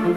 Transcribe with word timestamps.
Welcome 0.00 0.16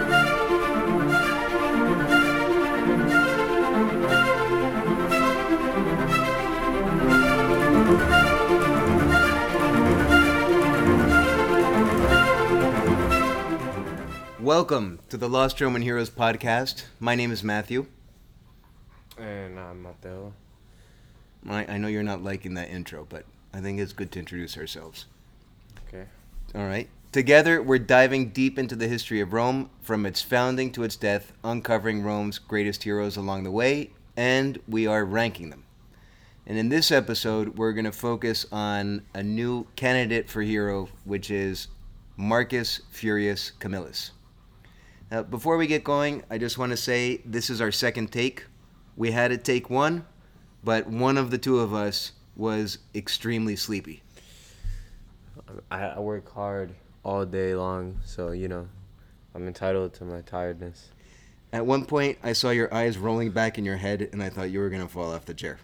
to 15.10 15.18
the 15.18 15.28
Lost 15.28 15.60
Roman 15.60 15.82
Heroes 15.82 16.10
podcast. 16.10 16.86
My 17.02 17.16
name 17.16 17.34
is 17.34 17.44
Matthew. 17.44 17.88
And 19.18 19.60
I'm 19.60 19.84
Matteo. 19.84 20.32
I, 21.50 21.66
I 21.66 21.78
know 21.78 21.90
you're 21.90 22.04
not 22.04 22.24
liking 22.24 22.54
that 22.54 22.70
intro, 22.70 23.06
but 23.10 23.26
I 23.54 23.60
think 23.60 23.82
it's 23.82 23.92
good 23.92 24.14
to 24.14 24.20
introduce 24.20 24.58
ourselves. 24.58 25.08
Okay. 25.90 26.06
All 26.56 26.66
right. 26.66 26.88
Together, 27.14 27.62
we're 27.62 27.78
diving 27.78 28.30
deep 28.30 28.58
into 28.58 28.76
the 28.76 28.88
history 28.88 29.22
of 29.22 29.34
Rome, 29.34 29.70
from 29.84 30.04
its 30.08 30.24
founding 30.24 30.72
to 30.72 30.82
its 30.82 30.96
death, 30.96 31.32
uncovering 31.44 32.02
Rome's 32.02 32.40
greatest 32.40 32.82
heroes 32.82 33.18
along 33.18 33.44
the 33.44 33.52
way, 33.52 33.92
and 34.18 34.60
we 34.68 34.88
are 34.88 35.06
ranking 35.06 35.52
them. 35.52 35.64
And 36.48 36.58
in 36.58 36.70
this 36.70 36.92
episode, 36.92 37.56
we're 37.56 37.74
going 37.74 37.86
to 37.86 37.92
focus 37.92 38.48
on 38.52 39.04
a 39.14 39.22
new 39.22 39.68
candidate 39.76 40.28
for 40.28 40.42
hero, 40.42 40.90
which 41.06 41.30
is 41.30 41.68
Marcus 42.18 42.82
Furius 42.92 43.52
Camillus. 43.60 44.10
Now, 45.12 45.22
before 45.22 45.58
we 45.58 45.68
get 45.68 45.84
going, 45.84 46.24
I 46.32 46.40
just 46.40 46.58
want 46.58 46.72
to 46.72 46.78
say 46.78 47.22
this 47.26 47.52
is 47.52 47.62
our 47.62 47.72
second 47.72 48.12
take. 48.12 48.46
We 48.98 49.12
had 49.12 49.32
a 49.32 49.38
take 49.38 49.70
one, 49.70 50.08
but 50.64 50.88
one 50.88 51.20
of 51.20 51.30
the 51.30 51.38
two 51.38 51.60
of 51.60 51.76
us 51.76 52.14
was 52.36 52.80
extremely 52.96 53.56
sleepy. 53.56 54.02
I, 55.70 55.80
I 55.80 56.00
work 56.00 56.34
hard 56.34 56.74
all 57.04 57.26
day 57.26 57.56
long, 57.56 58.00
so 58.04 58.32
you 58.32 58.48
know, 58.48 58.68
I'm 59.36 59.48
entitled 59.48 59.94
to 59.96 60.06
my 60.06 60.22
tiredness. 60.22 60.90
At 61.52 61.66
one 61.66 61.86
point, 61.86 62.18
I 62.24 62.34
saw 62.34 62.50
your 62.50 62.74
eyes 62.74 62.98
rolling 62.98 63.32
back 63.32 63.58
in 63.58 63.66
your 63.66 63.78
head, 63.78 64.10
and 64.12 64.24
I 64.24 64.30
thought 64.30 64.50
you 64.50 64.60
were 64.60 64.70
going 64.70 64.82
to 64.82 64.88
fall 64.88 65.14
off 65.14 65.26
the 65.26 65.36
chair. 65.36 65.60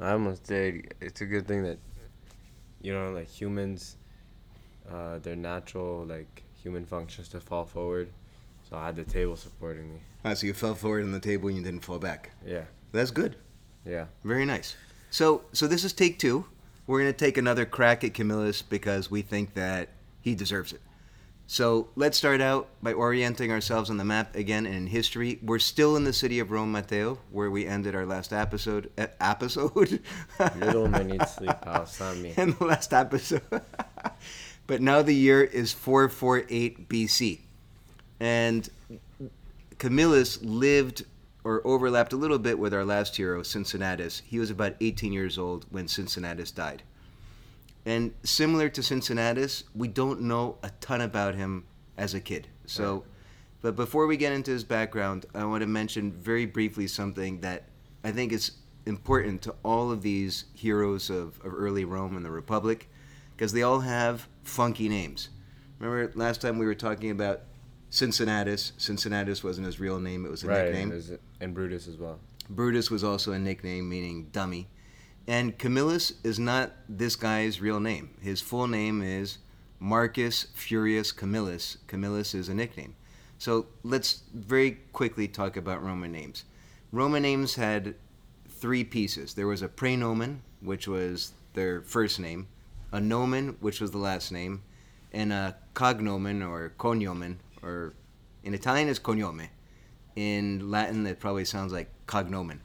I 0.00 0.12
almost 0.12 0.44
did. 0.44 0.94
It's 1.00 1.20
a 1.20 1.26
good 1.26 1.46
thing 1.46 1.62
that, 1.64 1.78
you 2.80 2.94
know, 2.94 3.10
like 3.10 3.28
humans, 3.28 3.96
uh, 4.90 5.18
their 5.18 5.36
natural 5.36 6.04
like 6.06 6.42
human 6.62 6.86
functions 6.86 7.28
to 7.28 7.40
fall 7.40 7.64
forward. 7.64 8.08
So 8.68 8.76
I 8.76 8.86
had 8.86 8.96
the 8.96 9.04
table 9.04 9.36
supporting 9.36 9.92
me. 9.92 10.00
Ah, 10.24 10.34
so 10.34 10.46
you 10.46 10.54
fell 10.54 10.74
forward 10.74 11.04
on 11.04 11.12
the 11.12 11.20
table 11.20 11.48
and 11.48 11.58
you 11.58 11.62
didn't 11.64 11.84
fall 11.84 11.98
back. 11.98 12.30
Yeah. 12.46 12.62
That's 12.92 13.10
good. 13.10 13.36
Yeah. 13.84 14.06
Very 14.24 14.46
nice. 14.46 14.76
So, 15.10 15.42
so 15.52 15.66
this 15.66 15.84
is 15.84 15.92
take 15.92 16.18
two. 16.18 16.46
We're 16.86 17.00
going 17.00 17.12
to 17.12 17.18
take 17.18 17.36
another 17.36 17.66
crack 17.66 18.02
at 18.02 18.14
Camillus 18.14 18.62
because 18.62 19.10
we 19.10 19.22
think 19.22 19.54
that 19.54 19.90
he 20.22 20.34
deserves 20.34 20.72
it. 20.72 20.80
So 21.46 21.88
let's 21.96 22.16
start 22.16 22.40
out 22.40 22.68
by 22.82 22.94
orienting 22.94 23.52
ourselves 23.52 23.90
on 23.90 23.98
the 23.98 24.04
map 24.04 24.36
again 24.36 24.64
in 24.64 24.86
history. 24.86 25.38
We're 25.42 25.58
still 25.58 25.96
in 25.96 26.04
the 26.04 26.12
city 26.12 26.38
of 26.38 26.50
Rome, 26.50 26.72
Matteo, 26.72 27.18
where 27.30 27.50
we 27.50 27.66
ended 27.66 27.94
our 27.94 28.06
last 28.06 28.32
episode. 28.32 28.90
Uh, 28.96 29.08
episode? 29.20 30.00
Little 30.56 30.88
needs 30.88 31.30
sleep, 31.34 31.50
me. 32.22 32.32
in 32.36 32.56
the 32.58 32.64
last 32.64 32.94
episode. 32.94 33.42
but 34.66 34.80
now 34.80 35.02
the 35.02 35.14
year 35.14 35.42
is 35.42 35.72
448 35.72 36.88
BC. 36.88 37.40
And 38.18 38.68
Camillus 39.78 40.40
lived 40.42 41.04
or 41.44 41.60
overlapped 41.66 42.12
a 42.12 42.16
little 42.16 42.38
bit 42.38 42.58
with 42.58 42.72
our 42.72 42.84
last 42.84 43.16
hero, 43.16 43.42
Cincinnatus. 43.42 44.22
He 44.24 44.38
was 44.38 44.50
about 44.50 44.76
18 44.80 45.12
years 45.12 45.36
old 45.38 45.66
when 45.70 45.88
Cincinnatus 45.88 46.50
died. 46.52 46.82
And 47.84 48.12
similar 48.22 48.68
to 48.70 48.82
Cincinnatus, 48.82 49.64
we 49.74 49.88
don't 49.88 50.22
know 50.22 50.58
a 50.62 50.70
ton 50.80 51.00
about 51.00 51.34
him 51.34 51.64
as 51.96 52.14
a 52.14 52.20
kid. 52.20 52.48
So, 52.66 52.94
Right. 52.94 53.04
but 53.62 53.76
before 53.76 54.06
we 54.06 54.16
get 54.16 54.32
into 54.32 54.50
his 54.52 54.64
background, 54.64 55.26
I 55.34 55.44
want 55.44 55.62
to 55.62 55.66
mention 55.66 56.12
very 56.12 56.46
briefly 56.46 56.86
something 56.86 57.40
that 57.40 57.64
I 58.04 58.12
think 58.12 58.32
is 58.32 58.52
important 58.86 59.42
to 59.42 59.54
all 59.64 59.90
of 59.90 60.02
these 60.02 60.44
heroes 60.54 61.10
of, 61.10 61.40
of 61.44 61.52
early 61.54 61.84
Rome 61.84 62.16
and 62.16 62.24
the 62.24 62.30
Republic, 62.30 62.88
because 63.36 63.52
they 63.52 63.62
all 63.62 63.80
have 63.80 64.28
funky 64.42 64.88
names. 64.88 65.28
Remember 65.78 66.12
last 66.14 66.40
time 66.40 66.58
we 66.58 66.66
were 66.66 66.74
talking 66.74 67.10
about 67.10 67.42
Cincinnatus? 67.90 68.72
Cincinnatus 68.78 69.42
wasn't 69.44 69.66
his 69.66 69.78
real 69.80 69.98
name, 69.98 70.24
it 70.24 70.30
was 70.30 70.44
a 70.44 70.48
right. 70.48 70.64
nickname. 70.66 70.92
And, 70.92 71.18
and 71.40 71.54
Brutus 71.54 71.88
as 71.88 71.96
well. 71.96 72.20
Brutus 72.48 72.90
was 72.90 73.04
also 73.04 73.32
a 73.32 73.38
nickname 73.38 73.88
meaning 73.88 74.28
dummy. 74.32 74.68
And 75.26 75.56
Camillus 75.56 76.14
is 76.24 76.38
not 76.38 76.72
this 76.88 77.16
guy's 77.16 77.60
real 77.60 77.80
name. 77.80 78.10
His 78.20 78.40
full 78.40 78.66
name 78.66 79.02
is 79.02 79.38
Marcus 79.78 80.46
Furius 80.54 81.12
Camillus. 81.12 81.78
Camillus 81.86 82.34
is 82.34 82.48
a 82.48 82.54
nickname. 82.54 82.94
So 83.38 83.66
let's 83.82 84.22
very 84.34 84.78
quickly 84.92 85.28
talk 85.28 85.56
about 85.56 85.82
Roman 85.82 86.12
names. 86.12 86.44
Roman 86.90 87.22
names 87.22 87.54
had 87.54 87.94
three 88.48 88.84
pieces. 88.84 89.34
There 89.34 89.46
was 89.46 89.62
a 89.62 89.68
praenomen, 89.68 90.38
which 90.60 90.86
was 90.86 91.32
their 91.54 91.82
first 91.82 92.20
name, 92.20 92.48
a 92.92 93.00
nomen, 93.00 93.56
which 93.60 93.80
was 93.80 93.90
the 93.90 93.98
last 93.98 94.30
name, 94.30 94.62
and 95.12 95.32
a 95.32 95.56
cognomen 95.74 96.42
or 96.42 96.72
cognomen, 96.78 97.38
or 97.62 97.94
in 98.44 98.54
Italian 98.54 98.88
it's 98.88 98.98
cognome. 98.98 99.48
In 100.14 100.70
Latin, 100.70 101.06
it 101.06 101.18
probably 101.18 101.44
sounds 101.44 101.72
like 101.72 101.88
cognomen. 102.06 102.60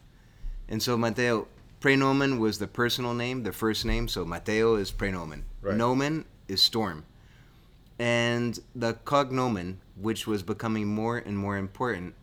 And 0.70 0.84
so 0.84 0.98
Matteo, 0.98 1.48
praenomen 1.88 2.38
was 2.40 2.60
the 2.60 2.68
personal 2.68 3.14
name, 3.14 3.44
the 3.44 3.54
first 3.54 3.86
name. 3.86 4.08
So 4.08 4.26
Matteo 4.26 4.76
is 4.76 4.92
praenomen. 4.92 5.44
Right. 5.62 5.76
Nomen 5.78 6.26
is 6.48 6.62
storm. 6.62 7.06
And 8.00 8.60
the 8.76 8.94
cognomen, 9.06 9.78
which 9.96 10.28
was 10.28 10.44
becoming 10.44 10.88
more 10.88 11.18
and 11.18 11.38
more 11.38 11.58
important, 11.58 12.14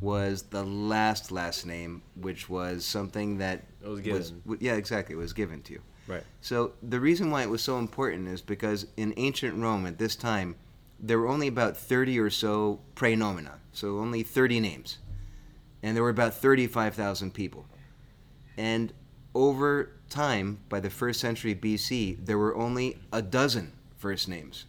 was 0.00 0.42
the 0.44 0.64
last 0.64 1.30
last 1.30 1.66
name, 1.66 2.02
which 2.16 2.48
was 2.48 2.84
something 2.84 3.38
that 3.38 3.64
It 3.82 3.88
was 3.88 3.96
was 3.98 4.00
given. 4.30 4.42
w- 4.46 4.58
yeah, 4.60 4.74
exactly, 4.74 5.14
it 5.14 5.18
was 5.18 5.32
given 5.34 5.60
to 5.62 5.74
you. 5.74 5.82
Right. 6.08 6.24
So 6.40 6.72
the 6.82 6.98
reason 6.98 7.30
why 7.30 7.42
it 7.42 7.50
was 7.50 7.62
so 7.62 7.78
important 7.78 8.26
is 8.26 8.40
because 8.40 8.86
in 8.96 9.12
ancient 9.18 9.56
Rome 9.56 9.86
at 9.86 9.98
this 9.98 10.16
time, 10.16 10.56
there 10.98 11.18
were 11.18 11.28
only 11.28 11.46
about 11.48 11.76
30 11.76 12.18
or 12.18 12.30
so 12.30 12.80
praenomina, 12.96 13.52
so 13.72 13.98
only 13.98 14.22
30 14.22 14.60
names. 14.60 14.98
And 15.82 15.94
there 15.96 16.02
were 16.02 16.10
about 16.10 16.34
35,000 16.34 17.32
people. 17.32 17.66
And 18.56 18.92
over 19.34 19.90
time, 20.08 20.60
by 20.68 20.80
the 20.80 20.90
first 20.90 21.20
century 21.20 21.54
BC, 21.54 22.24
there 22.24 22.38
were 22.38 22.56
only 22.56 22.98
a 23.12 23.22
dozen 23.22 23.72
first 23.96 24.28
names, 24.28 24.66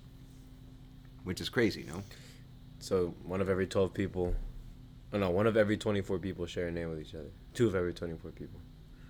which 1.23 1.41
is 1.41 1.49
crazy, 1.49 1.85
no? 1.87 2.03
So 2.79 3.13
one 3.23 3.41
of 3.41 3.49
every 3.49 3.67
12 3.67 3.93
people, 3.93 4.35
oh 5.13 5.17
no, 5.17 5.29
one 5.29 5.47
of 5.47 5.57
every 5.57 5.77
24 5.77 6.19
people 6.19 6.45
share 6.45 6.67
a 6.67 6.71
name 6.71 6.89
with 6.89 6.99
each 6.99 7.15
other. 7.15 7.31
Two 7.53 7.67
of 7.67 7.75
every 7.75 7.93
24 7.93 8.31
people. 8.31 8.59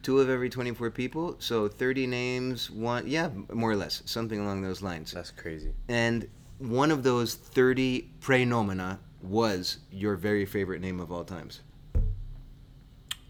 Two 0.03 0.19
of 0.19 0.29
every 0.29 0.49
24 0.49 0.89
people, 0.89 1.35
so 1.39 1.67
30 1.67 2.07
names, 2.07 2.71
one, 2.71 3.07
yeah, 3.07 3.29
more 3.53 3.71
or 3.71 3.75
less, 3.75 4.01
something 4.05 4.39
along 4.39 4.61
those 4.61 4.81
lines. 4.81 5.11
That's 5.11 5.31
crazy. 5.31 5.73
And 5.89 6.27
one 6.57 6.91
of 6.91 7.03
those 7.03 7.35
30 7.35 8.09
praenomina 8.19 8.97
was 9.21 9.77
your 9.91 10.15
very 10.15 10.45
favorite 10.45 10.81
name 10.81 10.99
of 10.99 11.11
all 11.11 11.23
times. 11.23 11.61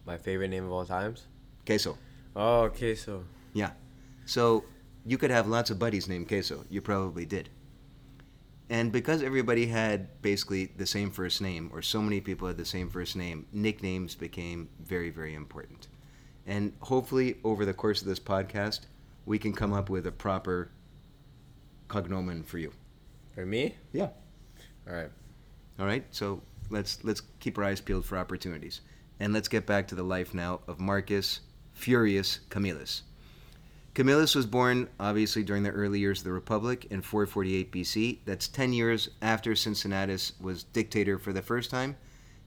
My 0.05 0.17
favorite 0.17 0.47
name 0.47 0.65
of 0.65 0.71
all 0.71 0.85
times? 0.85 1.27
Queso. 1.65 1.97
Oh, 2.35 2.61
okay, 2.61 2.95
so. 2.95 3.23
So 4.25 4.63
you 5.05 5.17
could 5.17 5.31
have 5.31 5.47
lots 5.47 5.69
of 5.71 5.79
buddies 5.79 6.07
named 6.07 6.27
Queso. 6.29 6.63
You 6.69 6.81
probably 6.81 7.25
did. 7.25 7.49
And 8.69 8.93
because 8.93 9.21
everybody 9.21 9.65
had 9.65 10.21
basically 10.21 10.67
the 10.77 10.85
same 10.85 11.11
first 11.11 11.41
name, 11.41 11.69
or 11.73 11.81
so 11.81 12.01
many 12.01 12.21
people 12.21 12.47
had 12.47 12.55
the 12.55 12.63
same 12.63 12.89
first 12.89 13.17
name, 13.17 13.45
nicknames 13.51 14.15
became 14.15 14.69
very, 14.79 15.09
very 15.09 15.35
important. 15.35 15.89
And 16.47 16.71
hopefully, 16.79 17.39
over 17.43 17.65
the 17.65 17.73
course 17.73 18.01
of 18.01 18.07
this 18.07 18.19
podcast, 18.19 18.81
we 19.25 19.37
can 19.37 19.51
come 19.53 19.73
up 19.73 19.89
with 19.89 20.07
a 20.07 20.11
proper 20.13 20.71
cognomen 21.89 22.45
for 22.45 22.57
you. 22.57 22.71
For 23.35 23.45
me? 23.45 23.75
Yeah. 23.91 24.09
All 24.87 24.93
right. 24.95 25.11
All 25.77 25.85
right, 25.85 26.05
so 26.11 26.41
let's 26.69 27.03
let's 27.03 27.21
keep 27.39 27.57
our 27.57 27.65
eyes 27.65 27.81
peeled 27.81 28.05
for 28.05 28.17
opportunities, 28.17 28.81
and 29.19 29.33
let's 29.33 29.47
get 29.47 29.65
back 29.65 29.87
to 29.89 29.95
the 29.95 30.03
life 30.03 30.33
now 30.33 30.61
of 30.67 30.79
Marcus 30.79 31.41
Furius 31.81 32.39
Camillus. 32.49 33.01
Camillus 33.95 34.35
was 34.35 34.45
born 34.45 34.87
obviously 34.99 35.43
during 35.43 35.63
the 35.63 35.71
early 35.71 35.99
years 35.99 36.19
of 36.19 36.25
the 36.25 36.31
Republic 36.31 36.85
in 36.91 37.01
448 37.01 37.71
BC. 37.71 38.19
That's 38.23 38.47
10 38.47 38.71
years 38.71 39.09
after 39.21 39.55
Cincinnatus 39.55 40.33
was 40.39 40.63
dictator 40.63 41.17
for 41.17 41.33
the 41.33 41.41
first 41.41 41.71
time, 41.71 41.97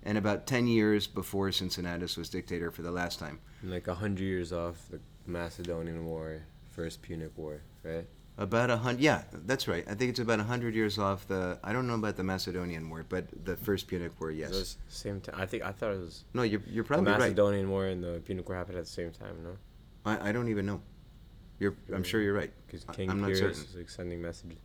and 0.05 0.17
about 0.17 0.47
10 0.47 0.69
years 0.69 1.09
before 1.09 1.51
Cincinnatus 1.51 2.17
was 2.17 2.29
dictator 2.29 2.71
for 2.71 2.83
the 2.83 2.93
last 2.93 3.19
time. 3.19 3.41
Like 3.65 3.89
hundred 3.89 4.25
years 4.25 4.53
off 4.53 4.87
the 4.89 5.01
Macedonian 5.27 6.07
War, 6.07 6.43
First 6.71 7.03
Punic 7.03 7.37
War, 7.37 7.61
right? 7.83 8.07
About 8.37 8.69
a 8.69 8.77
hundred, 8.77 9.01
yeah, 9.01 9.23
that's 9.47 9.69
right. 9.69 9.85
I 9.89 9.95
think 9.95 10.11
it's 10.11 10.19
about 10.19 10.41
a 10.41 10.45
hundred 10.45 10.75
years 10.75 10.99
off 10.99 11.29
the. 11.29 11.57
I 11.63 11.73
don't 11.73 11.87
know 11.87 11.95
about 11.95 12.17
the 12.17 12.25
Macedonian 12.25 12.91
War, 12.91 13.05
but 13.09 13.27
the 13.45 13.57
First 13.57 13.87
Punic 13.87 14.21
War, 14.21 14.33
yes. 14.33 14.77
Same 14.89 15.21
time. 15.21 15.37
I 15.39 15.47
think 15.47 15.63
I 15.63 15.71
thought 15.71 15.93
it 15.93 16.01
was 16.01 16.25
no, 16.35 16.43
you're 16.43 16.61
you're 16.67 16.83
the 16.83 16.89
probably 16.89 17.13
right. 17.13 17.21
Macedonian 17.21 17.71
War 17.71 17.87
and 17.87 18.03
the 18.03 18.21
Punic 18.27 18.49
War 18.49 18.59
happened 18.59 18.77
at 18.79 18.85
the 18.87 18.91
same 18.91 19.13
time. 19.13 19.37
No, 19.45 19.51
I, 20.05 20.31
I 20.31 20.33
don't 20.33 20.49
even 20.49 20.67
know. 20.67 20.81
You're, 21.61 21.77
I'm 21.95 22.03
sure 22.03 22.21
you're 22.21 22.35
right. 22.35 22.51
because 22.67 22.85
King 22.97 23.09
I'm 23.09 23.21
not 23.21 23.29
Pyrrhus 23.29 23.39
certain. 23.59 23.65
is 23.71 23.77
like 23.77 23.89
sending 23.89 24.21
messages. 24.21 24.59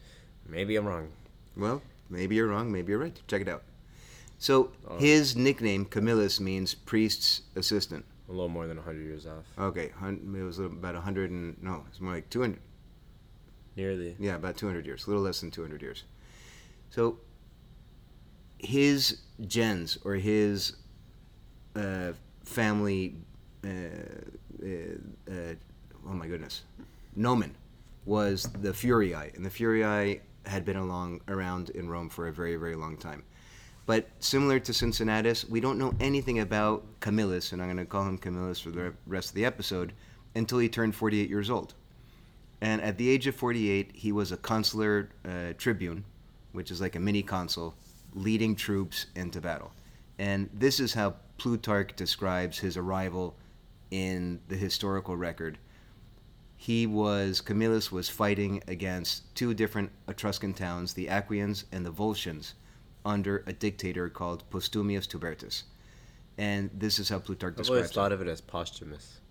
Maybe 0.48 0.76
I'm 0.76 0.88
wrong. 0.88 1.10
Well, 1.56 1.84
maybe 2.10 2.36
you're 2.36 2.48
wrong. 2.48 2.72
Maybe 2.72 2.90
you're 2.92 3.00
right. 3.00 3.22
Check 3.28 3.42
it 3.42 3.48
out. 3.48 3.62
So 4.40 4.72
Oh. 4.88 4.98
his 4.98 5.36
nickname 5.36 5.86
Camillus 5.86 6.40
means 6.40 6.74
priest's 6.74 7.42
assistant. 7.56 8.04
A 8.30 8.32
little 8.32 8.50
more 8.50 8.66
than 8.66 8.78
a 8.78 8.82
100 8.82 9.04
years 9.04 9.28
off. 9.28 9.44
Okay, 9.60 9.92
it 10.04 10.44
was 10.44 10.58
about 10.58 10.96
a 10.96 11.00
100 11.00 11.30
and 11.30 11.62
no, 11.62 11.84
it's 11.90 12.02
more 12.02 12.14
like 12.16 12.30
200. 12.32 12.60
Nearly. 13.80 14.18
Yeah, 14.20 14.36
about 14.36 14.58
200 14.58 14.86
years, 14.86 15.06
a 15.06 15.10
little 15.10 15.24
less 15.24 15.40
than 15.40 15.52
200 15.52 15.82
years. 15.82 16.04
So 16.90 17.18
his 18.58 19.22
gens 19.48 19.98
or 20.04 20.16
his 20.16 20.76
uh, 21.78 22.12
family, 22.44 23.16
uh, 23.64 23.70
uh, 24.62 25.32
uh, 25.32 25.54
oh 26.06 26.14
my 26.14 26.28
goodness, 26.28 26.64
nomen 27.16 27.56
was 28.04 28.50
the 28.62 28.74
Furii, 28.74 29.34
and 29.38 29.46
the 29.46 29.50
Furii 29.50 30.20
had 30.46 30.66
been 30.66 30.76
along 30.76 31.22
around 31.30 31.70
in 31.70 31.88
Rome 31.88 32.10
for 32.10 32.28
a 32.28 32.34
very, 32.34 32.58
very 32.58 32.76
long 32.76 32.98
time. 32.98 33.24
But 33.86 34.10
similar 34.20 34.60
to 34.60 34.74
Cincinnatus, 34.74 35.48
we 35.48 35.62
don't 35.62 35.80
know 35.80 35.94
anything 36.02 36.40
about 36.40 36.84
Camillus, 37.00 37.54
and 37.54 37.62
I'm 37.62 37.70
going 37.70 37.78
to 37.78 37.86
call 37.86 38.06
him 38.06 38.18
Camillus 38.18 38.60
for 38.60 38.72
the 38.72 38.94
rest 39.08 39.30
of 39.30 39.36
the 39.36 39.46
episode, 39.46 39.94
until 40.36 40.60
he 40.60 40.68
turned 40.68 40.96
48 40.96 41.30
years 41.30 41.50
old. 41.50 41.76
And 42.62 42.82
at 42.82 42.98
the 42.98 43.10
age 43.10 43.28
of 43.28 43.36
48, 43.36 43.92
he 43.94 44.12
was 44.12 44.32
a 44.32 44.38
consular 44.38 45.10
uh, 45.26 45.54
tribune, 45.58 46.04
which 46.52 46.72
is 46.72 46.82
like 46.82 46.96
a 46.96 47.00
mini 47.00 47.24
consul, 47.24 47.76
leading 48.14 48.56
troops 48.56 49.06
into 49.16 49.40
battle. 49.40 49.72
And 50.18 50.50
this 50.54 50.80
is 50.80 50.94
how 50.94 51.16
Plutarch 51.38 51.96
describes 51.96 52.60
his 52.60 52.76
arrival 52.76 53.38
in 53.92 54.42
the 54.50 54.58
historical 54.58 55.16
record. 55.16 55.58
He 56.58 56.86
was, 56.86 57.40
Camillus 57.40 57.90
was 57.90 58.10
fighting 58.10 58.62
against 58.68 59.34
two 59.34 59.54
different 59.54 59.92
Etruscan 60.10 60.54
towns, 60.54 60.94
the 60.94 61.08
Aquians 61.08 61.64
and 61.72 61.86
the 61.86 61.92
Volscians, 61.92 62.54
under 63.06 63.46
a 63.48 63.54
dictator 63.54 64.10
called 64.10 64.44
Postumius 64.50 65.08
Tubertus. 65.08 65.64
And 66.38 66.70
this 66.74 67.00
is 67.00 67.08
how 67.08 67.20
Plutarch 67.20 67.56
I've 67.58 67.70
always 67.70 67.92
thought 67.92 68.12
it. 68.12 68.16
of 68.16 68.22
it 68.22 68.28
as 68.28 68.42
posthumous. 68.42 69.22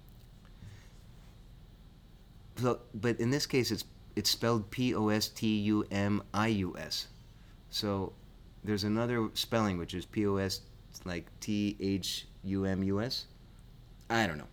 But 2.62 3.20
in 3.20 3.30
this 3.30 3.46
case, 3.46 3.70
it's 3.70 3.84
it's 4.16 4.30
spelled 4.30 4.70
P 4.70 4.94
O 4.94 5.08
S 5.08 5.28
T 5.28 5.58
U 5.58 5.84
M 5.90 6.22
I 6.34 6.48
U 6.48 6.76
S. 6.78 7.08
So 7.70 8.12
there's 8.64 8.84
another 8.84 9.30
spelling 9.34 9.78
which 9.78 9.94
is 9.94 10.04
P 10.04 10.26
O 10.26 10.36
S 10.36 10.62
like 11.04 11.26
T 11.40 11.76
H 11.80 12.26
U 12.44 12.64
M 12.64 12.82
U 12.82 13.00
S. 13.00 13.26
I 14.10 14.26
don't 14.26 14.38
know. 14.38 14.48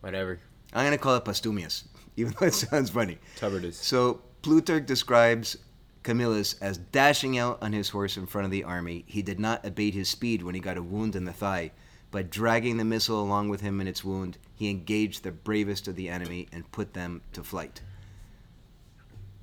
Whatever. 0.00 0.40
I'm 0.72 0.86
gonna 0.86 0.98
call 0.98 1.16
it 1.16 1.24
Postumius, 1.24 1.84
even 2.16 2.34
though 2.38 2.46
it 2.46 2.54
sounds 2.54 2.90
funny. 2.90 3.18
Tubertus. 3.36 3.74
So 3.74 4.22
Plutarch 4.42 4.86
describes 4.86 5.56
Camillus 6.02 6.56
as 6.60 6.78
dashing 6.78 7.38
out 7.38 7.62
on 7.62 7.72
his 7.72 7.90
horse 7.90 8.16
in 8.16 8.26
front 8.26 8.44
of 8.44 8.50
the 8.50 8.64
army. 8.64 9.04
He 9.06 9.22
did 9.22 9.38
not 9.38 9.64
abate 9.64 9.94
his 9.94 10.08
speed 10.08 10.42
when 10.42 10.54
he 10.54 10.60
got 10.60 10.76
a 10.76 10.82
wound 10.82 11.14
in 11.14 11.24
the 11.24 11.32
thigh, 11.32 11.72
but 12.12 12.30
dragging 12.30 12.76
the 12.76 12.84
missile 12.84 13.20
along 13.20 13.48
with 13.48 13.60
him 13.62 13.80
in 13.80 13.88
its 13.88 14.04
wound, 14.04 14.38
he 14.54 14.70
engaged 14.70 15.24
the 15.24 15.32
bravest 15.32 15.88
of 15.88 15.96
the 15.96 16.08
enemy 16.08 16.46
and 16.52 16.70
put 16.70 16.94
them 16.94 17.22
to 17.32 17.42
flight. 17.42 17.80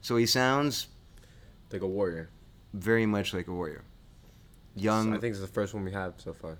So 0.01 0.15
he 0.15 0.25
sounds 0.25 0.87
Like 1.73 1.81
a 1.81 1.87
warrior. 1.87 2.29
very 2.73 3.05
much 3.05 3.33
like 3.33 3.47
a 3.47 3.51
warrior. 3.51 3.83
Young, 4.75 5.13
I 5.13 5.17
think 5.17 5.31
it's 5.31 5.41
the 5.41 5.47
first 5.47 5.73
one 5.73 5.83
we 5.83 5.91
have 5.91 6.13
so 6.17 6.31
far. 6.31 6.57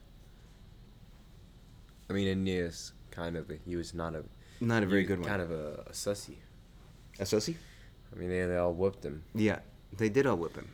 I 2.09 2.13
mean, 2.13 2.27
Aeneas, 2.27 2.91
kind 3.11 3.37
of. 3.37 3.49
He 3.65 3.75
was 3.77 3.93
not 3.93 4.15
a. 4.15 4.25
not 4.59 4.83
a 4.83 4.87
very 4.87 5.03
good 5.03 5.19
one. 5.19 5.27
Kind 5.29 5.41
of 5.41 5.51
a, 5.51 5.83
a 5.87 5.91
sussy. 5.91 6.35
a 7.19 7.23
sussy? 7.23 7.55
I 8.11 8.17
mean, 8.17 8.29
they, 8.29 8.43
they 8.45 8.57
all 8.57 8.73
whooped 8.73 9.05
him. 9.05 9.23
Yeah, 9.35 9.59
they 9.95 10.09
did 10.09 10.25
all 10.25 10.35
whip 10.35 10.55
him. 10.55 10.69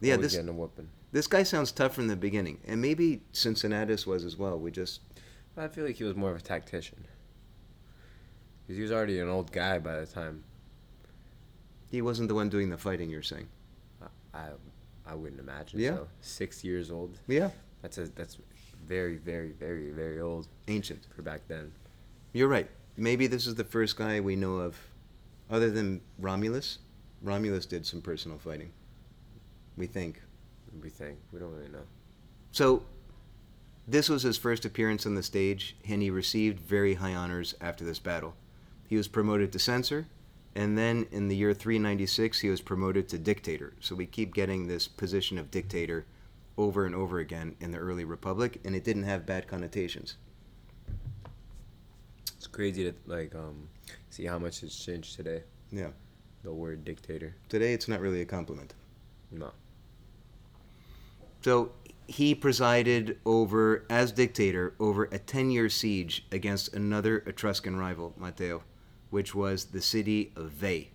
Yeah, 0.00 0.14
Always 0.14 0.28
this 0.32 0.36
getting 0.36 0.48
a 0.48 0.52
whooping. 0.58 0.88
This 1.12 1.26
guy 1.26 1.42
sounds 1.42 1.72
tough 1.72 1.94
from 1.94 2.08
the 2.08 2.16
beginning, 2.16 2.58
and 2.66 2.80
maybe 2.80 3.22
Cincinnatus 3.32 4.06
was 4.06 4.24
as 4.24 4.36
well. 4.36 4.58
We 4.58 4.70
just 4.70 5.00
I 5.56 5.68
feel 5.68 5.84
like 5.84 5.96
he 5.96 6.04
was 6.04 6.16
more 6.16 6.30
of 6.30 6.36
a 6.36 6.40
tactician. 6.40 7.04
Because 8.62 8.76
he 8.76 8.82
was 8.82 8.92
already 8.92 9.18
an 9.20 9.28
old 9.28 9.50
guy 9.52 9.78
by 9.78 9.98
the 10.00 10.06
time. 10.06 10.44
he 11.90 12.00
wasn't 12.02 12.28
the 12.28 12.34
one 12.34 12.48
doing 12.48 12.70
the 12.70 12.78
fighting. 12.78 13.10
You're 13.10 13.22
saying? 13.22 13.48
I, 14.32 14.50
I 15.04 15.14
wouldn't 15.14 15.40
imagine 15.40 15.80
Yeah. 15.80 15.96
so. 15.96 16.08
Six 16.20 16.62
years 16.62 16.90
old. 16.92 17.18
Yeah, 17.26 17.50
That's 17.82 17.98
a, 17.98 18.06
that's 18.14 18.38
very, 18.86 19.16
very, 19.16 19.50
very, 19.50 19.90
very 19.90 20.20
old 20.20 20.46
ancient. 20.68 21.06
for 21.16 21.22
back 21.22 21.40
then. 21.48 21.72
You're 22.32 22.46
right. 22.48 22.70
Maybe 22.96 23.26
this 23.26 23.48
is 23.48 23.56
the 23.56 23.64
first 23.64 23.96
guy 23.96 24.20
we 24.20 24.36
know 24.36 24.58
of, 24.58 24.76
other 25.50 25.68
than 25.70 26.00
Romulus. 26.20 26.78
Romulus 27.22 27.66
did 27.66 27.84
some 27.84 28.00
personal 28.00 28.38
fighting. 28.38 28.70
We 29.76 29.86
think. 29.88 30.22
We 30.82 30.88
think. 30.88 31.18
We 31.32 31.38
don't 31.38 31.52
really 31.52 31.68
know. 31.68 31.84
So, 32.52 32.84
this 33.88 34.08
was 34.08 34.22
his 34.22 34.38
first 34.38 34.64
appearance 34.64 35.06
on 35.06 35.14
the 35.14 35.22
stage, 35.22 35.76
and 35.88 36.02
he 36.02 36.10
received 36.10 36.60
very 36.60 36.94
high 36.94 37.14
honors 37.14 37.54
after 37.60 37.84
this 37.84 37.98
battle. 37.98 38.34
He 38.86 38.96
was 38.96 39.08
promoted 39.08 39.52
to 39.52 39.58
censor, 39.58 40.06
and 40.54 40.76
then 40.76 41.06
in 41.10 41.28
the 41.28 41.36
year 41.36 41.54
396, 41.54 42.40
he 42.40 42.48
was 42.48 42.60
promoted 42.60 43.08
to 43.08 43.18
dictator. 43.18 43.74
So, 43.80 43.94
we 43.94 44.06
keep 44.06 44.34
getting 44.34 44.66
this 44.66 44.86
position 44.86 45.38
of 45.38 45.50
dictator 45.50 46.06
over 46.56 46.84
and 46.84 46.94
over 46.94 47.18
again 47.18 47.56
in 47.60 47.70
the 47.70 47.78
early 47.78 48.04
republic, 48.04 48.60
and 48.64 48.76
it 48.76 48.84
didn't 48.84 49.04
have 49.04 49.26
bad 49.26 49.48
connotations. 49.48 50.16
It's 52.36 52.46
crazy 52.46 52.84
to 52.84 52.94
like 53.06 53.34
um 53.34 53.68
see 54.08 54.24
how 54.24 54.38
much 54.38 54.62
it's 54.62 54.82
changed 54.84 55.16
today. 55.16 55.42
Yeah. 55.70 55.90
The 56.42 56.52
word 56.52 56.84
dictator. 56.84 57.34
Today, 57.48 57.74
it's 57.74 57.86
not 57.86 58.00
really 58.00 58.22
a 58.22 58.24
compliment. 58.24 58.74
No. 59.30 59.50
So 61.42 61.72
he 62.06 62.34
presided 62.34 63.18
over, 63.24 63.84
as 63.88 64.12
dictator, 64.12 64.74
over 64.80 65.04
a 65.04 65.18
10 65.18 65.50
year 65.50 65.68
siege 65.68 66.26
against 66.32 66.74
another 66.74 67.18
Etruscan 67.18 67.76
rival, 67.76 68.14
Matteo, 68.16 68.62
which 69.10 69.34
was 69.34 69.66
the 69.66 69.80
city 69.80 70.32
of 70.36 70.50
Veii, 70.50 70.90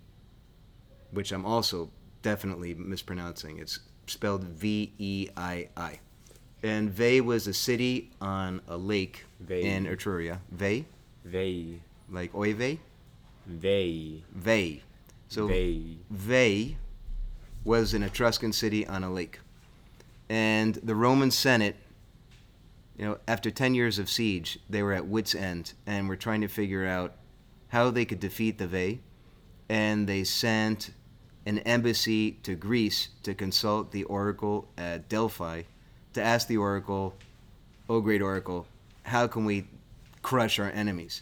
which 1.12 1.32
I'm 1.32 1.46
also 1.46 1.90
definitely 2.22 2.74
mispronouncing. 2.74 3.60
It's 3.60 3.80
spelled 4.08 4.44
V 4.44 4.94
E 4.98 5.30
I 5.38 5.70
I. 5.78 6.00
And 6.64 6.90
Veii 6.90 7.22
was 7.22 7.48
a 7.48 7.54
city 7.54 8.12
on 8.20 8.62
a 8.68 8.76
lake 8.76 9.26
in 9.48 9.86
Etruria. 9.86 10.40
Veii? 10.52 10.86
They. 11.24 11.80
Like 12.10 12.34
Oive? 12.34 12.80
They. 13.48 14.24
Veii. 14.34 14.84
So 15.28 15.48
they. 15.48 15.98
Veii 16.10 16.78
was 17.64 17.94
an 17.94 18.04
Etruscan 18.04 18.52
city 18.52 18.86
on 18.86 19.04
a 19.04 19.12
lake. 19.12 19.40
And 20.30 20.76
the 20.76 20.96
Roman 20.96 21.32
Senate, 21.32 21.76
you 22.98 23.06
know, 23.06 23.18
after 23.28 23.52
10 23.52 23.76
years 23.76 24.00
of 24.00 24.10
siege, 24.10 24.60
they 24.70 24.82
were 24.82 24.94
at 24.94 25.08
wits' 25.08 25.36
end 25.36 25.74
and 25.86 26.10
were 26.10 26.16
trying 26.16 26.42
to 26.42 26.48
figure 26.48 26.86
out 26.86 27.14
how 27.70 27.92
they 27.92 28.06
could 28.06 28.20
defeat 28.20 28.58
the 28.58 28.68
Veii. 28.68 29.02
And 29.70 30.08
they 30.08 30.24
sent 30.24 30.92
an 31.46 31.60
embassy 31.60 32.32
to 32.44 32.56
Greece 32.56 33.10
to 33.24 33.34
consult 33.34 33.92
the 33.92 34.04
oracle 34.06 34.68
at 34.78 35.10
Delphi 35.10 35.64
to 36.14 36.22
ask 36.22 36.48
the 36.48 36.58
oracle, 36.58 37.16
Oh, 37.88 38.02
great 38.02 38.22
oracle, 38.22 38.66
how 39.04 39.28
can 39.28 39.46
we 39.46 39.68
crush 40.24 40.58
our 40.60 40.72
enemies? 40.72 41.22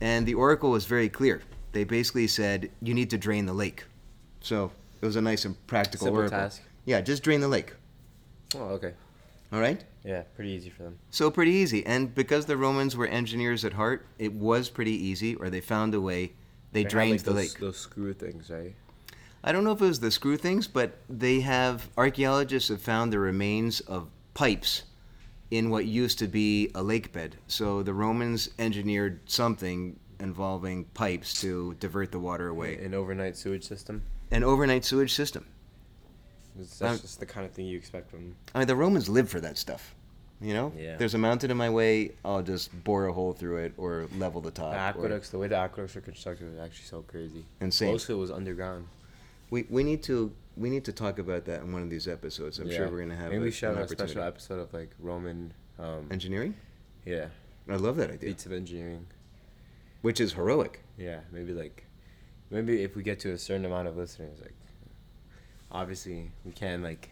And 0.00 0.26
the 0.26 0.34
oracle 0.34 0.70
was 0.70 0.86
very 0.86 1.08
clear. 1.08 1.42
They 1.72 1.84
basically 1.84 2.26
said, 2.28 2.70
You 2.80 2.94
need 2.94 3.10
to 3.10 3.18
drain 3.18 3.46
the 3.46 3.52
lake. 3.52 3.84
So 4.40 4.70
it 5.00 5.06
was 5.06 5.16
a 5.16 5.20
nice 5.20 5.44
and 5.44 5.66
practical 5.66 6.06
Simple 6.06 6.20
oracle. 6.20 6.38
task. 6.38 6.62
Yeah, 6.84 7.00
just 7.00 7.22
drain 7.22 7.40
the 7.40 7.48
lake. 7.48 7.74
Oh, 8.54 8.68
okay. 8.74 8.94
All 9.52 9.60
right? 9.60 9.82
Yeah, 10.04 10.22
pretty 10.34 10.50
easy 10.50 10.70
for 10.70 10.84
them. 10.84 10.98
So 11.10 11.30
pretty 11.30 11.52
easy. 11.52 11.84
And 11.84 12.14
because 12.14 12.46
the 12.46 12.56
Romans 12.56 12.96
were 12.96 13.06
engineers 13.06 13.64
at 13.64 13.72
heart, 13.72 14.06
it 14.18 14.32
was 14.32 14.68
pretty 14.68 14.92
easy, 14.92 15.34
or 15.34 15.50
they 15.50 15.60
found 15.60 15.94
a 15.94 16.00
way. 16.00 16.32
They, 16.72 16.82
had, 16.82 16.90
drained 16.90 17.12
like, 17.12 17.22
the 17.22 17.30
those, 17.32 17.36
lake. 17.36 17.58
Those 17.58 17.78
screw 17.78 18.12
things, 18.12 18.48
right? 18.48 18.74
I 19.42 19.52
don't 19.52 19.64
know 19.64 19.72
if 19.72 19.80
it 19.80 19.86
was 19.86 20.00
the 20.00 20.10
screw 20.10 20.36
things, 20.36 20.68
but 20.68 20.98
they 21.08 21.40
have 21.40 21.88
archaeologists 21.96 22.68
have 22.68 22.80
found 22.80 23.12
the 23.12 23.18
remains 23.18 23.80
of 23.80 24.08
pipes 24.34 24.84
in 25.50 25.70
what 25.70 25.86
used 25.86 26.18
to 26.20 26.28
be 26.28 26.70
a 26.74 26.82
lake 26.82 27.12
bed. 27.12 27.36
So 27.48 27.82
the 27.82 27.94
Romans 27.94 28.50
engineered 28.58 29.20
something 29.28 29.98
involving 30.20 30.84
pipes 30.84 31.40
to 31.40 31.74
divert 31.80 32.12
the 32.12 32.18
water 32.18 32.48
away. 32.48 32.76
An 32.76 32.94
overnight 32.94 33.36
sewage 33.36 33.64
system. 33.64 34.02
An 34.30 34.44
overnight 34.44 34.84
sewage 34.84 35.12
system. 35.12 35.46
That's 36.56 36.82
Um, 36.82 36.98
just 36.98 37.20
the 37.20 37.26
kind 37.26 37.46
of 37.46 37.52
thing 37.52 37.66
you 37.66 37.76
expect 37.78 38.10
from. 38.10 38.34
I 38.54 38.58
mean, 38.60 38.68
the 38.68 38.76
Romans 38.76 39.08
lived 39.08 39.28
for 39.30 39.40
that 39.40 39.56
stuff. 39.58 39.94
You 40.42 40.54
know, 40.54 40.72
Yeah. 40.76 40.96
there's 40.96 41.12
a 41.14 41.18
mountain 41.18 41.50
in 41.50 41.56
my 41.58 41.68
way. 41.68 42.12
I'll 42.24 42.42
just 42.42 42.70
bore 42.84 43.06
a 43.06 43.12
hole 43.12 43.32
through 43.34 43.58
it 43.58 43.74
or 43.76 44.06
level 44.16 44.40
the 44.40 44.50
top. 44.50 44.72
The 44.72 44.78
or- 44.78 44.80
aqueducts, 45.04 45.28
the 45.30 45.38
way 45.38 45.48
the 45.48 45.56
aqueducts 45.56 45.96
are 45.96 46.00
constructed 46.00 46.48
was 46.50 46.58
actually 46.58 46.86
so 46.86 47.02
crazy. 47.02 47.44
Insane. 47.60 47.92
Most 47.92 48.04
of 48.08 48.16
it 48.16 48.18
was 48.18 48.30
underground. 48.30 48.86
We 49.50 49.66
we 49.68 49.82
need 49.84 50.02
to 50.04 50.32
we 50.56 50.70
need 50.70 50.84
to 50.86 50.92
talk 50.92 51.18
about 51.18 51.44
that 51.44 51.60
in 51.62 51.72
one 51.72 51.82
of 51.82 51.90
these 51.90 52.08
episodes. 52.08 52.58
I'm 52.58 52.70
sure 52.70 52.88
we're 52.88 53.00
gonna 53.00 53.16
have. 53.16 53.30
Maybe 53.30 53.42
a, 53.42 53.44
we 53.44 53.50
should 53.50 53.76
have 53.76 53.84
a 53.84 53.88
special 53.88 54.22
episode 54.22 54.58
of 54.60 54.72
like 54.72 54.90
Roman. 54.98 55.52
Um, 55.78 56.08
engineering. 56.10 56.54
yeah, 57.06 57.28
I 57.68 57.76
love 57.76 57.96
that 57.96 58.10
idea. 58.10 58.30
feats 58.30 58.44
of 58.46 58.52
engineering. 58.52 59.06
Which 60.02 60.20
is 60.20 60.32
heroic. 60.34 60.80
Yeah, 60.98 61.20
maybe 61.32 61.52
like, 61.54 61.84
maybe 62.50 62.82
if 62.82 62.96
we 62.96 63.02
get 63.02 63.18
to 63.20 63.32
a 63.32 63.38
certain 63.38 63.64
amount 63.64 63.88
of 63.88 63.96
listeners, 63.96 64.40
like, 64.40 64.52
obviously 65.72 66.30
we 66.44 66.52
can't 66.52 66.82
like, 66.82 67.10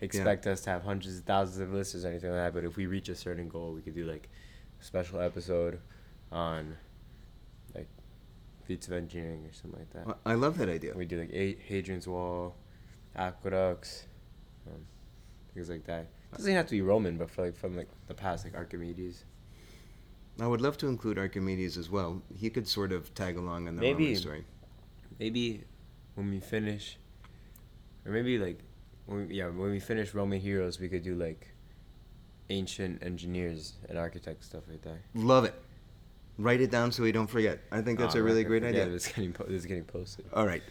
expect 0.00 0.46
us 0.46 0.60
to 0.62 0.70
have 0.70 0.82
hundreds 0.82 1.18
of 1.18 1.24
thousands 1.24 1.58
of 1.60 1.72
listeners 1.72 2.04
or 2.04 2.08
anything 2.08 2.30
like 2.30 2.38
that. 2.40 2.54
But 2.54 2.64
if 2.64 2.76
we 2.76 2.86
reach 2.86 3.08
a 3.08 3.14
certain 3.14 3.48
goal, 3.48 3.72
we 3.72 3.80
could 3.82 3.94
do 3.94 4.04
like 4.04 4.28
a 4.80 4.84
special 4.84 5.20
episode 5.20 5.80
on 6.32 6.76
like 7.74 7.88
feats 8.64 8.86
of 8.86 8.92
engineering 8.94 9.44
or 9.46 9.52
something 9.52 9.80
like 9.80 10.06
that. 10.06 10.18
I 10.26 10.34
love 10.34 10.58
that 10.58 10.68
idea. 10.68 10.92
We 10.94 11.06
do 11.06 11.18
like 11.20 11.30
a- 11.32 11.56
Hadrian's 11.68 12.06
Wall, 12.08 12.54
aqueducts, 13.16 14.06
um, 14.66 14.80
things 15.54 15.68
like 15.70 15.84
that. 15.86 16.06
It 16.32 16.38
doesn't 16.38 16.52
have 16.54 16.66
to 16.66 16.72
be 16.72 16.80
Roman, 16.82 17.16
but 17.16 17.30
for 17.30 17.44
like 17.46 17.56
from 17.56 17.76
like 17.76 17.88
the 18.08 18.14
past, 18.14 18.44
like 18.44 18.54
Archimedes. 18.56 19.24
I 20.40 20.48
would 20.48 20.60
love 20.60 20.76
to 20.78 20.88
include 20.88 21.16
Archimedes 21.16 21.76
as 21.76 21.88
well. 21.88 22.20
He 22.36 22.50
could 22.50 22.66
sort 22.66 22.90
of 22.90 23.14
tag 23.14 23.36
along 23.36 23.68
in 23.68 23.76
the 23.76 23.80
Maybe- 23.82 24.04
Roman 24.06 24.16
story. 24.20 24.44
Maybe 25.20 25.62
when 26.16 26.28
we 26.28 26.40
finish, 26.40 26.98
or 28.06 28.12
maybe 28.12 28.38
like 28.38 28.58
when 29.06 29.28
we, 29.28 29.34
yeah 29.34 29.46
when 29.46 29.70
we 29.70 29.80
finish 29.80 30.14
Roman 30.14 30.40
heroes, 30.40 30.78
we 30.80 30.88
could 30.88 31.02
do 31.02 31.14
like 31.14 31.48
ancient 32.50 33.02
engineers 33.02 33.74
and 33.88 33.98
architects 33.98 34.46
stuff 34.46 34.64
like 34.68 34.82
that. 34.82 34.98
Love 35.14 35.44
it. 35.44 35.54
Write 36.38 36.60
it 36.60 36.70
down 36.70 36.90
so 36.92 37.02
we 37.02 37.12
don't 37.12 37.28
forget. 37.28 37.60
I 37.70 37.80
think 37.80 37.98
that's 37.98 38.16
Oh, 38.16 38.18
a 38.20 38.22
really 38.22 38.44
great 38.44 38.62
forget 38.62 38.82
idea. 38.82 38.94
It's 38.94 39.06
getting 39.08 39.32
po- 39.32 39.44
this 39.44 39.60
is 39.60 39.66
getting 39.66 39.84
posted. 39.84 40.24
All 40.32 40.46
right. 40.46 40.62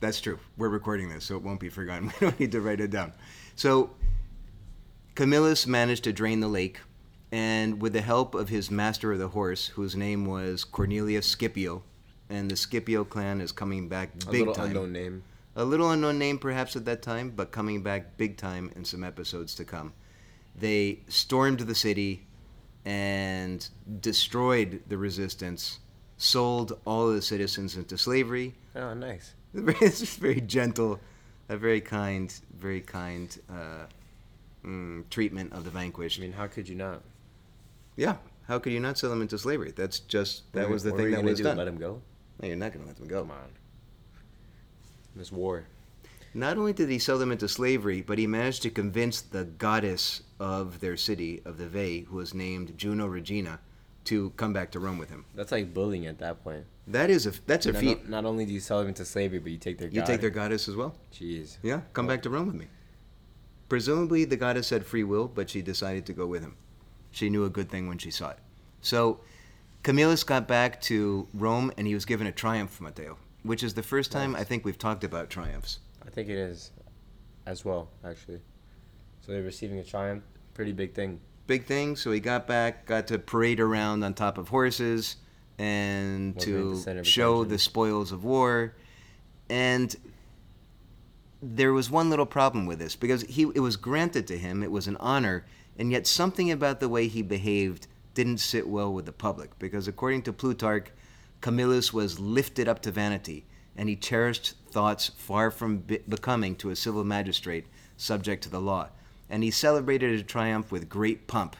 That's 0.00 0.20
true. 0.20 0.38
We're 0.58 0.68
recording 0.70 1.08
this, 1.08 1.24
so 1.24 1.36
it 1.36 1.42
won't 1.42 1.60
be 1.60 1.68
forgotten. 1.70 2.08
We 2.20 2.26
don't 2.26 2.40
need 2.40 2.52
to 2.52 2.60
write 2.60 2.80
it 2.80 2.90
down. 2.90 3.12
So, 3.54 3.90
Camillus 5.14 5.66
managed 5.66 6.04
to 6.04 6.12
drain 6.12 6.40
the 6.40 6.48
lake, 6.48 6.80
and 7.30 7.80
with 7.80 7.92
the 7.92 8.00
help 8.00 8.34
of 8.34 8.48
his 8.48 8.70
master 8.70 9.12
of 9.12 9.18
the 9.18 9.28
horse, 9.28 9.68
whose 9.68 9.94
name 9.94 10.26
was 10.26 10.64
Cornelius 10.64 11.26
Scipio, 11.26 11.82
and 12.28 12.50
the 12.50 12.56
Scipio 12.56 13.04
clan 13.04 13.40
is 13.40 13.52
coming 13.52 13.88
back 13.88 14.10
A 14.26 14.30
big 14.30 14.40
little 14.40 14.54
time. 14.54 14.66
unknown 14.66 14.92
name. 14.92 15.22
A 15.56 15.64
little 15.64 15.90
unknown 15.90 16.18
name 16.18 16.38
perhaps 16.38 16.74
at 16.74 16.84
that 16.86 17.02
time, 17.02 17.30
but 17.30 17.52
coming 17.52 17.82
back 17.82 18.16
big 18.16 18.36
time 18.36 18.70
in 18.74 18.84
some 18.84 19.04
episodes 19.04 19.54
to 19.56 19.64
come. 19.64 19.92
They 20.56 21.00
stormed 21.08 21.60
the 21.60 21.74
city 21.74 22.26
and 22.84 23.66
destroyed 24.00 24.82
the 24.88 24.98
resistance, 24.98 25.78
sold 26.16 26.78
all 26.84 27.08
of 27.08 27.14
the 27.14 27.22
citizens 27.22 27.76
into 27.76 27.96
slavery. 27.96 28.54
Oh, 28.74 28.94
nice. 28.94 29.34
It's 29.54 30.00
just 30.00 30.18
very 30.18 30.40
gentle, 30.40 30.98
a 31.48 31.56
very 31.56 31.80
kind, 31.80 32.34
very 32.58 32.80
kind 32.80 33.36
uh, 33.48 33.86
mm, 34.64 35.08
treatment 35.10 35.52
of 35.52 35.64
the 35.64 35.70
vanquished. 35.70 36.18
I 36.18 36.22
mean, 36.22 36.32
how 36.32 36.48
could 36.48 36.68
you 36.68 36.74
not? 36.74 37.02
Yeah, 37.96 38.16
how 38.48 38.58
could 38.58 38.72
you 38.72 38.80
not 38.80 38.98
sell 38.98 39.10
them 39.10 39.22
into 39.22 39.38
slavery? 39.38 39.72
That's 39.74 40.00
just 40.00 40.52
that 40.52 40.62
What 40.62 40.70
was 40.70 40.82
the 40.82 40.92
thing 40.92 41.12
that 41.12 41.22
was 41.22 41.40
done. 41.40 41.56
Let 41.56 41.66
them 41.66 41.78
go. 41.78 42.02
No, 42.40 42.48
you're 42.48 42.56
not 42.56 42.72
going 42.72 42.82
to 42.82 42.88
let 42.88 42.96
them 42.96 43.06
go. 43.06 43.20
Come 43.20 43.30
on. 43.30 43.48
This 45.16 45.32
war. 45.32 45.64
Not 46.36 46.58
only 46.58 46.72
did 46.72 46.88
he 46.88 46.98
sell 46.98 47.18
them 47.18 47.30
into 47.30 47.48
slavery, 47.48 48.02
but 48.02 48.18
he 48.18 48.26
managed 48.26 48.62
to 48.62 48.70
convince 48.70 49.20
the 49.20 49.44
goddess 49.44 50.22
of 50.40 50.80
their 50.80 50.96
city, 50.96 51.40
of 51.44 51.58
the 51.58 51.68
Vey, 51.68 52.00
who 52.00 52.16
was 52.16 52.34
named 52.34 52.76
Juno 52.76 53.06
Regina, 53.06 53.60
to 54.06 54.30
come 54.30 54.52
back 54.52 54.72
to 54.72 54.80
Rome 54.80 54.98
with 54.98 55.10
him. 55.10 55.24
That's 55.34 55.52
like 55.52 55.72
bullying 55.72 56.06
at 56.06 56.18
that 56.18 56.42
point. 56.42 56.64
That 56.88 57.08
is 57.08 57.26
a 57.26 57.32
that's 57.46 57.66
a 57.66 57.72
not, 57.72 57.80
feat. 57.80 58.08
Not 58.08 58.24
only 58.24 58.44
do 58.44 58.52
you 58.52 58.60
sell 58.60 58.80
them 58.80 58.88
into 58.88 59.04
slavery, 59.04 59.38
but 59.38 59.52
you 59.52 59.58
take 59.58 59.78
their 59.78 59.88
You 59.88 60.00
god. 60.00 60.06
take 60.06 60.20
their 60.20 60.30
goddess 60.30 60.68
as 60.68 60.76
well. 60.76 60.94
Jeez. 61.12 61.56
Yeah, 61.62 61.82
come 61.92 62.06
back 62.06 62.22
to 62.22 62.30
Rome 62.30 62.46
with 62.46 62.56
me. 62.56 62.66
Presumably, 63.68 64.24
the 64.24 64.36
goddess 64.36 64.70
had 64.70 64.84
free 64.84 65.04
will, 65.04 65.26
but 65.28 65.48
she 65.48 65.62
decided 65.62 66.04
to 66.06 66.12
go 66.12 66.26
with 66.26 66.42
him. 66.42 66.56
She 67.12 67.30
knew 67.30 67.44
a 67.44 67.50
good 67.50 67.70
thing 67.70 67.88
when 67.88 67.96
she 67.98 68.10
saw 68.10 68.30
it. 68.30 68.38
So, 68.82 69.20
Camillus 69.82 70.24
got 70.24 70.46
back 70.46 70.80
to 70.82 71.26
Rome, 71.32 71.72
and 71.78 71.86
he 71.86 71.94
was 71.94 72.04
given 72.04 72.26
a 72.26 72.32
triumph, 72.32 72.80
Matteo, 72.80 73.16
which 73.44 73.62
is 73.62 73.74
the 73.74 73.82
first 73.82 74.10
time. 74.10 74.34
I 74.34 74.42
think 74.42 74.64
we've 74.64 74.78
talked 74.78 75.04
about 75.04 75.30
triumphs. 75.30 75.78
I 76.04 76.10
think 76.10 76.28
it 76.28 76.36
is, 76.36 76.72
as 77.46 77.64
well, 77.64 77.88
actually. 78.04 78.40
So 79.20 79.32
they're 79.32 79.42
receiving 79.42 79.78
a 79.78 79.84
triumph. 79.84 80.24
Pretty 80.54 80.72
big 80.72 80.94
thing. 80.94 81.20
big 81.46 81.66
thing. 81.66 81.96
So 81.96 82.10
he 82.10 82.20
got 82.20 82.46
back, 82.46 82.86
got 82.86 83.06
to 83.08 83.18
parade 83.18 83.60
around 83.60 84.02
on 84.02 84.14
top 84.14 84.38
of 84.38 84.48
horses, 84.48 85.16
and 85.58 86.34
Wasn't 86.34 86.84
the 86.84 86.94
to 86.94 87.04
show 87.04 87.44
the 87.44 87.58
spoils 87.58 88.12
of 88.12 88.24
war. 88.24 88.74
And 89.48 89.94
there 91.42 91.72
was 91.72 91.90
one 91.90 92.08
little 92.10 92.26
problem 92.26 92.66
with 92.66 92.78
this 92.78 92.96
because 92.96 93.22
he 93.22 93.42
it 93.54 93.60
was 93.60 93.76
granted 93.76 94.26
to 94.28 94.38
him, 94.38 94.62
it 94.62 94.70
was 94.70 94.86
an 94.86 94.96
honor, 94.98 95.44
and 95.78 95.92
yet 95.92 96.06
something 96.06 96.50
about 96.50 96.80
the 96.80 96.88
way 96.88 97.06
he 97.08 97.22
behaved 97.22 97.86
didn't 98.14 98.38
sit 98.38 98.68
well 98.68 98.92
with 98.92 99.06
the 99.06 99.12
public 99.12 99.58
because 99.58 99.88
according 99.88 100.22
to 100.22 100.32
Plutarch, 100.32 100.88
Camillus 101.44 101.92
was 101.92 102.18
lifted 102.18 102.68
up 102.68 102.80
to 102.80 102.90
vanity, 102.90 103.44
and 103.76 103.86
he 103.86 103.96
cherished 103.96 104.54
thoughts 104.70 105.10
far 105.14 105.50
from 105.50 105.76
be- 105.76 105.98
becoming 106.08 106.56
to 106.56 106.70
a 106.70 106.76
civil 106.76 107.04
magistrate 107.04 107.66
subject 107.98 108.42
to 108.44 108.48
the 108.48 108.62
law. 108.62 108.88
And 109.28 109.42
he 109.42 109.50
celebrated 109.50 110.10
his 110.10 110.22
triumph 110.22 110.72
with 110.72 110.88
great 110.88 111.26
pomp. 111.26 111.54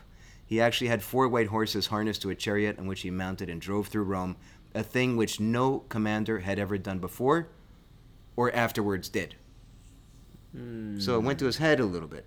He 0.46 0.58
actually 0.58 0.86
had 0.86 1.02
four 1.02 1.28
white 1.28 1.48
horses 1.48 1.88
harnessed 1.88 2.22
to 2.22 2.30
a 2.30 2.34
chariot 2.34 2.78
on 2.78 2.86
which 2.86 3.02
he 3.02 3.10
mounted 3.10 3.50
and 3.50 3.60
drove 3.60 3.88
through 3.88 4.04
Rome, 4.04 4.36
a 4.74 4.82
thing 4.82 5.18
which 5.18 5.38
no 5.38 5.80
commander 5.90 6.38
had 6.38 6.58
ever 6.58 6.78
done 6.78 6.98
before 6.98 7.48
or 8.36 8.50
afterwards 8.56 9.10
did. 9.10 9.34
So 10.96 11.16
it 11.16 11.22
went 11.24 11.38
to 11.40 11.44
his 11.44 11.58
head 11.58 11.78
a 11.78 11.84
little 11.84 12.08
bit, 12.08 12.24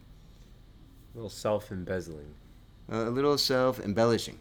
A 1.15 1.17
little 1.17 1.29
self 1.31 1.71
embezzling. 1.71 2.35
a 2.87 3.05
little 3.05 3.35
self 3.39 3.79
embellishing. 3.79 4.37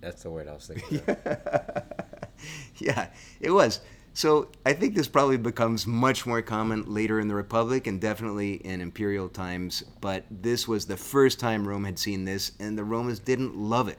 That's 0.00 0.22
the 0.22 0.30
word 0.30 0.46
I 0.46 0.52
was 0.52 0.68
thinking. 0.68 1.00
yeah, 2.78 3.08
it 3.40 3.50
was. 3.50 3.80
So 4.16 4.48
I 4.64 4.74
think 4.74 4.94
this 4.94 5.08
probably 5.08 5.36
becomes 5.36 5.88
much 5.88 6.24
more 6.24 6.40
common 6.40 6.84
later 6.86 7.18
in 7.18 7.26
the 7.26 7.34
Republic 7.34 7.88
and 7.88 8.00
definitely 8.00 8.54
in 8.54 8.80
imperial 8.80 9.28
times. 9.28 9.82
But 10.00 10.24
this 10.30 10.68
was 10.68 10.86
the 10.86 10.96
first 10.96 11.40
time 11.40 11.66
Rome 11.66 11.84
had 11.84 11.98
seen 11.98 12.24
this, 12.24 12.52
and 12.60 12.78
the 12.78 12.84
Romans 12.84 13.18
didn't 13.18 13.56
love 13.56 13.88
it. 13.88 13.98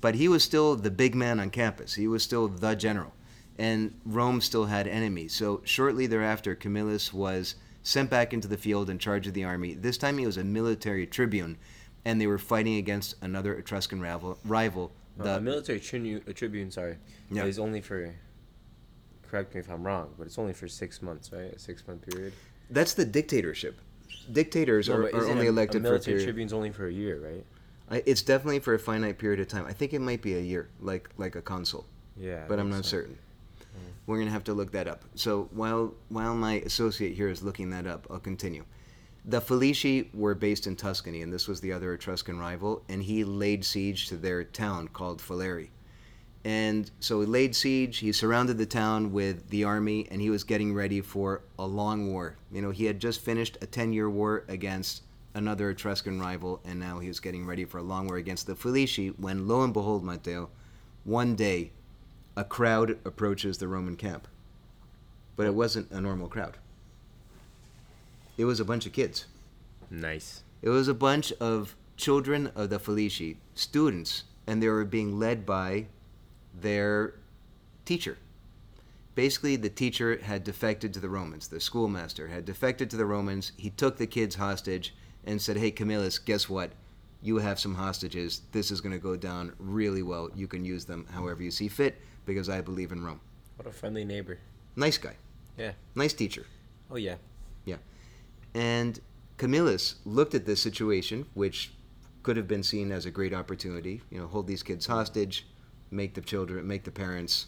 But 0.00 0.14
he 0.14 0.28
was 0.28 0.42
still 0.42 0.76
the 0.76 0.90
big 0.90 1.14
man 1.14 1.40
on 1.40 1.50
campus. 1.50 1.94
He 1.94 2.08
was 2.08 2.22
still 2.22 2.48
the 2.48 2.74
general, 2.74 3.12
and 3.58 3.94
Rome 4.06 4.40
still 4.40 4.64
had 4.64 4.88
enemies. 4.88 5.34
So 5.34 5.60
shortly 5.64 6.06
thereafter, 6.06 6.54
Camillus 6.54 7.12
was 7.12 7.56
sent 7.82 8.08
back 8.08 8.32
into 8.32 8.48
the 8.48 8.56
field 8.56 8.88
in 8.88 8.98
charge 8.98 9.26
of 9.26 9.34
the 9.34 9.44
army. 9.44 9.74
This 9.74 9.98
time 9.98 10.16
he 10.16 10.24
was 10.24 10.38
a 10.38 10.44
military 10.44 11.06
tribune, 11.06 11.58
and 12.06 12.18
they 12.18 12.26
were 12.26 12.38
fighting 12.38 12.76
against 12.76 13.14
another 13.20 13.54
Etruscan 13.54 14.00
rival. 14.00 14.38
rival 14.42 14.90
the 15.16 15.36
a 15.36 15.40
military 15.40 15.80
tribune, 15.80 16.22
a 16.26 16.30
uh, 16.30 16.32
tribune, 16.32 16.70
sorry, 16.70 16.96
Yeah. 17.30 17.44
is 17.44 17.58
only 17.58 17.80
for. 17.80 18.14
Correct 19.22 19.54
me 19.54 19.60
if 19.60 19.68
I'm 19.70 19.82
wrong, 19.84 20.14
but 20.16 20.26
it's 20.26 20.38
only 20.38 20.52
for 20.52 20.68
six 20.68 21.02
months, 21.02 21.32
right? 21.32 21.52
A 21.54 21.58
six 21.58 21.86
month 21.86 22.06
period. 22.08 22.32
That's 22.70 22.94
the 22.94 23.04
dictatorship. 23.04 23.78
Dictators 24.30 24.88
No, 24.88 24.96
are, 24.96 25.02
are 25.14 25.26
only 25.28 25.46
a- 25.46 25.50
elected 25.50 25.80
a 25.82 25.84
for 25.84 25.88
a 25.88 25.90
military 25.92 26.22
tribune's 26.22 26.52
only 26.52 26.70
for 26.70 26.86
a 26.86 26.92
year, 26.92 27.20
right? 27.20 27.44
I, 27.90 28.02
it's 28.06 28.22
definitely 28.22 28.60
for 28.60 28.74
a 28.74 28.78
finite 28.78 29.18
period 29.18 29.40
of 29.40 29.48
time. 29.48 29.66
I 29.66 29.72
think 29.72 29.92
it 29.92 29.98
might 30.00 30.22
be 30.22 30.34
a 30.36 30.40
year, 30.40 30.68
like 30.80 31.10
like 31.18 31.36
a 31.36 31.42
consul, 31.42 31.84
Yeah. 32.16 32.44
But 32.48 32.58
I'm 32.58 32.70
not 32.70 32.84
so. 32.84 32.90
certain. 32.98 33.18
Mm. 33.60 33.92
We're 34.06 34.18
gonna 34.18 34.30
have 34.30 34.44
to 34.44 34.54
look 34.54 34.72
that 34.72 34.88
up. 34.88 35.02
So 35.16 35.48
while 35.52 35.94
while 36.08 36.34
my 36.34 36.54
associate 36.60 37.14
here 37.14 37.28
is 37.28 37.42
looking 37.42 37.70
that 37.70 37.86
up, 37.86 38.06
I'll 38.10 38.20
continue. 38.20 38.64
The 39.26 39.40
Falisci 39.40 40.14
were 40.14 40.34
based 40.34 40.66
in 40.66 40.76
Tuscany, 40.76 41.22
and 41.22 41.32
this 41.32 41.48
was 41.48 41.60
the 41.60 41.72
other 41.72 41.94
Etruscan 41.94 42.38
rival, 42.38 42.82
and 42.88 43.02
he 43.02 43.24
laid 43.24 43.64
siege 43.64 44.08
to 44.08 44.16
their 44.16 44.44
town 44.44 44.88
called 44.88 45.22
Faleri. 45.22 45.70
And 46.44 46.90
so 47.00 47.22
he 47.22 47.26
laid 47.26 47.56
siege, 47.56 47.98
he 47.98 48.12
surrounded 48.12 48.58
the 48.58 48.66
town 48.66 49.12
with 49.12 49.48
the 49.48 49.64
army, 49.64 50.06
and 50.10 50.20
he 50.20 50.28
was 50.28 50.44
getting 50.44 50.74
ready 50.74 51.00
for 51.00 51.40
a 51.58 51.66
long 51.66 52.12
war. 52.12 52.36
You 52.52 52.60
know, 52.60 52.70
he 52.70 52.84
had 52.84 53.00
just 53.00 53.22
finished 53.22 53.56
a 53.62 53.66
10 53.66 53.94
year 53.94 54.10
war 54.10 54.44
against 54.46 55.04
another 55.32 55.70
Etruscan 55.70 56.20
rival, 56.20 56.60
and 56.66 56.78
now 56.78 56.98
he 56.98 57.08
was 57.08 57.18
getting 57.18 57.46
ready 57.46 57.64
for 57.64 57.78
a 57.78 57.82
long 57.82 58.06
war 58.06 58.18
against 58.18 58.46
the 58.46 58.54
Falisci 58.54 59.18
when, 59.18 59.48
lo 59.48 59.62
and 59.62 59.72
behold, 59.72 60.04
Matteo, 60.04 60.50
one 61.04 61.34
day 61.34 61.72
a 62.36 62.44
crowd 62.44 62.98
approaches 63.06 63.56
the 63.56 63.68
Roman 63.68 63.96
camp. 63.96 64.28
But 65.36 65.46
it 65.46 65.54
wasn't 65.54 65.90
a 65.90 66.00
normal 66.00 66.28
crowd, 66.28 66.58
it 68.36 68.44
was 68.44 68.60
a 68.60 68.64
bunch 68.64 68.86
of 68.86 68.92
kids. 68.92 69.26
Nice. 69.90 70.42
It 70.62 70.68
was 70.70 70.88
a 70.88 70.94
bunch 70.94 71.32
of 71.40 71.76
children 71.96 72.50
of 72.54 72.70
the 72.70 72.78
Falisci, 72.78 73.36
students, 73.54 74.24
and 74.46 74.62
they 74.62 74.68
were 74.68 74.84
being 74.84 75.18
led 75.18 75.46
by 75.46 75.86
their 76.58 77.14
teacher. 77.84 78.18
Basically, 79.14 79.56
the 79.56 79.70
teacher 79.70 80.18
had 80.22 80.42
defected 80.42 80.92
to 80.94 81.00
the 81.00 81.08
Romans. 81.08 81.48
The 81.48 81.60
schoolmaster 81.60 82.28
had 82.28 82.44
defected 82.44 82.90
to 82.90 82.96
the 82.96 83.06
Romans. 83.06 83.52
He 83.56 83.70
took 83.70 83.96
the 83.96 84.06
kids 84.06 84.34
hostage 84.34 84.94
and 85.24 85.40
said, 85.40 85.56
Hey, 85.56 85.70
Camillus, 85.70 86.18
guess 86.18 86.48
what? 86.48 86.72
You 87.22 87.38
have 87.38 87.60
some 87.60 87.76
hostages. 87.76 88.42
This 88.52 88.70
is 88.70 88.80
going 88.80 88.92
to 88.92 88.98
go 88.98 89.16
down 89.16 89.52
really 89.58 90.02
well. 90.02 90.30
You 90.34 90.48
can 90.48 90.64
use 90.64 90.84
them 90.84 91.06
however 91.10 91.42
you 91.42 91.50
see 91.50 91.68
fit 91.68 92.00
because 92.26 92.48
I 92.48 92.60
believe 92.60 92.92
in 92.92 93.04
Rome. 93.04 93.20
What 93.56 93.68
a 93.68 93.72
friendly 93.72 94.04
neighbor. 94.04 94.38
Nice 94.76 94.98
guy. 94.98 95.14
Yeah. 95.56 95.72
Nice 95.94 96.12
teacher. 96.12 96.44
Oh 96.90 96.96
yeah. 96.96 97.16
And 98.54 99.00
Camillus 99.36 99.96
looked 100.04 100.34
at 100.34 100.46
this 100.46 100.60
situation, 100.60 101.26
which 101.34 101.72
could 102.22 102.36
have 102.36 102.48
been 102.48 102.62
seen 102.62 102.92
as 102.92 103.04
a 103.04 103.10
great 103.10 103.34
opportunity. 103.34 104.00
You 104.10 104.20
know, 104.20 104.26
hold 104.26 104.46
these 104.46 104.62
kids 104.62 104.86
hostage, 104.86 105.46
make 105.90 106.14
the 106.14 106.20
children, 106.20 106.66
make 106.66 106.84
the 106.84 106.90
parents, 106.90 107.46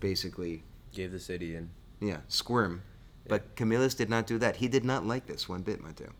basically, 0.00 0.62
Gave 0.92 1.10
the 1.10 1.18
city 1.20 1.56
in. 1.56 1.70
yeah, 2.00 2.18
squirm. 2.28 2.82
But 3.26 3.56
Camillus 3.56 3.94
did 3.94 4.08
not 4.08 4.26
do 4.26 4.38
that. 4.38 4.56
He 4.56 4.68
did 4.68 4.84
not 4.84 5.04
like 5.04 5.26
this 5.26 5.48
one 5.48 5.62
bit, 5.62 5.82
Matteo. 5.82 6.10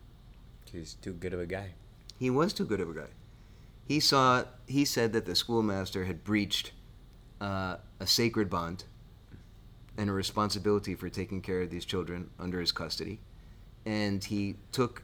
He's 0.73 0.95
too 0.95 1.13
good 1.13 1.33
of 1.33 1.39
a 1.41 1.47
guy. 1.47 1.75
He 2.19 2.29
was 2.31 2.53
too 2.53 2.65
good 2.65 2.81
of 2.81 2.91
a 2.91 2.95
guy. 2.95 3.11
He 3.87 4.01
saw. 4.01 4.45
He 4.67 4.85
said 4.85 5.13
that 5.13 5.27
the 5.27 5.37
schoolmaster 5.37 6.07
had 6.07 6.25
breached 6.25 6.73
uh, 7.41 7.77
a 8.01 8.07
sacred 8.07 8.51
bond 8.51 8.85
and 9.97 10.11
a 10.11 10.13
responsibility 10.13 10.95
for 10.97 11.09
taking 11.09 11.41
care 11.41 11.61
of 11.63 11.71
these 11.71 11.85
children 11.85 12.31
under 12.39 12.59
his 12.61 12.73
custody, 12.73 13.21
and 13.87 14.23
he 14.23 14.57
took. 14.73 15.03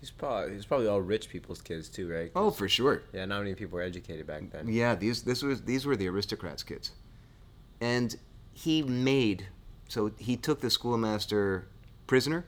He's 0.00 0.10
probably 0.10 0.54
he's 0.54 0.66
probably 0.66 0.86
all 0.86 1.00
rich 1.00 1.28
people's 1.28 1.62
kids 1.62 1.88
too, 1.88 2.10
right? 2.10 2.30
Oh, 2.36 2.50
for 2.50 2.68
sure. 2.68 3.02
Yeah, 3.12 3.24
not 3.24 3.40
many 3.40 3.54
people 3.54 3.76
were 3.76 3.82
educated 3.82 4.26
back 4.26 4.50
then. 4.50 4.68
Yeah, 4.68 4.94
these 4.94 5.22
this 5.22 5.42
was 5.42 5.62
these 5.62 5.86
were 5.86 5.96
the 5.96 6.08
aristocrats' 6.08 6.62
kids, 6.62 6.92
and 7.80 8.14
he 8.52 8.82
made 8.82 9.48
so 9.88 10.12
he 10.18 10.36
took 10.36 10.60
the 10.60 10.70
schoolmaster 10.70 11.66
prisoner, 12.06 12.44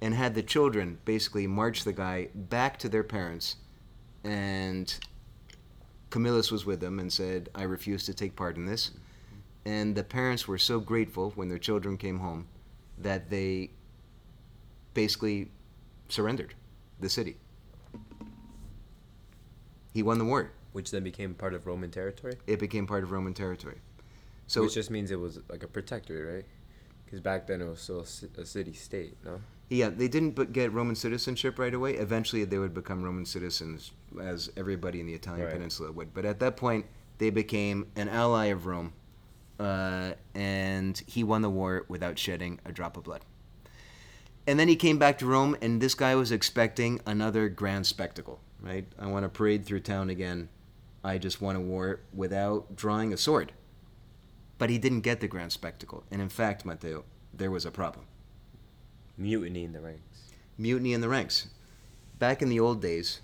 and 0.00 0.14
had 0.14 0.34
the 0.34 0.42
children 0.42 0.98
basically 1.04 1.46
march 1.46 1.84
the 1.84 1.92
guy 1.92 2.28
back 2.34 2.78
to 2.80 2.88
their 2.88 3.04
parents, 3.04 3.56
and 4.24 4.98
Camillus 6.10 6.50
was 6.50 6.66
with 6.66 6.80
them 6.80 6.98
and 6.98 7.12
said, 7.12 7.48
"I 7.54 7.62
refuse 7.62 8.04
to 8.06 8.14
take 8.14 8.34
part 8.34 8.56
in 8.56 8.66
this," 8.66 8.90
and 9.64 9.94
the 9.94 10.04
parents 10.04 10.48
were 10.48 10.58
so 10.58 10.80
grateful 10.80 11.30
when 11.36 11.48
their 11.48 11.58
children 11.58 11.96
came 11.96 12.18
home 12.18 12.48
that 12.98 13.30
they 13.30 13.70
basically 14.94 15.50
surrendered 16.08 16.54
the 17.00 17.08
city. 17.08 17.36
He 19.92 20.02
won 20.02 20.18
the 20.18 20.24
war. 20.24 20.52
Which 20.72 20.90
then 20.90 21.04
became 21.04 21.34
part 21.34 21.52
of 21.54 21.66
Roman 21.66 21.90
territory. 21.90 22.34
It 22.46 22.58
became 22.58 22.86
part 22.86 23.04
of 23.04 23.12
Roman 23.12 23.34
territory. 23.34 23.78
So 24.46 24.62
which 24.62 24.74
just 24.74 24.90
means 24.90 25.10
it 25.10 25.20
was 25.20 25.38
like 25.48 25.62
a 25.62 25.68
protectorate, 25.68 26.34
right? 26.34 26.44
Because 27.04 27.20
back 27.20 27.46
then 27.46 27.60
it 27.60 27.68
was 27.68 27.80
still 27.80 28.06
a 28.38 28.46
city 28.46 28.72
state, 28.72 29.16
no? 29.24 29.40
yeah, 29.68 29.88
they 29.90 30.08
didn't 30.08 30.52
get 30.52 30.72
Roman 30.72 30.94
citizenship 30.94 31.58
right 31.58 31.72
away. 31.72 31.94
Eventually, 31.94 32.44
they 32.44 32.58
would 32.58 32.74
become 32.74 33.02
Roman 33.02 33.24
citizens, 33.26 33.92
as 34.20 34.50
everybody 34.56 35.00
in 35.00 35.06
the 35.06 35.14
Italian 35.14 35.46
Right. 35.46 35.54
peninsula 35.54 35.92
would. 35.92 36.12
But 36.14 36.24
at 36.24 36.40
that 36.40 36.56
point, 36.56 36.86
they 37.18 37.30
became 37.30 37.86
an 37.96 38.08
ally 38.08 38.46
of 38.46 38.66
Rome, 38.66 38.92
uh, 39.58 40.12
and 40.34 41.02
he 41.06 41.22
won 41.24 41.40
the 41.42 41.50
war 41.50 41.84
without 41.88 42.18
shedding 42.18 42.60
a 42.64 42.72
drop 42.72 42.96
of 42.96 43.04
blood. 43.04 43.24
And 44.46 44.58
then 44.58 44.68
he 44.68 44.76
came 44.76 44.98
back 44.98 45.18
to 45.18 45.26
Rome, 45.26 45.56
and 45.60 45.80
this 45.80 45.94
guy 45.94 46.14
was 46.14 46.32
expecting 46.32 47.00
another 47.06 47.48
grand 47.48 47.86
spectacle, 47.86 48.40
right? 48.60 48.86
I 48.98 49.06
want 49.06 49.24
to 49.24 49.28
parade 49.28 49.64
through 49.64 49.80
town 49.80 50.10
again. 50.10 50.48
I 51.04 51.18
just 51.18 51.40
won 51.40 51.56
a 51.56 51.60
war 51.60 52.00
without 52.12 52.74
drawing 52.74 53.12
a 53.12 53.16
sword. 53.16 53.52
But 54.58 54.70
he 54.70 54.78
didn't 54.78 55.00
get 55.00 55.20
the 55.20 55.28
grand 55.28 55.52
spectacle. 55.52 56.04
And 56.10 56.20
in 56.20 56.28
fact, 56.28 56.64
Matteo, 56.64 57.04
there 57.32 57.50
was 57.50 57.64
a 57.64 57.70
problem. 57.70 58.06
Mutiny 59.16 59.64
in 59.64 59.72
the 59.72 59.80
ranks. 59.80 60.32
Mutiny 60.58 60.92
in 60.92 61.00
the 61.00 61.08
ranks. 61.08 61.48
Back 62.18 62.42
in 62.42 62.48
the 62.48 62.60
old 62.60 62.80
days, 62.80 63.20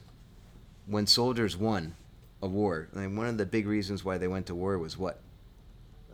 when 0.87 1.07
soldiers 1.07 1.57
won 1.57 1.95
a 2.41 2.47
war, 2.47 2.89
and 2.93 3.17
one 3.17 3.27
of 3.27 3.39
the 3.39 3.47
big 3.47 3.67
reasons 3.67 4.05
why 4.05 4.19
they 4.19 4.29
went 4.29 4.47
to 4.47 4.55
war 4.55 4.79
was 4.79 4.97
what? 4.97 5.21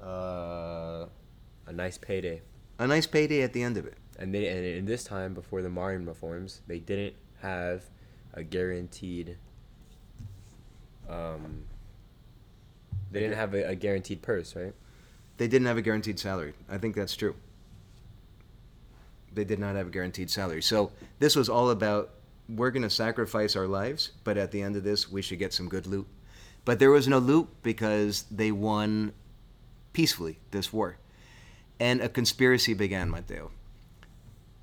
Uh, 0.03 1.07
a 1.67 1.73
nice 1.73 1.99
payday. 1.99 2.41
A 2.79 2.87
nice 2.87 3.07
payday 3.07 3.43
at 3.43 3.53
the 3.53 3.63
end 3.63 3.77
of 3.77 3.87
it. 3.87 3.97
And 4.19 4.35
they 4.35 4.49
and 4.49 4.65
in 4.65 4.85
this 4.87 5.05
time 5.05 5.35
before 5.35 5.63
the 5.63 5.71
Marian 5.71 6.07
reforms, 6.07 6.63
they 6.67 6.79
didn't 6.79 7.15
have 7.41 7.85
a 8.33 8.43
guaranteed. 8.43 9.37
Um, 11.09 11.65
they 13.11 13.21
didn't 13.21 13.37
have 13.37 13.55
a, 13.55 13.69
a 13.71 13.75
guaranteed 13.75 14.23
purse, 14.23 14.57
right? 14.57 14.75
They 15.37 15.49
didn't 15.49 15.67
have 15.67 15.77
a 15.77 15.83
guaranteed 15.83 16.19
salary. 16.19 16.55
I 16.69 16.79
think 16.79 16.95
that's 16.95 17.17
true. 17.17 17.35
They 19.33 19.45
did 19.45 19.59
not 19.59 19.75
have 19.75 19.89
a 19.89 19.91
guaranteed 19.91 20.31
salary. 20.31 20.63
So 20.63 20.93
this 21.19 21.35
was 21.35 21.49
all 21.49 21.71
about 21.71 22.11
we're 22.49 22.71
going 22.71 22.83
to 22.83 22.91
sacrifice 22.91 23.57
our 23.57 23.67
lives, 23.67 24.13
but 24.23 24.37
at 24.37 24.51
the 24.51 24.63
end 24.63 24.77
of 24.77 24.85
this, 24.85 25.11
we 25.11 25.23
should 25.23 25.39
get 25.39 25.53
some 25.53 25.69
good 25.69 25.87
loot. 25.87 26.07
But 26.65 26.79
there 26.79 26.91
was 26.91 27.09
no 27.09 27.19
loot 27.19 27.49
because 27.63 28.25
they 28.31 28.53
won 28.53 29.13
peacefully 29.93 30.39
this 30.51 30.73
war. 30.73 30.99
And 31.81 32.01
a 32.01 32.09
conspiracy 32.09 32.75
began, 32.75 33.11
Matteo. 33.11 33.51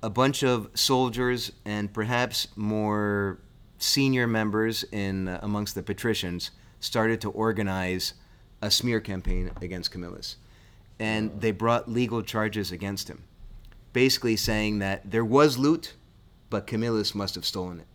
A 0.02 0.10
bunch 0.10 0.42
of 0.42 0.68
soldiers 0.74 1.52
and 1.64 1.92
perhaps 1.92 2.48
more 2.56 3.38
senior 3.78 4.26
members 4.26 4.84
in 4.92 5.28
uh, 5.28 5.38
amongst 5.42 5.74
the 5.74 5.82
patricians 5.82 6.50
started 6.80 7.20
to 7.20 7.30
organize 7.30 8.14
a 8.60 8.70
smear 8.70 9.00
campaign 9.00 9.50
against 9.60 9.90
Camillus. 9.90 10.36
And 10.98 11.40
they 11.40 11.50
brought 11.50 11.90
legal 11.90 12.22
charges 12.22 12.70
against 12.70 13.08
him, 13.08 13.24
basically 13.92 14.36
saying 14.36 14.78
that 14.80 15.10
there 15.10 15.24
was 15.24 15.58
loot, 15.58 15.94
but 16.50 16.66
Camillus 16.66 17.14
must 17.14 17.34
have 17.34 17.44
stolen 17.44 17.80
it. 17.80 17.86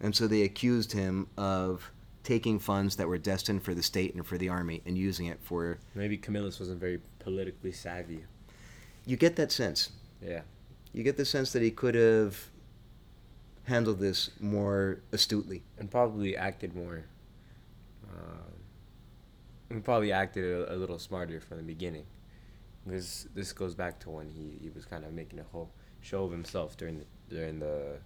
And 0.00 0.16
so 0.16 0.26
they 0.26 0.42
accused 0.42 0.92
him 0.92 1.26
of 1.36 1.90
taking 2.22 2.58
funds 2.58 2.96
that 2.96 3.08
were 3.08 3.18
destined 3.18 3.62
for 3.62 3.74
the 3.74 3.82
state 3.82 4.14
and 4.14 4.26
for 4.26 4.38
the 4.38 4.48
army 4.48 4.82
and 4.86 4.96
using 4.96 5.26
it 5.26 5.38
for. 5.42 5.78
Maybe 5.94 6.16
Camillus 6.16 6.60
wasn't 6.60 6.80
very 6.80 7.00
politically 7.18 7.72
savvy. 7.72 8.24
You 9.04 9.16
get 9.16 9.36
that 9.36 9.52
sense. 9.52 9.90
Yeah. 10.22 10.42
You 10.92 11.02
get 11.02 11.16
the 11.16 11.24
sense 11.24 11.52
that 11.52 11.62
he 11.62 11.70
could 11.70 11.94
have 11.94 12.50
handled 13.64 14.00
this 14.00 14.30
more 14.40 15.00
astutely. 15.12 15.62
and 15.78 15.90
probably 15.90 16.36
acted 16.36 16.74
more. 16.74 17.04
Uh, 18.04 18.50
he 19.72 19.80
probably 19.80 20.10
acted 20.12 20.44
a, 20.44 20.74
a 20.74 20.76
little 20.76 20.98
smarter 20.98 21.40
from 21.40 21.58
the 21.58 21.62
beginning, 21.62 22.04
because 22.84 23.28
this 23.34 23.52
goes 23.52 23.74
back 23.74 24.00
to 24.00 24.10
when 24.10 24.28
he, 24.28 24.58
he 24.60 24.70
was 24.70 24.84
kind 24.84 25.04
of 25.04 25.12
making 25.12 25.38
a 25.38 25.44
whole 25.52 25.70
show 26.00 26.24
of 26.24 26.32
himself 26.32 26.76
during 26.76 26.98
the 26.98 27.04
during 27.28 27.60
the 27.60 27.98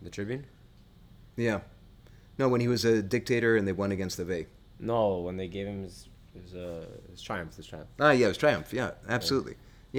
the 0.00 0.08
Tribune. 0.10 0.46
Yeah. 1.36 1.60
No, 2.38 2.48
when 2.48 2.60
he 2.60 2.68
was 2.68 2.84
a 2.84 3.02
dictator 3.02 3.56
and 3.56 3.66
they 3.68 3.72
won 3.72 3.92
against 3.92 4.16
the 4.16 4.24
Ve. 4.24 4.46
No, 4.78 5.18
when 5.18 5.36
they 5.36 5.48
gave 5.48 5.66
him 5.66 5.82
his 5.82 6.08
his, 6.34 6.54
uh, 6.54 6.86
his 7.10 7.22
triumph, 7.22 7.56
his 7.56 7.66
triumph. 7.66 7.88
Ah, 7.98 8.10
yeah, 8.12 8.26
it 8.26 8.28
was 8.28 8.36
Triumph. 8.38 8.72
Yeah, 8.72 8.90
absolutely. 9.08 9.52
Yeah, 9.52 9.58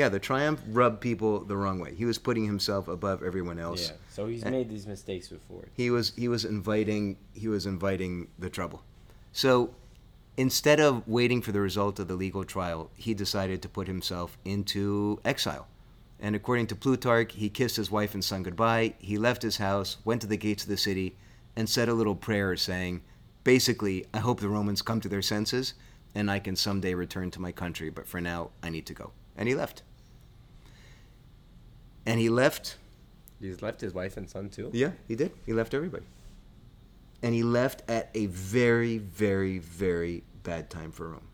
the 0.09 0.19
Triumph 0.19 0.61
rubbed 0.69 1.01
people 1.01 1.43
the 1.43 1.57
wrong 1.57 1.79
way. 1.79 1.95
He 1.95 2.05
was 2.05 2.17
putting 2.19 2.45
himself 2.45 2.87
above 2.87 3.23
everyone 3.23 3.57
else. 3.59 3.89
Yeah. 3.89 3.95
So 4.11 4.27
he's 4.27 4.43
And- 4.43 4.51
made 4.51 4.69
these 4.69 4.85
mistakes 4.85 5.27
before. 5.27 5.65
He 5.73 5.89
was 5.89 6.13
he 6.15 6.27
was 6.27 6.45
inviting 6.45 7.17
he 7.33 7.47
was 7.47 7.65
inviting 7.65 8.27
the 8.37 8.49
trouble. 8.49 8.83
So 9.31 9.73
instead 10.37 10.79
of 10.79 11.07
waiting 11.07 11.41
for 11.41 11.51
the 11.51 11.61
result 11.61 11.99
of 11.99 12.07
the 12.07 12.15
legal 12.15 12.43
trial, 12.43 12.91
he 12.95 13.13
decided 13.13 13.61
to 13.63 13.69
put 13.69 13.87
himself 13.87 14.37
into 14.45 15.19
exile. 15.25 15.67
And 16.19 16.35
according 16.35 16.67
to 16.67 16.75
Plutarch, 16.75 17.33
he 17.33 17.49
kissed 17.49 17.75
his 17.75 17.91
wife 17.91 18.13
and 18.13 18.23
son 18.23 18.43
goodbye. 18.43 18.93
He 18.99 19.17
left 19.17 19.41
his 19.41 19.57
house, 19.57 19.97
went 20.05 20.21
to 20.21 20.27
the 20.27 20.37
gates 20.37 20.63
of 20.63 20.69
the 20.69 20.77
city, 20.77 21.15
and 21.55 21.69
said 21.69 21.89
a 21.89 21.93
little 21.93 22.15
prayer 22.15 22.55
saying, 22.55 23.01
basically, 23.43 24.05
I 24.13 24.19
hope 24.19 24.39
the 24.39 24.49
Romans 24.49 24.81
come 24.81 24.99
to 25.01 25.09
their 25.09 25.21
senses 25.21 25.73
and 26.15 26.31
I 26.31 26.39
can 26.39 26.55
someday 26.55 26.95
return 26.95 27.29
to 27.31 27.41
my 27.41 27.51
country, 27.51 27.89
but 27.91 28.07
for 28.07 28.19
now, 28.19 28.49
I 28.63 28.69
need 28.69 28.87
to 28.87 28.93
go. 28.93 29.11
And 29.35 29.47
he 29.47 29.53
left. 29.53 29.83
And 32.07 32.19
he 32.19 32.29
left 32.29 32.77
He's 33.39 33.61
left 33.61 33.81
his 33.81 33.93
wife 33.93 34.17
and 34.17 34.27
son 34.27 34.49
too. 34.49 34.71
yeah, 34.73 34.91
he 35.07 35.15
did. 35.15 35.31
He 35.45 35.53
left 35.53 35.75
everybody. 35.75 36.05
And 37.21 37.35
he 37.35 37.43
left 37.43 37.87
at 37.87 38.09
a 38.15 38.25
very, 38.27 38.97
very, 38.97 39.59
very 39.59 40.23
bad 40.41 40.71
time 40.71 40.91
for 40.91 41.09
Rome. 41.09 41.27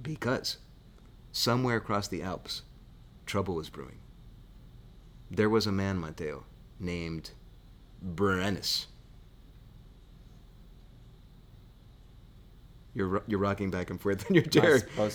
Because 0.00 0.58
somewhere 1.32 1.76
across 1.76 2.08
the 2.08 2.22
Alps, 2.22 2.62
trouble 3.24 3.54
was 3.54 3.70
brewing. 3.70 3.98
There 5.30 5.48
was 5.48 5.66
a 5.66 5.72
man, 5.72 6.00
Matteo, 6.00 6.44
named 6.78 7.30
Brennus. 8.02 8.86
You're, 12.94 13.22
you're 13.26 13.40
rocking 13.40 13.70
back 13.70 13.90
and 13.90 14.00
forth 14.00 14.26
in 14.28 14.34
your 14.36 14.44
chair. 14.44 14.80
to 14.80 14.86
what 14.96 15.12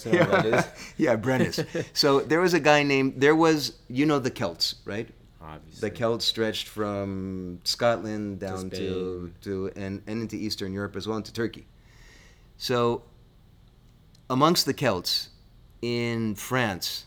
yeah, 0.97 1.15
Brennus. 1.15 1.65
so 1.93 2.19
there 2.19 2.41
was 2.41 2.53
a 2.53 2.59
guy 2.59 2.83
named, 2.83 3.13
there 3.17 3.35
was, 3.35 3.73
you 3.87 4.05
know, 4.05 4.19
the 4.19 4.31
Celts, 4.31 4.75
right? 4.85 5.09
Obviously. 5.41 5.89
The 5.89 5.95
Celts 5.95 6.25
stretched 6.25 6.67
from 6.67 7.59
Scotland 7.63 8.39
down 8.39 8.69
to, 8.71 9.31
Spain. 9.31 9.35
to 9.41 9.71
and, 9.75 10.01
and 10.05 10.21
into 10.23 10.35
Eastern 10.35 10.73
Europe 10.73 10.95
as 10.95 11.07
well 11.07 11.17
into 11.17 11.31
Turkey. 11.31 11.65
So 12.57 13.03
amongst 14.29 14.65
the 14.65 14.73
Celts 14.73 15.29
in 15.81 16.35
France, 16.35 17.05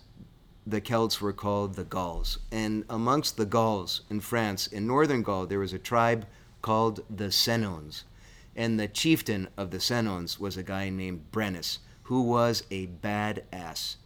the 0.67 0.81
Celts 0.81 1.21
were 1.21 1.33
called 1.33 1.75
the 1.75 1.85
Gauls. 1.85 2.39
And 2.51 2.85
amongst 2.89 3.37
the 3.37 3.45
Gauls 3.45 4.03
in 4.11 4.21
France, 4.21 4.67
in 4.67 4.87
northern 4.87 5.23
Gaul, 5.23 5.47
there 5.47 5.59
was 5.59 5.73
a 5.73 5.79
tribe 5.79 6.27
called 6.63 7.01
the 7.11 7.27
Senones. 7.27 8.05
And 8.55 8.79
the 8.79 8.89
chieftain 8.89 9.49
of 9.57 9.71
the 9.71 9.79
Senones 9.79 10.39
was 10.39 10.57
a 10.57 10.63
guy 10.63 10.91
named 10.91 11.33
Brennus, 11.33 11.79
who 12.05 12.23
was 12.23 12.63
a 12.71 12.87
badass, 12.87 13.97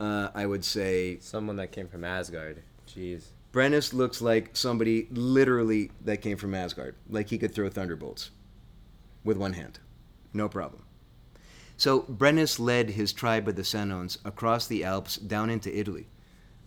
uh, 0.00 0.30
I 0.34 0.46
would 0.46 0.64
say, 0.64 1.18
Someone 1.20 1.56
that 1.56 1.72
came 1.72 1.88
from 1.88 2.04
Asgard. 2.04 2.62
Jeez. 2.88 3.32
Brennus 3.52 3.92
looks 3.92 4.20
like 4.20 4.56
somebody 4.56 5.08
literally 5.10 5.90
that 6.04 6.18
came 6.18 6.36
from 6.36 6.54
Asgard. 6.54 6.94
Like 7.08 7.28
he 7.28 7.38
could 7.38 7.54
throw 7.54 7.68
thunderbolts 7.68 8.30
with 9.24 9.36
one 9.36 9.54
hand. 9.54 9.78
No 10.32 10.48
problem. 10.48 10.82
So 11.78 12.00
Brennus 12.02 12.58
led 12.58 12.90
his 12.90 13.12
tribe 13.12 13.46
of 13.46 13.54
the 13.54 13.62
Senones 13.62 14.18
across 14.24 14.66
the 14.66 14.82
Alps 14.82 15.16
down 15.16 15.48
into 15.48 15.74
Italy. 15.74 16.08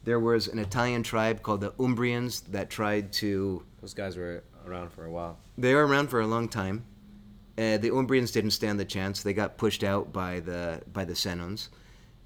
There 0.05 0.21
was 0.21 0.47
an 0.47 0.57
Italian 0.57 1.03
tribe 1.03 1.43
called 1.43 1.59
the 1.59 1.71
Umbrians 1.71 2.43
that 2.51 2.69
tried 2.69 3.11
to. 3.13 3.63
Those 3.81 3.93
guys 3.93 4.15
were 4.15 4.43
around 4.65 4.93
for 4.93 5.03
a 5.03 5.11
while. 5.11 5.37
They 5.57 5.75
were 5.75 5.85
around 5.85 6.07
for 6.07 6.21
a 6.21 6.27
long 6.27 6.47
time. 6.47 6.85
Uh, 7.57 7.77
the 7.77 7.91
Umbrians 7.91 8.31
didn't 8.31 8.51
stand 8.51 8.79
the 8.79 8.85
chance. 8.85 9.21
They 9.21 9.33
got 9.33 9.57
pushed 9.57 9.83
out 9.83 10.13
by 10.13 10.39
the 10.39 10.81
by 10.93 11.03
the 11.03 11.13
Senones, 11.13 11.67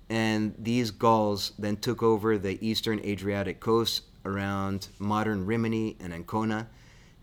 and 0.08 0.54
these 0.60 0.92
Gauls 0.92 1.54
then 1.58 1.78
took 1.78 2.04
over 2.04 2.38
the 2.38 2.64
eastern 2.66 3.00
Adriatic 3.00 3.60
coast 3.60 4.04
around 4.24 4.90
modern 5.00 5.48
Rimini 5.48 5.98
and 6.00 6.14
Ancona. 6.14 6.70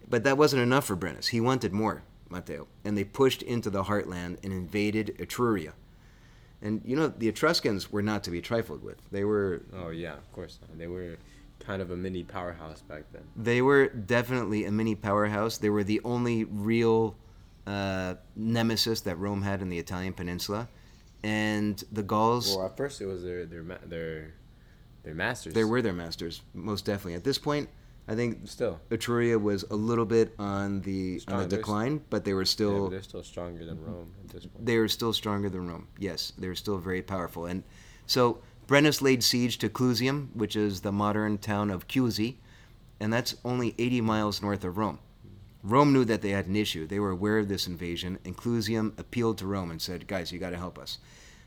But 0.09 0.25
that 0.25 0.37
wasn't 0.37 0.62
enough 0.62 0.87
for 0.87 0.96
Brennus. 0.96 1.29
He 1.29 1.40
wanted 1.40 1.72
more, 1.72 2.03
Matteo, 2.33 2.66
and 2.85 2.97
they 2.99 3.05
pushed 3.05 3.42
into 3.42 3.71
the 3.71 3.85
heartland 3.85 4.38
and 4.42 4.53
invaded 4.53 5.16
Etruria. 5.18 5.73
And 6.61 6.81
you 6.85 6.97
know 6.97 7.09
the 7.09 7.29
Etruscans 7.29 7.90
were 7.92 8.03
not 8.03 8.25
to 8.25 8.31
be 8.31 8.40
trifled 8.40 8.83
with. 8.83 8.99
They 9.11 9.25
were 9.25 9.62
Oh 9.75 9.90
yeah, 9.90 10.14
of 10.14 10.33
course. 10.33 10.59
Not. 10.61 10.79
They 10.79 10.87
were 10.87 11.16
kind 11.61 11.81
of 11.83 11.90
a 11.92 11.97
mini 11.97 12.25
powerhouse 12.25 12.81
back 12.83 13.05
then. 13.12 13.23
they 13.37 13.62
were 13.62 13.87
definitely 13.88 14.64
a 14.64 14.71
mini 14.73 14.95
powerhouse. 14.97 15.59
They 15.59 15.71
were 15.71 15.85
the 15.85 16.01
only 16.05 16.45
real 16.45 17.14
uh, 17.66 18.14
nemesis 18.35 19.01
that 19.03 19.16
Rome 19.18 19.42
had 19.42 19.62
in 19.62 19.68
the 19.68 19.79
Italian 19.79 20.12
peninsula, 20.12 20.68
and 21.23 21.83
the 21.92 22.03
Gauls. 22.03 22.57
Well, 22.57 22.66
at 22.66 22.77
first 22.77 23.01
it 23.01 23.07
was 23.07 23.23
their 23.23 23.45
their 23.47 23.62
their 23.87 24.35
their 25.05 25.14
masters. 25.14 25.55
They 25.55 25.64
were 25.64 25.83
their 25.83 25.92
masters, 25.92 26.42
most 26.55 26.85
definitely. 26.85 27.14
At 27.14 27.25
this 27.25 27.38
point, 27.38 27.68
I 28.09 28.15
think 28.15 28.49
still. 28.49 28.81
Etruria 28.91 29.41
was 29.41 29.65
a 29.71 29.77
little 29.77 30.05
bit 30.05 30.35
on 30.38 30.81
the 30.83 31.15
on 31.15 31.21
Strong. 31.21 31.41
the 31.49 31.57
decline, 31.57 32.05
but 32.11 32.25
they 32.25 32.35
were 32.35 32.45
still 32.45 32.85
but 32.85 32.91
they're 32.91 33.03
still 33.03 33.23
stronger 33.23 33.65
than 33.65 33.81
Rome 33.81 34.12
at 34.25 34.31
this 34.31 34.47
point. 34.47 34.67
they 34.67 34.79
were 34.79 34.88
still 34.88 35.12
stronger 35.12 35.49
than 35.49 35.69
Rome. 35.69 35.88
Yes, 35.99 36.33
they 36.37 36.49
were 36.49 36.57
still 36.57 36.79
very 36.79 37.03
powerful. 37.03 37.47
And 37.47 37.62
so 38.07 38.43
Brennus 38.67 39.03
laid 39.03 39.23
siege 39.23 39.59
to 39.59 39.69
Clusium, 39.69 40.35
which 40.35 40.57
is 40.57 40.81
the 40.81 40.93
modern 40.93 41.38
town 41.38 41.71
of 41.71 41.87
Chiusi, 41.87 42.37
and 42.99 43.12
that's 43.12 43.37
only 43.45 43.75
80 43.79 44.01
miles 44.01 44.43
north 44.43 44.65
of 44.65 44.79
Rome. 44.79 44.99
Rome 45.62 45.93
knew 45.93 46.05
that 46.05 46.23
they 46.23 46.31
had 46.31 46.47
an 46.47 46.57
issue. 46.57 46.87
They 46.88 46.99
were 46.99 47.11
aware 47.11 47.38
of 47.38 47.49
this 47.49 47.69
invasion, 47.69 48.19
and 48.25 48.37
Clusium 48.37 48.99
appealed 48.99 49.38
to 49.38 49.47
Rome 49.47 49.71
and 49.71 49.81
said, 49.81 50.09
"Guys, 50.09 50.33
you 50.33 50.41
got 50.41 50.51
to 50.51 50.57
help 50.57 50.77
us." 50.77 50.99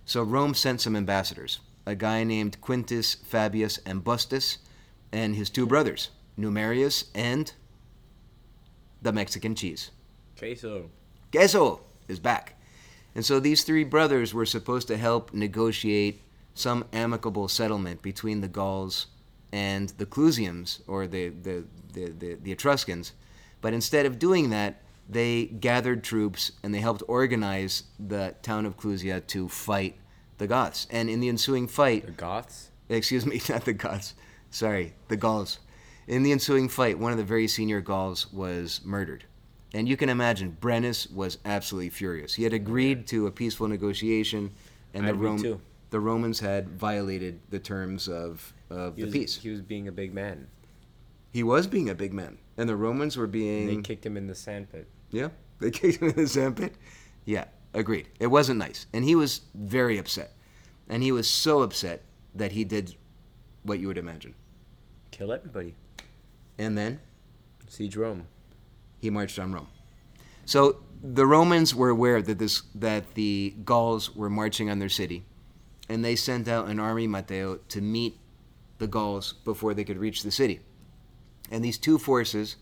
So 0.05 0.23
Rome 0.23 0.53
sent 0.53 0.79
some 0.79 0.95
ambassadors, 0.95 1.59
a 1.85 1.95
guy 1.95 2.23
named 2.23 2.61
Quintus 2.61 3.15
Fabius 3.15 3.79
Ambustus, 3.85 4.59
and 5.11 5.35
his 5.35 5.49
two 5.49 5.65
brothers, 5.65 6.11
Numerius 6.37 7.05
and 7.15 7.51
the 9.01 9.11
Mexican 9.11 9.55
cheese. 9.55 9.91
Queso. 10.37 10.89
Queso 11.31 11.81
is 12.07 12.19
back. 12.19 12.59
And 13.13 13.25
so 13.25 13.39
these 13.39 13.63
three 13.63 13.83
brothers 13.83 14.33
were 14.33 14.45
supposed 14.45 14.87
to 14.89 14.97
help 14.97 15.33
negotiate 15.33 16.21
some 16.53 16.85
amicable 16.91 17.47
settlement 17.47 18.01
between 18.01 18.41
the 18.41 18.47
Gauls 18.47 19.07
and 19.51 19.89
the 19.97 20.05
Clusiums, 20.05 20.81
or 20.87 21.07
the, 21.07 21.29
the, 21.29 21.63
the, 21.93 22.09
the, 22.09 22.33
the 22.35 22.51
Etruscans. 22.51 23.13
But 23.61 23.73
instead 23.73 24.05
of 24.05 24.19
doing 24.19 24.49
that, 24.49 24.81
they 25.07 25.45
gathered 25.45 26.03
troops 26.03 26.51
and 26.63 26.73
they 26.73 26.79
helped 26.79 27.03
organize 27.07 27.83
the 27.99 28.35
town 28.41 28.65
of 28.65 28.75
Clusia 28.75 29.25
to 29.27 29.47
fight 29.47 29.95
the 30.37 30.47
Goths. 30.47 30.87
And 30.89 31.09
in 31.09 31.19
the 31.19 31.29
ensuing 31.29 31.67
fight, 31.67 32.05
The 32.05 32.11
Goths. 32.11 32.71
excuse 32.89 33.25
me, 33.25 33.41
not 33.49 33.65
the 33.65 33.73
Goths, 33.73 34.13
sorry, 34.49 34.93
the 35.07 35.17
Gauls. 35.17 35.59
In 36.07 36.23
the 36.23 36.31
ensuing 36.31 36.69
fight, 36.69 36.99
one 36.99 37.11
of 37.11 37.17
the 37.17 37.23
very 37.23 37.47
senior 37.47 37.81
Gauls 37.81 38.31
was 38.31 38.81
murdered. 38.83 39.25
And 39.73 39.89
you 39.89 39.97
can 39.97 40.09
imagine, 40.09 40.55
Brennus 40.61 41.11
was 41.11 41.37
absolutely 41.45 41.89
furious. 41.89 42.33
He 42.33 42.43
had 42.43 42.53
oh, 42.53 42.57
agreed 42.57 43.07
to 43.07 43.27
a 43.27 43.31
peaceful 43.31 43.67
negotiation, 43.67 44.51
and 44.93 45.05
the, 45.05 45.09
I'd 45.09 45.19
be 45.19 45.25
Rom- 45.25 45.61
the 45.89 45.99
Romans 45.99 46.39
had 46.39 46.69
violated 46.69 47.39
the 47.49 47.59
terms 47.59 48.07
of, 48.07 48.53
of 48.69 48.95
He 48.95 49.01
the 49.01 49.05
was, 49.07 49.13
peace. 49.13 49.35
he 49.37 49.49
was 49.49 49.61
being 49.61 49.87
a 49.87 49.91
big 49.91 50.13
man. 50.13 50.47
He 51.31 51.43
was 51.43 51.67
being 51.67 51.89
a 51.89 51.95
big 51.95 52.13
man, 52.13 52.37
and 52.57 52.69
the 52.69 52.75
Romans 52.77 53.17
were 53.17 53.25
And 53.25 53.33
being. 53.33 53.67
they 53.67 53.81
kicked 53.81 54.05
him 54.05 54.15
in 54.15 54.27
the 54.27 54.35
sandpit. 54.35 54.87
Yeah, 55.11 55.29
they 55.59 55.71
kicked 55.71 55.97
him 56.01 56.09
in 56.09 56.15
the 56.15 56.27
sandpit. 56.27 56.75
Yeah, 57.25 57.45
agreed. 57.73 58.07
It 58.19 58.27
wasn't 58.27 58.59
nice, 58.59 58.85
and 58.93 59.03
he 59.03 59.15
was 59.15 59.41
very 59.55 59.97
upset, 59.97 60.31
and 60.87 61.03
he 61.03 61.11
was 61.11 61.27
so 61.29 61.61
upset 61.63 62.03
that 62.35 62.51
he 62.53 62.63
did 62.63 62.95
what 63.63 63.79
you 63.79 63.87
would 63.87 63.97
imagine. 63.97 64.35
Kill 65.11 65.33
everybody. 65.33 65.75
And 66.57 66.77
then 66.77 66.99
Siege 67.67 67.95
Rome. 67.95 68.27
he 68.99 69.09
marched 69.09 69.39
on 69.39 69.53
Rome. 69.53 69.67
So 70.45 70.77
the 71.03 71.25
Romans 71.25 71.75
were 71.75 71.89
aware 71.89 72.21
that 72.21 72.39
this 72.39 72.63
that 72.73 73.15
the 73.15 73.55
Gauls 73.63 74.15
were 74.15 74.29
marching 74.29 74.69
on 74.69 74.79
their 74.79 74.89
city, 74.89 75.25
and 75.89 76.03
they 76.03 76.15
sent 76.15 76.47
out 76.47 76.67
an 76.67 76.79
army, 76.79 77.07
Matteo, 77.07 77.57
to 77.69 77.81
meet 77.81 78.17
the 78.77 78.87
Gauls 78.87 79.33
before 79.33 79.73
they 79.73 79.83
could 79.83 79.97
reach 79.97 80.23
the 80.23 80.31
city. 80.31 80.61
And 81.51 81.63
these 81.63 81.77
two 81.77 81.97
forces, 81.97 82.55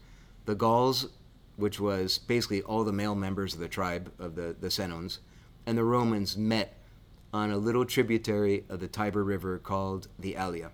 the 0.46 0.56
Gauls, 0.56 1.10
which 1.56 1.80
was 1.80 2.18
basically 2.18 2.62
all 2.62 2.84
the 2.84 2.92
male 2.92 3.16
members 3.16 3.54
of 3.54 3.60
the 3.60 3.68
tribe 3.68 4.12
of 4.20 4.36
the, 4.36 4.56
the 4.60 4.68
Senones, 4.68 5.20
and 5.66 5.78
the 5.78 5.84
Romans 5.84 6.36
met 6.36 6.78
on 7.34 7.52
a 7.52 7.58
little 7.58 7.86
tributary 7.86 8.64
of 8.70 8.80
the 8.80 8.88
Tiber 8.88 9.24
River 9.24 9.58
called 9.58 10.08
the 10.20 10.34
Allia. 10.34 10.72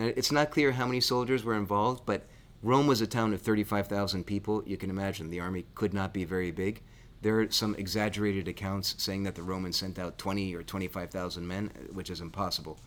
It's 0.00 0.32
not 0.32 0.50
clear 0.50 0.72
how 0.72 0.86
many 0.86 1.00
soldiers 1.00 1.44
were 1.44 1.54
involved, 1.54 2.06
but 2.06 2.26
Rome 2.62 2.86
was 2.86 3.00
a 3.00 3.06
town 3.06 3.34
of 3.34 3.42
35,000 3.42 4.24
people. 4.24 4.62
You 4.66 4.76
can 4.76 4.90
imagine 4.90 5.28
the 5.28 5.40
army 5.40 5.66
could 5.74 5.92
not 5.92 6.14
be 6.14 6.24
very 6.24 6.50
big. 6.50 6.82
There 7.22 7.40
are 7.40 7.50
some 7.50 7.74
exaggerated 7.74 8.48
accounts 8.48 8.94
saying 8.98 9.24
that 9.24 9.34
the 9.34 9.42
Romans 9.42 9.76
sent 9.76 9.98
out 9.98 10.16
20 10.16 10.54
or 10.54 10.62
25,000 10.62 11.46
men, 11.46 11.70
which 11.92 12.08
is 12.08 12.20
impossible. 12.22 12.78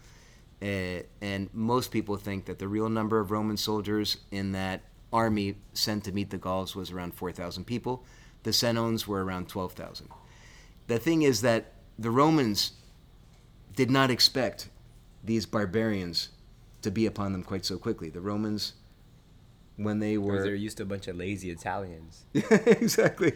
Uh, 0.61 1.03
and 1.21 1.49
most 1.53 1.91
people 1.91 2.17
think 2.17 2.45
that 2.45 2.57
the 2.57 2.67
real 2.67 2.89
number 2.89 3.19
of 3.19 3.29
Roman 3.29 3.57
soldiers 3.57 4.17
in 4.31 4.53
that 4.53 4.81
army 5.11 5.55
sent 5.73 6.03
to 6.05 6.11
meet 6.11 6.31
the 6.31 6.37
Gauls 6.37 6.75
was 6.75 6.91
around 6.91 7.13
4,000 7.13 7.65
people. 7.65 8.03
The 8.41 8.51
Senones 8.51 9.05
were 9.05 9.23
around 9.23 9.49
12,000. 9.49 10.09
The 10.87 10.97
thing 10.99 11.21
is 11.21 11.41
that 11.41 11.73
the 11.99 12.09
Romans 12.09 12.71
did 13.75 13.91
not 13.91 14.09
expect 14.09 14.69
these 15.23 15.45
barbarians 15.45 16.29
to 16.83 16.91
be 16.91 17.05
upon 17.05 17.31
them 17.31 17.43
quite 17.43 17.65
so 17.65 17.77
quickly. 17.77 18.09
The 18.09 18.21
Romans, 18.21 18.73
when 19.75 19.99
they 19.99 20.17
were 20.17 20.43
they're 20.43 20.55
used 20.55 20.77
to 20.77 20.83
a 20.83 20.85
bunch 20.85 21.07
of 21.07 21.15
lazy 21.15 21.49
Italians. 21.49 22.25
exactly, 22.33 23.33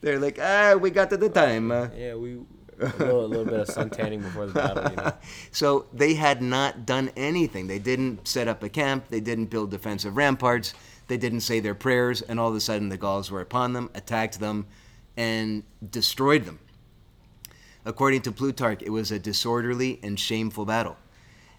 they're 0.00 0.18
like, 0.18 0.38
ah, 0.40 0.74
we 0.74 0.90
got 0.90 1.10
to 1.10 1.16
the 1.16 1.28
time. 1.28 1.70
Uh, 1.70 1.88
Yeah, 1.96 2.14
we 2.14 2.38
a 2.80 2.86
little, 2.86 3.24
a 3.24 3.26
little 3.26 3.44
bit 3.44 3.60
of 3.60 3.68
sun 3.68 3.90
tanning 3.90 4.20
before 4.20 4.46
the 4.46 4.52
battle, 4.52 4.90
you 4.90 4.96
know. 4.96 5.12
so 5.52 5.86
they 5.92 6.14
had 6.14 6.42
not 6.42 6.86
done 6.86 7.10
anything. 7.16 7.66
They 7.66 7.78
didn't 7.78 8.26
set 8.26 8.48
up 8.48 8.62
a 8.62 8.68
camp. 8.68 9.06
They 9.08 9.20
didn't 9.20 9.46
build 9.46 9.70
defensive 9.70 10.16
ramparts. 10.16 10.74
They 11.08 11.16
didn't 11.16 11.40
say 11.40 11.60
their 11.60 11.74
prayers. 11.74 12.22
And 12.22 12.40
all 12.40 12.48
of 12.48 12.54
a 12.54 12.60
sudden, 12.60 12.88
the 12.88 12.96
Gauls 12.96 13.30
were 13.30 13.40
upon 13.40 13.72
them, 13.72 13.90
attacked 13.94 14.40
them, 14.40 14.66
and 15.16 15.62
destroyed 15.88 16.44
them. 16.44 16.58
According 17.84 18.22
to 18.22 18.32
Plutarch, 18.32 18.82
it 18.82 18.90
was 18.90 19.10
a 19.10 19.18
disorderly 19.18 20.00
and 20.02 20.18
shameful 20.18 20.64
battle. 20.64 20.96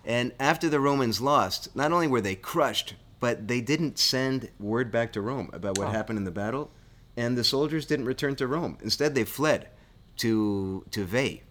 And 0.05 0.31
after 0.39 0.69
the 0.69 0.79
Romans 0.79 1.19
lost, 1.19 1.75
not 1.75 1.91
only 1.91 2.07
were 2.07 2.21
they 2.21 2.35
crushed, 2.35 2.93
but 3.19 3.47
they 3.47 3.59
didn't 3.59 3.97
send 3.97 4.49
word 4.59 4.91
back 4.91 5.11
to 5.13 5.21
Rome 5.21 5.49
about 5.51 5.77
what 5.79 5.87
Oh. 5.87 5.91
happened 5.91 6.17
in 6.19 6.25
the 6.25 6.31
battle, 6.31 6.69
and 7.17 7.35
the 7.37 7.43
soldiers 7.43 7.85
didn't 7.87 8.05
return 8.05 8.35
to 8.35 8.45
Rome. 8.47 8.77
Instead, 8.83 9.15
they 9.15 9.23
fled 9.23 9.69
to 10.17 10.85
to 10.91 11.03
Veii, 11.05 11.41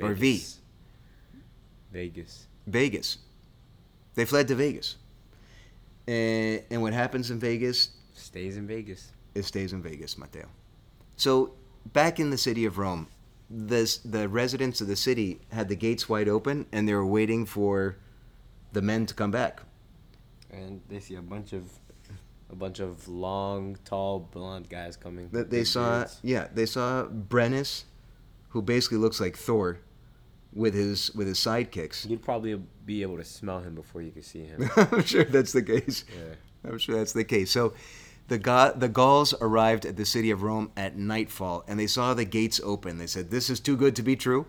Or 0.00 0.12
V. 0.14 0.32
Vegas. 0.32 0.60
Vegas. 1.92 2.46
Vegas. 2.66 3.18
They 4.14 4.24
fled 4.24 4.48
to 4.48 4.54
Vegas. 4.54 4.96
And, 6.06 6.62
and 6.70 6.82
what 6.82 6.92
happens 6.92 7.30
in 7.30 7.38
Vegas, 7.40 7.90
Stays 8.12 8.56
in 8.56 8.66
Vegas. 8.66 9.10
it 9.34 9.44
stays 9.44 9.72
in 9.72 9.82
Vegas, 9.82 10.18
Matteo. 10.18 10.46
So 11.16 11.54
back 11.92 12.20
in 12.20 12.30
the 12.30 12.38
city 12.38 12.64
of 12.66 12.78
Rome, 12.78 13.08
this, 13.50 13.98
the 13.98 14.28
residents 14.28 14.80
of 14.80 14.86
the 14.86 14.96
city 14.96 15.40
had 15.52 15.68
the 15.68 15.76
gates 15.76 16.08
wide 16.08 16.28
open 16.28 16.66
and 16.72 16.88
they 16.88 16.94
were 16.94 17.06
waiting 17.06 17.46
for 17.46 17.96
the 18.72 18.82
men 18.82 19.06
to 19.06 19.14
come 19.14 19.30
back. 19.30 19.62
And 20.50 20.80
they 20.88 21.00
see 21.00 21.16
a 21.16 21.22
bunch 21.22 21.52
of 21.52 21.64
a 22.50 22.56
bunch 22.56 22.78
of 22.78 23.08
long, 23.08 23.76
tall, 23.84 24.20
blonde 24.20 24.68
guys 24.68 24.96
coming. 24.96 25.28
That 25.32 25.50
they 25.50 25.64
saw, 25.64 26.00
beards. 26.00 26.20
yeah, 26.22 26.48
they 26.54 26.66
saw 26.66 27.06
Brennus, 27.06 27.84
who 28.50 28.62
basically 28.62 28.98
looks 28.98 29.20
like 29.20 29.36
Thor, 29.36 29.78
with 30.52 30.74
his 30.74 31.12
with 31.14 31.26
his 31.26 31.38
sidekicks. 31.38 32.08
You'd 32.08 32.22
probably 32.22 32.60
be 32.86 33.02
able 33.02 33.16
to 33.16 33.24
smell 33.24 33.60
him 33.60 33.74
before 33.74 34.02
you 34.02 34.12
could 34.12 34.24
see 34.24 34.44
him. 34.44 34.70
I'm 34.76 35.02
sure 35.02 35.24
that's 35.24 35.52
the 35.52 35.62
case. 35.62 36.04
Yeah. 36.08 36.70
I'm 36.70 36.78
sure 36.78 36.96
that's 36.96 37.12
the 37.12 37.24
case. 37.24 37.50
So, 37.50 37.74
the 38.28 38.38
Ga- 38.38 38.72
the 38.72 38.88
Gauls 38.88 39.34
arrived 39.40 39.84
at 39.84 39.96
the 39.96 40.04
city 40.04 40.30
of 40.30 40.42
Rome 40.42 40.70
at 40.76 40.96
nightfall, 40.96 41.64
and 41.68 41.78
they 41.78 41.86
saw 41.86 42.14
the 42.14 42.24
gates 42.24 42.60
open. 42.64 42.98
They 42.98 43.06
said, 43.06 43.30
"This 43.30 43.50
is 43.50 43.60
too 43.60 43.76
good 43.76 43.94
to 43.96 44.02
be 44.02 44.16
true, 44.16 44.46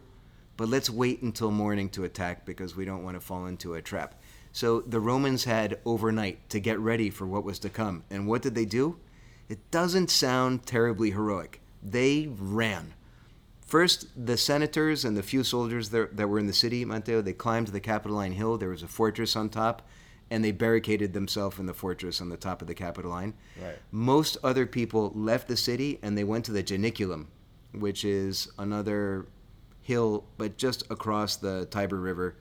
but 0.57 0.69
let's 0.69 0.89
wait 0.89 1.21
until 1.21 1.51
morning 1.51 1.89
to 1.89 2.03
attack 2.03 2.45
because 2.45 2.75
we 2.75 2.85
don't 2.85 3.03
want 3.03 3.15
to 3.15 3.21
fall 3.21 3.45
into 3.45 3.73
a 3.73 3.81
trap." 3.81 4.21
So 4.51 4.79
the 4.79 5.01
Romans 5.01 5.43
had 5.43 5.79
overnight 5.83 6.49
to 6.49 6.61
get 6.61 6.79
ready 6.79 7.09
for 7.09 7.27
what 7.27 7.43
was 7.43 7.59
to 7.59 7.69
come. 7.69 8.03
And 8.09 8.25
what 8.25 8.41
did 8.41 8.55
they 8.55 8.63
do? 8.63 8.97
It 9.49 9.69
doesn't 9.69 10.09
sound 10.09 10.65
terribly 10.65 11.11
heroic. 11.11 11.59
They 11.83 12.27
ran. 12.39 12.93
First, 13.65 14.07
the 14.15 14.37
senators 14.37 15.03
and 15.03 15.17
the 15.17 15.23
few 15.23 15.43
soldiers 15.43 15.89
that, 15.89 16.15
that 16.15 16.29
were 16.29 16.39
in 16.39 16.47
the 16.47 16.53
city, 16.53 16.85
Matteo, 16.85 17.21
they 17.21 17.33
climbed 17.33 17.67
the 17.67 17.79
Capitoline 17.81 18.31
Hill. 18.31 18.57
There 18.57 18.69
was 18.69 18.83
a 18.83 18.87
fortress 18.87 19.35
on 19.35 19.49
top, 19.49 19.81
and 20.31 20.43
they 20.43 20.51
barricaded 20.51 21.13
themselves 21.13 21.59
in 21.59 21.65
the 21.65 21.73
fortress 21.73 22.19
on 22.19 22.29
the 22.29 22.37
top 22.37 22.61
of 22.61 22.67
the 22.67 22.73
Capitoline. 22.73 23.33
Right. 23.61 23.77
Most 23.91 24.37
other 24.43 24.65
people 24.65 25.11
left 25.15 25.47
the 25.47 25.57
city 25.57 25.99
and 26.01 26.17
they 26.17 26.23
went 26.23 26.45
to 26.45 26.51
the 26.51 26.63
Janiculum, 26.63 27.27
which 27.73 28.03
is 28.03 28.49
another 28.57 29.27
hill, 29.81 30.25
but 30.37 30.57
just 30.57 30.83
across 30.89 31.35
the 31.35 31.65
Tiber 31.67 31.99
River. 31.99 32.35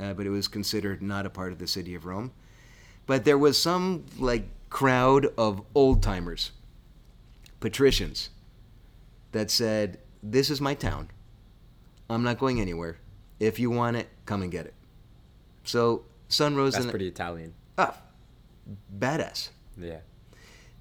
Uh, 0.00 0.14
but 0.14 0.26
it 0.26 0.30
was 0.30 0.48
considered 0.48 1.02
not 1.02 1.26
a 1.26 1.30
part 1.30 1.52
of 1.52 1.58
the 1.58 1.66
city 1.66 1.94
of 1.94 2.06
Rome. 2.06 2.32
But 3.06 3.24
there 3.24 3.38
was 3.38 3.60
some 3.60 4.04
like 4.18 4.44
crowd 4.68 5.26
of 5.38 5.62
old 5.74 6.02
timers, 6.02 6.52
patricians, 7.58 8.30
that 9.32 9.50
said, 9.50 9.98
"This 10.22 10.50
is 10.50 10.60
my 10.60 10.74
town. 10.74 11.10
I'm 12.10 12.22
not 12.22 12.38
going 12.38 12.60
anywhere. 12.60 12.98
If 13.40 13.58
you 13.58 13.70
want 13.70 13.96
it, 13.96 14.08
come 14.26 14.42
and 14.42 14.52
get 14.52 14.66
it." 14.66 14.74
So 15.64 16.04
sun 16.28 16.56
rose 16.56 16.74
That's 16.74 16.84
in 16.84 16.90
pretty 16.90 17.08
Italian. 17.08 17.54
ah, 17.76 17.96
badass. 18.96 19.50
Yeah. 19.76 19.98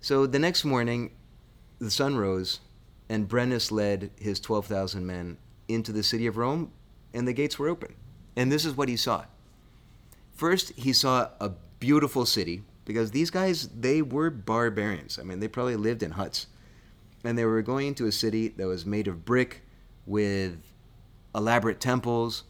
So 0.01 0.27
the 0.27 0.39
next 0.39 0.63
morning, 0.65 1.11
the 1.79 1.91
sun 1.91 2.17
rose, 2.17 2.59
and 3.09 3.27
Brennus 3.27 3.71
led 3.71 4.11
his 4.19 4.39
12,000 4.39 5.05
men 5.05 5.37
into 5.67 5.91
the 5.91 6.03
city 6.03 6.27
of 6.27 6.37
Rome, 6.37 6.71
and 7.13 7.27
the 7.27 7.33
gates 7.33 7.57
were 7.57 7.67
open. 7.67 7.95
And 8.35 8.51
this 8.51 8.65
is 8.65 8.75
what 8.75 8.89
he 8.89 8.97
saw. 8.97 9.25
First, 10.33 10.71
he 10.75 10.93
saw 10.93 11.29
a 11.39 11.51
beautiful 11.79 12.25
city, 12.25 12.63
because 12.85 13.11
these 13.11 13.29
guys, 13.29 13.67
they 13.69 14.01
were 14.01 14.29
barbarians. 14.29 15.17
I 15.19 15.23
mean, 15.23 15.39
they 15.39 15.47
probably 15.47 15.75
lived 15.75 16.03
in 16.03 16.11
huts. 16.11 16.47
And 17.23 17.37
they 17.37 17.45
were 17.45 17.61
going 17.61 17.87
into 17.87 18.05
a 18.05 18.11
city 18.11 18.49
that 18.49 18.67
was 18.67 18.85
made 18.85 19.07
of 19.07 19.25
brick 19.25 19.63
with 20.05 20.57
elaborate 21.35 21.79
temples, 21.79 22.43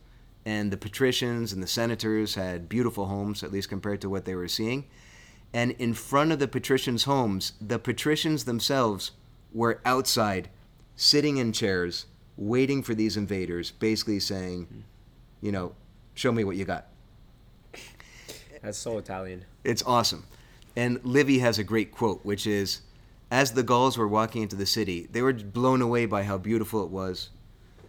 and 0.47 0.71
the 0.71 0.77
patricians 0.77 1.51
and 1.51 1.61
the 1.61 1.67
senators 1.67 2.35
had 2.35 2.69
beautiful 2.69 3.07
homes, 3.07 3.43
at 3.43 3.51
least 3.51 3.67
compared 3.67 3.99
to 3.99 4.09
what 4.09 4.23
they 4.23 4.33
were 4.33 4.47
seeing. 4.47 4.85
And 5.53 5.71
in 5.71 5.93
front 5.93 6.31
of 6.31 6.39
the 6.39 6.47
patricians' 6.47 7.03
homes, 7.03 7.51
the 7.59 7.77
patricians 7.77 8.45
themselves 8.45 9.11
were 9.51 9.81
outside, 9.83 10.47
sitting 10.95 11.35
in 11.35 11.51
chairs, 11.51 12.05
waiting 12.37 12.81
for 12.81 12.95
these 12.95 13.17
invaders, 13.17 13.71
basically 13.71 14.21
saying, 14.21 14.85
you 15.41 15.51
know, 15.51 15.75
show 16.13 16.31
me 16.31 16.45
what 16.45 16.55
you 16.55 16.63
got. 16.63 16.87
That's 18.61 18.77
so 18.77 18.99
Italian. 18.99 19.43
It's 19.65 19.83
awesome. 19.85 20.27
And 20.77 21.03
Livy 21.03 21.39
has 21.39 21.59
a 21.59 21.63
great 21.65 21.91
quote, 21.91 22.23
which 22.23 22.47
is 22.47 22.83
As 23.29 23.51
the 23.51 23.63
Gauls 23.63 23.97
were 23.97 24.07
walking 24.07 24.43
into 24.43 24.55
the 24.55 24.65
city, 24.65 25.09
they 25.11 25.21
were 25.21 25.33
blown 25.33 25.81
away 25.81 26.05
by 26.05 26.23
how 26.23 26.37
beautiful 26.37 26.85
it 26.85 26.89
was 26.89 27.31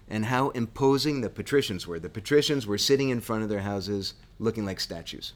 and 0.09 0.27
how 0.27 0.51
imposing 0.51 1.21
the 1.21 1.31
patricians 1.31 1.87
were. 1.87 1.99
The 1.99 2.09
patricians 2.09 2.67
were 2.67 2.79
sitting 2.79 3.11
in 3.11 3.21
front 3.21 3.43
of 3.43 3.49
their 3.49 3.61
houses 3.61 4.15
looking 4.39 4.65
like 4.65 4.81
statues. 4.81 5.35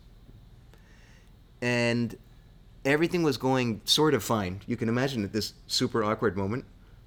And 1.61 2.17
everything 2.85 3.23
was 3.23 3.37
going 3.37 3.83
sort 3.85 4.15
of 4.15 4.25
fine. 4.25 4.61
You 4.67 4.77
can 4.77 4.89
imagine 4.89 5.25
at 5.25 5.33
this 5.33 5.55
super 5.67 6.03
awkward 6.03 6.37
moment, 6.37 6.65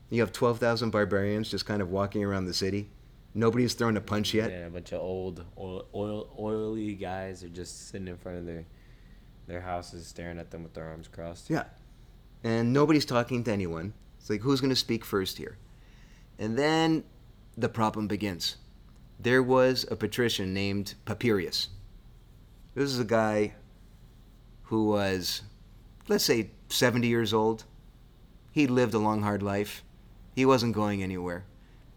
you 0.09 0.21
have 0.21 0.31
12,000 0.31 0.91
barbarians 0.91 1.49
just 1.49 1.65
kind 1.65 1.81
of 1.81 1.89
walking 1.89 2.23
around 2.23 2.45
the 2.45 2.53
city. 2.53 2.89
Nobody's 3.33 3.73
thrown 3.73 3.97
a 3.97 4.01
punch 4.01 4.33
yet. 4.33 4.49
Yeah, 4.49 4.67
a 4.67 4.69
bunch 4.69 4.93
of 4.93 5.01
old, 5.01 5.43
oil, 5.57 5.85
oil, 5.93 6.29
oily 6.39 6.93
guys 6.93 7.43
are 7.43 7.49
just 7.49 7.89
sitting 7.89 8.07
in 8.07 8.17
front 8.17 8.37
of 8.37 8.45
their 8.45 8.65
their 9.47 9.61
houses, 9.61 10.07
staring 10.07 10.39
at 10.39 10.51
them 10.51 10.63
with 10.63 10.73
their 10.73 10.85
arms 10.85 11.07
crossed. 11.07 11.49
Yeah. 11.49 11.65
And 12.43 12.73
nobody's 12.73 13.05
talking 13.05 13.43
to 13.43 13.51
anyone. 13.51 13.93
It's 14.19 14.29
like, 14.29 14.41
who's 14.41 14.61
going 14.61 14.71
to 14.71 14.75
speak 14.75 15.05
first 15.05 15.37
here? 15.37 15.57
And 16.39 16.57
then 16.57 17.03
the 17.57 17.69
problem 17.69 18.07
begins. 18.07 18.57
There 19.19 19.41
was 19.41 19.85
a 19.89 19.95
patrician 19.95 20.53
named 20.53 20.95
Papirius. 21.05 21.67
This 22.73 22.91
is 22.91 22.99
a 22.99 23.05
guy 23.05 23.53
who 24.63 24.89
was, 24.89 25.43
let's 26.07 26.25
say, 26.25 26.51
70 26.69 27.07
years 27.07 27.33
old. 27.33 27.63
He 28.51 28.67
lived 28.67 28.93
a 28.93 28.99
long, 28.99 29.21
hard 29.21 29.41
life. 29.41 29.83
He 30.35 30.45
wasn't 30.45 30.75
going 30.75 31.01
anywhere. 31.01 31.45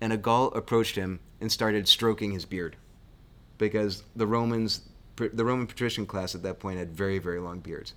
And 0.00 0.12
a 0.12 0.16
Gaul 0.16 0.52
approached 0.52 0.94
him 0.94 1.18
and 1.40 1.50
started 1.50 1.88
stroking 1.88 2.32
his 2.32 2.44
beard 2.44 2.76
because 3.58 4.04
the 4.14 4.26
Romans, 4.26 4.82
the 5.16 5.44
Roman 5.44 5.66
patrician 5.66 6.06
class 6.06 6.34
at 6.34 6.44
that 6.44 6.60
point 6.60 6.78
had 6.78 6.92
very, 6.92 7.18
very 7.18 7.40
long 7.40 7.58
beards. 7.58 7.94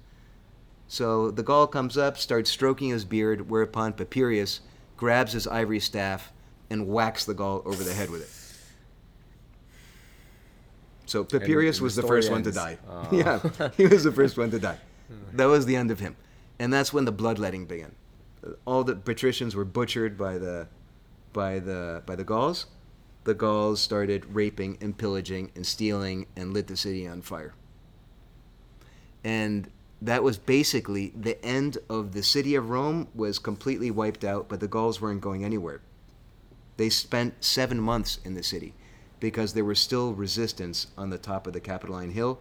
So 0.88 1.30
the 1.30 1.44
Gaul 1.44 1.68
comes 1.68 1.98
up, 1.98 2.18
starts 2.18 2.50
stroking 2.50 2.90
his 2.90 3.06
beard, 3.06 3.50
whereupon 3.50 3.94
Papirius 3.94 4.62
grabs 4.98 5.34
his 5.34 5.48
ivory 5.48 5.80
staff 5.80 6.34
and 6.72 6.88
whacks 6.88 7.26
the 7.26 7.34
Gaul 7.34 7.62
over 7.66 7.84
the 7.84 7.94
head 7.94 8.10
with 8.10 8.22
it. 8.22 8.30
So 11.06 11.26
Papirius 11.26 11.76
and 11.76 11.82
was 11.82 11.96
the 11.98 12.04
first 12.04 12.32
one 12.32 12.42
to 12.44 12.52
die. 12.52 12.78
Oh. 12.90 13.10
Yeah, 13.12 13.70
he 13.76 13.86
was 13.86 14.06
the 14.06 14.14
first 14.14 14.38
one 14.38 14.50
to 14.52 14.60
die. 14.60 14.80
That 15.34 15.46
was 15.46 15.66
the 15.66 15.76
end 15.76 15.92
of 15.92 16.00
him, 16.00 16.16
and 16.58 16.72
that's 16.72 16.94
when 16.94 17.04
the 17.04 17.12
bloodletting 17.12 17.66
began. 17.66 17.94
All 18.64 18.86
the 18.86 18.96
patricians 18.96 19.56
were 19.56 19.66
butchered 19.66 20.18
by 20.18 20.38
the, 20.38 20.68
by 21.34 21.60
the 21.60 22.02
by 22.06 22.16
the 22.16 22.24
Gauls. 22.24 22.68
The 23.26 23.34
Gauls 23.34 23.82
started 23.82 24.26
raping 24.34 24.78
and 24.80 24.98
pillaging 24.98 25.52
and 25.54 25.66
stealing 25.66 26.28
and 26.38 26.54
lit 26.54 26.68
the 26.68 26.78
city 26.78 27.06
on 27.06 27.22
fire. 27.22 27.54
And 29.26 29.70
that 30.02 30.24
was 30.24 30.38
basically 30.38 31.12
the 31.14 31.44
end 31.46 31.78
of 31.90 32.14
the 32.14 32.24
city 32.24 32.56
of 32.56 32.70
Rome 32.70 33.10
was 33.14 33.38
completely 33.38 33.92
wiped 33.92 34.24
out, 34.24 34.48
but 34.48 34.62
the 34.62 34.68
Gauls 34.70 35.02
weren't 35.02 35.22
going 35.22 35.44
anywhere. 35.44 35.82
They 36.82 36.90
spent 36.90 37.36
seven 37.44 37.80
months 37.80 38.18
in 38.26 38.34
the 38.34 38.42
city 38.42 38.74
because 39.20 39.54
there 39.54 39.64
was 39.64 39.80
still 39.80 40.16
resistance 40.16 40.88
on 40.98 41.12
the 41.12 41.20
top 41.20 41.46
of 41.46 41.54
the 41.54 41.60
Capitoline 41.60 42.10
Hill, 42.10 42.40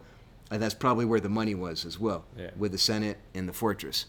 and 0.49 0.59
that's 0.59 0.73
probably 0.73 1.05
where 1.05 1.19
the 1.19 1.29
money 1.29 1.53
was 1.53 1.85
as 1.85 1.99
well, 1.99 2.25
Yeah. 2.35 2.49
with 2.57 2.71
the 2.71 2.79
Senate 2.79 3.19
and 3.35 3.47
the 3.47 3.53
fortress. 3.53 4.05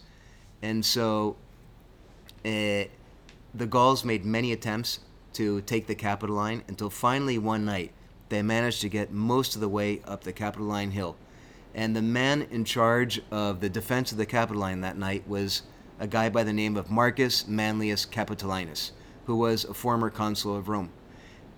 And 0.63 0.83
so, 0.83 1.35
uh, 2.43 2.89
the 3.53 3.67
Gauls 3.69 4.03
made 4.03 4.25
many 4.25 4.51
attempts 4.51 5.01
to 5.33 5.61
take 5.61 5.85
the 5.85 5.93
Capitoline 5.93 6.63
until 6.67 6.89
finally 6.89 7.37
one 7.37 7.63
night 7.63 7.91
they 8.29 8.41
managed 8.41 8.81
to 8.81 8.89
get 8.89 9.11
most 9.11 9.53
of 9.53 9.61
the 9.61 9.69
way 9.69 10.01
up 10.05 10.23
the 10.23 10.33
Capitoline 10.33 10.89
Hill. 10.93 11.15
And 11.75 11.95
the 11.95 12.01
man 12.01 12.47
in 12.49 12.65
charge 12.65 13.21
of 13.29 13.59
the 13.59 13.69
defense 13.69 14.11
of 14.11 14.17
the 14.17 14.25
Capitoline 14.25 14.81
that 14.81 14.97
night 14.97 15.27
was 15.27 15.61
a 15.99 16.07
guy 16.07 16.27
by 16.29 16.43
the 16.43 16.53
name 16.53 16.75
of 16.75 16.89
Marcus 16.89 17.47
Manlius 17.47 18.07
Capitolinus, 18.07 18.93
who 19.25 19.35
was 19.35 19.63
a 19.63 19.73
former 19.73 20.09
consul 20.09 20.55
of 20.55 20.69
Rome. 20.69 20.91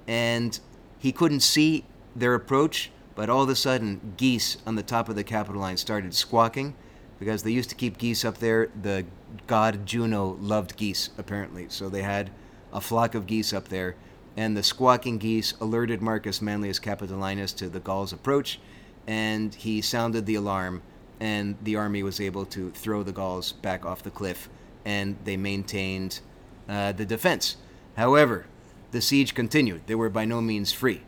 And 0.07 0.59
he 0.99 1.11
couldn't 1.11 1.41
see 1.41 1.85
their 2.15 2.33
approach, 2.33 2.91
but 3.15 3.29
all 3.29 3.43
of 3.43 3.49
a 3.49 3.55
sudden, 3.55 4.13
geese 4.17 4.57
on 4.65 4.75
the 4.75 4.83
top 4.83 5.09
of 5.09 5.15
the 5.15 5.23
Capitoline 5.23 5.77
started 5.77 6.13
squawking 6.13 6.75
because 7.19 7.43
they 7.43 7.51
used 7.51 7.69
to 7.69 7.75
keep 7.75 7.97
geese 7.97 8.25
up 8.25 8.37
there. 8.37 8.69
The 8.81 9.05
god 9.47 9.85
Juno 9.85 10.37
loved 10.41 10.77
geese, 10.77 11.09
apparently. 11.17 11.67
So 11.69 11.89
they 11.89 12.01
had 12.01 12.29
a 12.73 12.81
flock 12.81 13.15
of 13.15 13.25
geese 13.25 13.53
up 13.53 13.69
there. 13.69 13.95
And 14.37 14.55
the 14.57 14.63
squawking 14.63 15.17
geese 15.17 15.53
alerted 15.61 16.01
Marcus 16.01 16.41
Manlius 16.41 16.79
Capitolinus 16.79 17.55
to 17.55 17.69
the 17.69 17.79
Gauls' 17.79 18.11
approach, 18.11 18.59
and 19.07 19.55
he 19.55 19.81
sounded 19.81 20.25
the 20.25 20.35
alarm, 20.35 20.81
and 21.21 21.55
the 21.63 21.77
army 21.77 22.03
was 22.03 22.19
able 22.19 22.45
to 22.47 22.69
throw 22.71 23.01
the 23.01 23.13
Gauls 23.13 23.53
back 23.53 23.85
off 23.85 24.03
the 24.03 24.11
cliff, 24.11 24.49
and 24.83 25.15
they 25.23 25.37
maintained 25.37 26.19
uh, 26.67 26.91
the 26.91 27.05
defense. 27.05 27.57
However, 27.97 28.45
the 28.91 29.01
siege 29.01 29.33
continued. 29.33 29.81
They 29.87 29.95
were 29.95 30.09
by 30.09 30.25
no 30.25 30.41
means 30.41 30.71
free. 30.71 31.01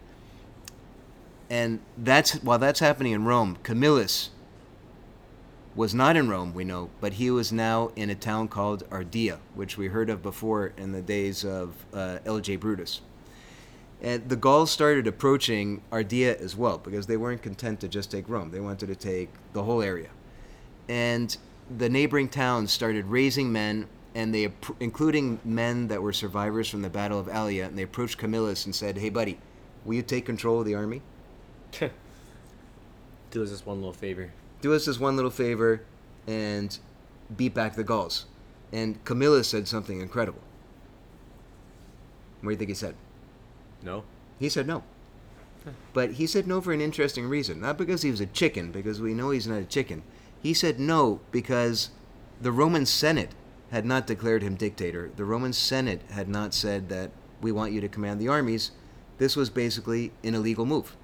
And 1.49 1.79
that's 1.97 2.33
while 2.43 2.59
that's 2.59 2.79
happening 2.79 3.13
in 3.13 3.25
Rome, 3.25 3.57
Camillus 3.63 4.31
was 5.75 5.93
not 5.93 6.15
in 6.15 6.27
Rome, 6.27 6.53
we 6.53 6.63
know, 6.63 6.89
but 6.99 7.13
he 7.13 7.29
was 7.29 7.51
now 7.51 7.91
in 7.95 8.09
a 8.09 8.15
town 8.15 8.47
called 8.47 8.89
Ardea, 8.89 9.37
which 9.53 9.77
we 9.77 9.87
heard 9.87 10.09
of 10.09 10.23
before 10.23 10.73
in 10.75 10.91
the 10.91 11.03
days 11.03 11.45
of 11.45 11.85
uh, 11.93 12.17
L.J. 12.25 12.55
Brutus. 12.55 13.01
And 14.01 14.27
the 14.27 14.35
Gauls 14.35 14.71
started 14.71 15.05
approaching 15.07 15.81
Ardea 15.91 16.39
as 16.41 16.55
well 16.55 16.79
because 16.79 17.05
they 17.05 17.15
weren't 17.15 17.43
content 17.43 17.79
to 17.81 17.87
just 17.87 18.11
take 18.11 18.27
Rome. 18.27 18.51
They 18.51 18.59
wanted 18.59 18.87
to 18.87 18.95
take 18.95 19.29
the 19.53 19.63
whole 19.63 19.81
area. 19.83 20.09
And 20.89 21.35
the 21.77 21.89
neighboring 21.89 22.29
towns 22.29 22.71
started 22.71 23.05
raising 23.05 23.51
men, 23.51 23.87
and 24.17 24.33
they, 24.33 24.51
including 24.79 25.39
men 25.45 25.89
that 25.89 26.01
were 26.01 26.11
survivors 26.11 26.67
from 26.67 26.81
the 26.81 26.89
Battle 26.89 27.19
of 27.19 27.27
Allia, 27.27 27.67
and 27.67 27.77
they 27.77 27.83
approached 27.83 28.17
Camillus 28.17 28.65
and 28.65 28.73
said, 28.73 28.97
"Hey, 28.97 29.09
buddy, 29.09 29.37
will 29.85 29.93
you 29.93 30.01
take 30.01 30.25
control 30.25 30.59
of 30.59 30.65
the 30.65 30.73
army? 30.73 31.03
Do 33.31 33.43
us 33.43 33.51
this 33.51 33.63
one 33.63 33.77
little 33.77 33.93
favor. 33.93 34.31
do 34.61 34.73
us 34.73 34.85
this 34.85 34.99
one 34.99 35.15
little 35.15 35.29
favor 35.29 35.81
and 36.25 36.79
beat 37.35 37.53
back 37.53 37.75
the 37.75 37.83
Gauls. 37.83 38.25
And 38.71 39.03
Camillus 39.05 39.49
said 39.49 39.67
something 39.67 40.01
incredible. 40.01 40.41
What 42.41 42.49
do 42.49 42.53
you 42.53 42.57
think 42.57 42.69
he 42.69 42.75
said? 42.75 42.95
No. 43.83 44.03
He 44.39 44.49
said 44.49 44.65
no. 44.65 44.83
But 45.93 46.13
he 46.13 46.25
said 46.25 46.47
no 46.47 46.61
for 46.61 46.71
an 46.71 46.81
interesting 46.81 47.27
reason. 47.27 47.59
Not 47.59 47.77
because 47.77 48.01
he 48.01 48.09
was 48.09 48.21
a 48.21 48.25
chicken, 48.25 48.71
because 48.71 49.01
we 49.01 49.13
know 49.13 49.31
he's 49.31 49.45
not 49.45 49.59
a 49.59 49.65
chicken. 49.65 50.01
He 50.41 50.53
said 50.53 50.79
no 50.79 51.19
because 51.31 51.89
the 52.41 52.53
Roman 52.53 52.85
Senate 52.85 53.31
had 53.71 53.85
not 53.85 54.07
declared 54.07 54.41
him 54.43 54.55
dictator. 54.55 55.11
The 55.15 55.25
Roman 55.25 55.53
Senate 55.53 56.01
had 56.11 56.29
not 56.29 56.53
said 56.53 56.89
that 56.89 57.11
we 57.41 57.51
want 57.51 57.73
you 57.73 57.81
to 57.81 57.87
command 57.87 58.19
the 58.19 58.27
armies. 58.27 58.71
This 59.17 59.35
was 59.35 59.49
basically 59.49 60.11
an 60.23 60.35
illegal 60.35 60.65
move. 60.65 60.95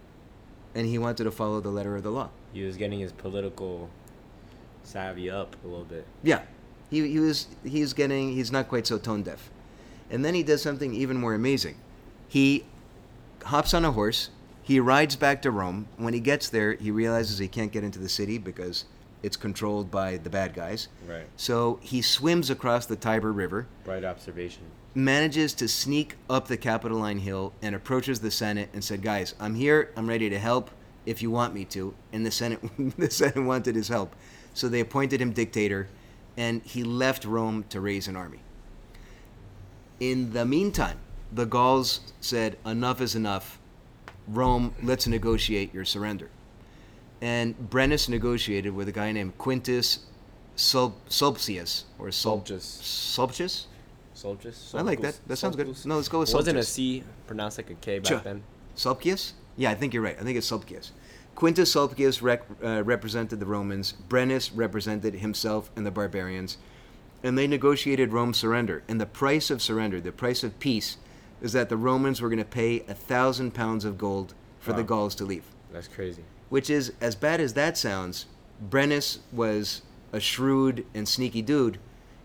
And 0.76 0.88
he 0.88 0.98
wanted 0.98 1.26
to 1.26 1.32
follow 1.32 1.60
the 1.60 1.70
letter 1.70 1.96
of 1.96 2.04
the 2.04 2.12
law. 2.12 2.30
He 2.54 2.64
was 2.64 2.78
getting 2.78 3.00
his 3.00 3.12
political 3.12 3.90
savvy 4.84 5.30
up 5.30 5.56
a 5.64 5.68
little 5.68 5.86
bit. 5.86 6.06
Yeah. 6.24 6.42
He, 6.90 7.08
he 7.08 7.20
was 7.20 7.48
he's 7.64 7.94
getting 7.94 8.34
he's 8.34 8.52
not 8.52 8.70
quite 8.70 8.88
so 8.88 8.98
tone 8.98 9.24
deaf. 9.24 9.50
And 10.10 10.24
then 10.24 10.36
he 10.36 10.44
does 10.44 10.62
something 10.62 10.94
even 10.94 11.18
more 11.18 11.34
amazing. 11.34 11.76
He 12.28 12.66
hops 13.46 13.74
on 13.74 13.84
a 13.84 13.92
horse, 13.92 14.30
he 14.62 14.80
rides 14.80 15.16
back 15.16 15.42
to 15.42 15.52
Rome. 15.52 15.88
When 15.98 16.14
he 16.14 16.20
gets 16.20 16.50
there, 16.50 16.74
he 16.74 16.92
realizes 16.92 17.38
he 17.38 17.48
can't 17.48 17.72
get 17.72 17.84
into 17.84 18.00
the 18.00 18.10
city 18.10 18.38
because 18.38 18.86
it's 19.24 19.38
controlled 19.38 19.90
by 19.90 20.18
the 20.18 20.30
bad 20.30 20.54
guys. 20.54 20.90
Right. 21.08 21.26
So 21.38 21.80
he 21.82 22.02
swims 22.02 22.50
across 22.50 22.86
the 22.86 22.96
Tiber 22.98 23.32
River, 23.32 23.68
Right 23.86 24.04
observation. 24.04 24.64
manages 24.94 25.54
to 25.56 25.68
sneak 25.68 26.18
up 26.30 26.48
the 26.48 26.58
Capitoline 26.58 27.20
Hill, 27.20 27.54
and 27.62 27.74
approaches 27.74 28.20
the 28.20 28.30
Senate 28.32 28.70
and 28.74 28.84
said, 28.84 29.02
"Guys, 29.02 29.34
I'm 29.40 29.56
here. 29.56 29.92
I'm 29.96 30.08
ready 30.08 30.30
to 30.30 30.38
help 30.38 30.70
if 31.06 31.22
you 31.22 31.32
want 31.32 31.54
me 31.54 31.66
to." 31.66 31.96
And 32.12 32.26
the 32.26 32.32
Senate, 32.32 32.60
the 32.98 33.10
Senate 33.10 33.42
wanted 33.44 33.76
his 33.76 33.88
help, 33.88 34.16
so 34.54 34.68
they 34.68 34.82
appointed 34.82 35.22
him 35.22 35.32
dictator, 35.32 35.88
and 36.38 36.62
he 36.64 36.84
left 36.84 37.24
Rome 37.26 37.64
to 37.70 37.80
raise 37.80 38.08
an 38.08 38.16
army. 38.16 38.40
In 40.00 40.34
the 40.34 40.46
meantime, 40.46 40.98
the 41.32 41.46
Gauls 41.46 42.02
said, 42.20 42.58
"Enough 42.66 43.00
is 43.02 43.16
enough. 43.16 43.58
Rome, 44.28 44.74
let's 44.84 45.08
negotiate 45.08 45.74
your 45.74 45.86
surrender." 45.86 46.30
And 47.24 47.56
Brennus 47.70 48.10
negotiated 48.10 48.76
with 48.76 48.90
a 48.90 48.92
guy 48.92 49.14
named 49.14 49.38
Quintus 49.38 50.00
Sul- 50.58 50.94
Sulpicius 51.08 51.86
or 51.98 52.12
Sul- 52.12 52.42
Sulpicius. 52.42 52.64
Sulpicius. 52.84 53.68
Soldiers? 54.14 54.74
I 54.78 54.82
like 54.82 55.00
that. 55.00 55.20
That 55.28 55.38
sounds 55.38 55.56
good. 55.56 55.74
No, 55.86 55.96
let's 55.96 56.10
go 56.10 56.20
with 56.20 56.30
It 56.30 56.36
wasn't 56.36 56.58
a 56.58 56.64
Sulpicius. 56.64 57.04
Pronounced 57.26 57.58
like 57.58 57.70
a 57.70 57.76
K 57.76 58.00
back 58.00 58.08
Sure. 58.08 58.20
then. 58.20 58.44
Sulpicius? 58.76 59.34
Yeah, 59.56 59.72
I 59.72 59.76
think 59.76 59.94
you're 59.94 60.04
right. 60.04 60.18
I 60.20 60.24
think 60.24 60.38
it's 60.38 60.46
Sulpicius. 60.52 60.92
Quintus 61.34 61.72
Sulpicius 61.74 62.22
rec- 62.22 62.44
uh, 62.62 62.84
represented 62.84 63.40
the 63.40 63.46
Romans. 63.46 63.94
Brennus 64.10 64.52
represented 64.54 65.16
himself 65.16 65.72
and 65.78 65.86
the 65.86 65.92
barbarians. 65.92 66.58
And 67.24 67.38
they 67.38 67.48
negotiated 67.48 68.12
Rome's 68.12 68.38
surrender. 68.38 68.84
And 68.90 69.00
the 69.00 69.06
price 69.06 69.50
of 69.50 69.62
surrender, 69.62 70.02
the 70.02 70.12
price 70.12 70.44
of 70.44 70.60
peace, 70.60 70.98
is 71.42 71.54
that 71.54 71.70
the 71.70 71.78
Romans 71.78 72.22
were 72.22 72.28
going 72.28 72.38
to 72.40 72.46
pay 72.46 72.82
a 72.82 72.94
thousand 72.94 73.54
pounds 73.54 73.86
of 73.86 73.98
gold 73.98 74.34
for 74.60 74.74
the 74.74 74.84
Gauls 74.84 75.16
to 75.16 75.24
leave. 75.24 75.46
That's 75.72 75.88
crazy. 75.88 76.24
Which 76.54 76.70
is, 76.70 76.94
as 77.02 77.16
bad 77.16 77.42
as 77.42 77.56
that 77.56 77.80
sounds, 77.80 78.28
Brennus 78.62 79.18
was 79.32 79.82
a 80.12 80.20
shrewd 80.20 80.86
and 80.94 81.08
sneaky 81.10 81.42
dude. 81.42 81.80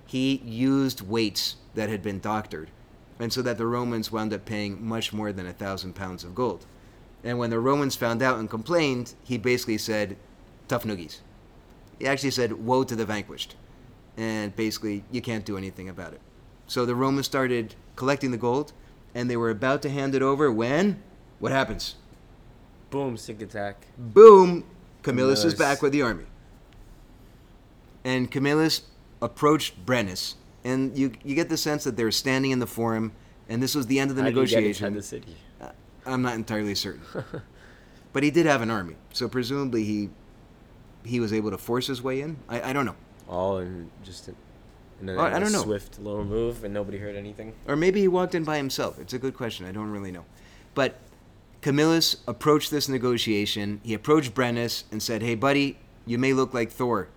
He 0.04 0.42
used 0.44 1.00
weights 1.00 1.56
that 1.74 1.88
had 1.88 2.02
been 2.02 2.20
doctored, 2.20 2.70
and 3.18 3.32
so 3.32 3.40
that 3.40 3.56
the 3.56 3.66
Romans 3.66 4.12
wound 4.12 4.34
up 4.34 4.44
paying 4.44 4.86
much 4.86 5.14
more 5.14 5.32
than 5.32 5.46
a 5.46 5.54
thousand 5.54 5.94
pounds 5.94 6.24
of 6.24 6.34
gold. 6.34 6.66
And 7.24 7.38
when 7.38 7.48
the 7.48 7.58
Romans 7.58 7.96
found 7.96 8.20
out 8.20 8.38
and 8.38 8.50
complained, 8.50 9.14
he 9.24 9.38
basically 9.38 9.78
said, 9.78 10.18
"Tough 10.68 10.84
noogies." 10.84 11.20
He 11.98 12.06
actually 12.06 12.32
said, 12.32 12.66
"Woe 12.66 12.84
to 12.84 12.94
the 12.94 13.06
vanquished," 13.06 13.56
and 14.18 14.54
basically, 14.54 15.04
you 15.10 15.22
can't 15.22 15.46
do 15.46 15.56
anything 15.56 15.88
about 15.88 16.12
it. 16.12 16.20
So 16.66 16.84
the 16.84 16.94
Romans 16.94 17.24
started 17.24 17.76
collecting 17.96 18.32
the 18.32 18.36
gold, 18.36 18.74
and 19.14 19.30
they 19.30 19.38
were 19.38 19.48
about 19.48 19.80
to 19.80 19.88
hand 19.88 20.14
it 20.14 20.20
over 20.20 20.52
when, 20.52 21.02
what 21.38 21.50
happens? 21.50 21.94
Boom, 22.90 23.16
sick 23.16 23.42
attack. 23.42 23.86
Boom! 23.98 24.64
Camillus 25.02 25.44
is 25.44 25.54
back 25.54 25.82
with 25.82 25.92
the 25.92 26.02
army. 26.02 26.24
And 28.04 28.30
Camillus 28.30 28.82
approached 29.20 29.84
Brennus, 29.84 30.34
and 30.64 30.96
you 30.96 31.12
you 31.24 31.34
get 31.34 31.48
the 31.48 31.56
sense 31.56 31.84
that 31.84 31.96
they're 31.96 32.10
standing 32.10 32.50
in 32.50 32.58
the 32.58 32.66
forum, 32.66 33.12
and 33.48 33.62
this 33.62 33.74
was 33.74 33.86
the 33.86 33.98
end 33.98 34.10
of 34.10 34.16
the 34.16 34.22
How 34.22 34.30
did 34.30 34.36
he 34.36 34.40
get 34.46 34.56
negotiation. 34.60 34.94
the 34.94 35.02
city? 35.02 35.36
Uh, 35.60 35.70
I'm 36.06 36.22
not 36.22 36.34
entirely 36.34 36.74
certain, 36.74 37.02
but 38.12 38.22
he 38.22 38.30
did 38.30 38.46
have 38.46 38.62
an 38.62 38.70
army, 38.70 38.94
so 39.12 39.28
presumably 39.28 39.84
he 39.84 40.10
he 41.04 41.20
was 41.20 41.32
able 41.32 41.50
to 41.50 41.58
force 41.58 41.86
his 41.86 42.00
way 42.02 42.20
in. 42.20 42.36
I, 42.48 42.70
I 42.70 42.72
don't 42.72 42.86
know, 42.86 42.96
All 43.28 43.58
in 43.58 43.90
just 44.04 44.28
in, 44.28 44.36
in 45.02 45.08
a, 45.10 45.16
I 45.20 45.28
in 45.28 45.36
a 45.36 45.40
don't 45.40 45.52
know. 45.52 45.62
swift 45.62 45.98
little 45.98 46.24
move, 46.24 46.64
and 46.64 46.72
nobody 46.72 46.98
heard 46.98 47.16
anything. 47.16 47.52
or 47.66 47.76
maybe 47.76 48.00
he 48.00 48.08
walked 48.08 48.34
in 48.34 48.44
by 48.44 48.56
himself. 48.56 48.98
It's 48.98 49.12
a 49.12 49.18
good 49.18 49.34
question. 49.36 49.66
I 49.66 49.72
don't 49.72 49.90
really 49.90 50.12
know, 50.12 50.24
but 50.74 50.98
Camillus 51.60 52.16
approached 52.26 52.70
this 52.70 52.88
negotiation. 52.88 53.80
He 53.82 53.94
approached 53.94 54.34
Brennus 54.34 54.84
and 54.92 55.02
said, 55.02 55.22
"Hey, 55.22 55.34
buddy, 55.34 55.78
you 56.06 56.18
may 56.18 56.32
look 56.32 56.54
like 56.54 56.70
Thor, 56.70 57.08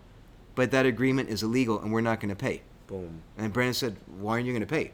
but 0.56 0.71
that 0.71 0.86
agreement 0.86 1.30
is 1.30 1.43
illegal, 1.43 1.80
and 1.80 1.91
we're 1.91 2.01
not 2.01 2.19
going 2.19 2.30
to 2.30 2.36
pay." 2.36 2.62
Boom. 2.91 3.21
And 3.38 3.54
Brennus 3.54 3.77
said, 3.77 3.95
Why 4.19 4.34
aren't 4.34 4.45
you 4.47 4.51
going 4.51 4.62
to 4.62 4.67
pay? 4.67 4.91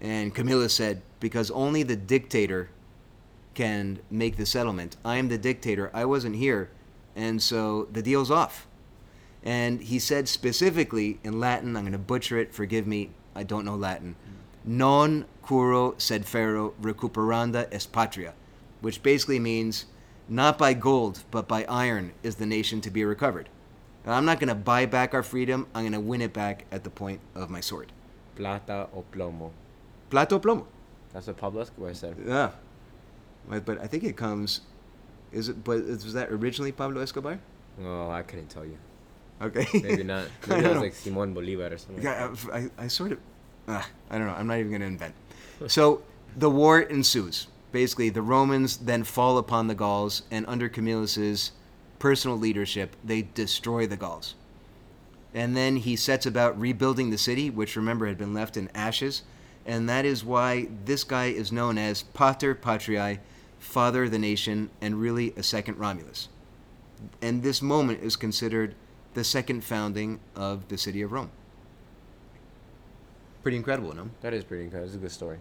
And 0.00 0.32
Camillus 0.32 0.72
said, 0.72 1.02
Because 1.18 1.50
only 1.50 1.82
the 1.82 1.96
dictator 1.96 2.70
can 3.54 3.98
make 4.08 4.36
the 4.36 4.46
settlement. 4.46 4.96
I 5.04 5.16
am 5.16 5.26
the 5.26 5.36
dictator. 5.36 5.90
I 5.92 6.04
wasn't 6.04 6.36
here. 6.36 6.70
And 7.16 7.42
so 7.42 7.88
the 7.92 8.02
deal's 8.02 8.30
off. 8.30 8.68
And 9.42 9.80
he 9.80 9.98
said 9.98 10.28
specifically 10.28 11.18
in 11.24 11.40
Latin, 11.40 11.76
I'm 11.76 11.82
going 11.82 11.92
to 11.92 11.98
butcher 11.98 12.38
it, 12.38 12.54
forgive 12.54 12.86
me, 12.86 13.10
I 13.34 13.42
don't 13.42 13.64
know 13.64 13.74
Latin. 13.74 14.14
Non 14.64 15.24
curo 15.42 16.00
sed 16.00 16.24
ferro 16.24 16.74
recuperanda 16.80 17.72
est 17.72 17.90
patria, 17.90 18.34
which 18.80 19.02
basically 19.02 19.38
means 19.38 19.86
not 20.28 20.58
by 20.58 20.74
gold, 20.74 21.24
but 21.30 21.48
by 21.48 21.64
iron 21.64 22.12
is 22.22 22.36
the 22.36 22.46
nation 22.46 22.80
to 22.82 22.90
be 22.90 23.04
recovered. 23.04 23.48
And 24.04 24.14
I'm 24.14 24.24
not 24.24 24.40
going 24.40 24.48
to 24.48 24.54
buy 24.54 24.86
back 24.86 25.14
our 25.14 25.22
freedom. 25.22 25.66
I'm 25.74 25.82
going 25.82 25.92
to 25.92 26.00
win 26.00 26.22
it 26.22 26.32
back 26.32 26.64
at 26.70 26.84
the 26.84 26.90
point 26.90 27.20
of 27.34 27.50
my 27.50 27.60
sword. 27.60 27.92
Plata 28.36 28.88
o 28.94 29.04
plomo. 29.12 29.50
Plata 30.10 30.36
o 30.36 30.40
plomo. 30.40 30.66
That's 31.12 31.26
what 31.26 31.36
Pablo 31.36 31.62
Escobar 31.62 31.94
said. 31.94 32.16
Yeah. 32.24 32.50
But, 33.48 33.80
I 33.80 33.86
think 33.86 34.04
it 34.04 34.16
comes. 34.16 34.60
Is 35.32 35.48
it? 35.48 35.64
But 35.64 35.86
was 35.86 36.12
that 36.12 36.30
originally 36.30 36.72
Pablo 36.72 37.00
Escobar? 37.00 37.38
Oh, 37.82 38.10
I 38.10 38.22
couldn't 38.22 38.48
tell 38.48 38.64
you. 38.64 38.78
Okay. 39.40 39.66
Maybe 39.82 40.02
not. 40.02 40.28
Maybe 40.48 40.64
it 40.64 40.70
was 40.70 40.78
like 40.78 40.94
Simon 40.94 41.32
Bolivar 41.32 41.72
or 41.74 41.78
something. 41.78 42.02
Yeah, 42.02 42.34
I, 42.52 42.58
I, 42.58 42.70
I 42.78 42.86
sort 42.88 43.12
of. 43.12 43.18
Uh, 43.66 43.82
I 44.10 44.18
don't 44.18 44.26
know. 44.26 44.34
I'm 44.34 44.46
not 44.46 44.58
even 44.58 44.70
going 44.70 44.80
to 44.80 44.86
invent. 44.86 45.14
So 45.66 46.02
the 46.36 46.50
war 46.50 46.80
ensues. 46.80 47.48
Basically, 47.70 48.08
the 48.08 48.22
Romans 48.22 48.78
then 48.78 49.04
fall 49.04 49.38
upon 49.38 49.66
the 49.66 49.74
Gauls, 49.74 50.22
and 50.30 50.46
under 50.46 50.68
Camillus's 50.68 51.52
personal 51.98 52.38
leadership, 52.38 52.96
they 53.04 53.22
destroy 53.22 53.86
the 53.86 53.96
Gauls. 53.96 54.34
And 55.34 55.56
then 55.56 55.76
he 55.76 55.94
sets 55.94 56.24
about 56.24 56.58
rebuilding 56.58 57.10
the 57.10 57.18
city, 57.18 57.50
which 57.50 57.76
remember 57.76 58.06
had 58.06 58.16
been 58.16 58.32
left 58.32 58.56
in 58.56 58.70
ashes. 58.74 59.22
And 59.66 59.88
that 59.88 60.06
is 60.06 60.24
why 60.24 60.68
this 60.86 61.04
guy 61.04 61.26
is 61.26 61.52
known 61.52 61.76
as 61.76 62.02
Pater 62.02 62.54
Patriae, 62.54 63.18
Father 63.58 64.04
of 64.04 64.10
the 64.10 64.18
Nation, 64.18 64.70
and 64.80 65.00
really 65.00 65.34
a 65.36 65.42
second 65.42 65.78
Romulus. 65.78 66.28
And 67.20 67.42
this 67.42 67.60
moment 67.60 68.02
is 68.02 68.16
considered 68.16 68.74
the 69.12 69.24
second 69.24 69.62
founding 69.62 70.20
of 70.34 70.68
the 70.68 70.78
city 70.78 71.02
of 71.02 71.12
Rome. 71.12 71.30
Pretty 73.42 73.58
incredible, 73.58 73.94
no? 73.94 74.08
That 74.22 74.32
is 74.32 74.44
pretty 74.44 74.64
incredible. 74.64 74.88
It's 74.88 74.96
a 74.96 75.00
good 75.00 75.12
story. 75.12 75.38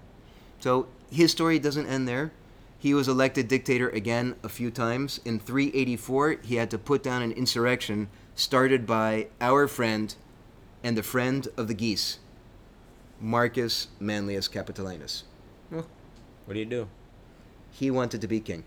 So 0.59 0.87
his 1.11 1.31
story 1.31 1.59
doesn't 1.59 1.87
end 1.87 2.07
there. 2.07 2.31
He 2.79 2.93
was 2.93 3.07
elected 3.07 3.47
dictator 3.47 3.89
again 3.89 4.35
a 4.43 4.49
few 4.49 4.69
times. 4.69 5.19
In 5.25 5.39
384, 5.39 6.37
he 6.43 6.55
had 6.55 6.69
to 6.71 6.77
put 6.77 7.01
down 7.01 7.21
an 7.21 7.31
insurrection 7.31 8.09
started 8.35 8.85
by 8.85 9.27
our 9.41 9.67
friend 9.67 10.13
and 10.83 10.95
the 10.95 11.03
friend 11.03 11.47
of 11.57 11.67
the 11.67 11.73
geese, 11.73 12.19
Marcus 13.19 13.87
Manlius 13.99 14.47
Capitolinus. 14.47 15.23
What 16.45 16.53
do 16.53 16.59
you 16.59 16.65
do? 16.65 16.87
He 17.71 17.91
wanted 17.91 18.21
to 18.21 18.27
be 18.27 18.39
king. 18.39 18.63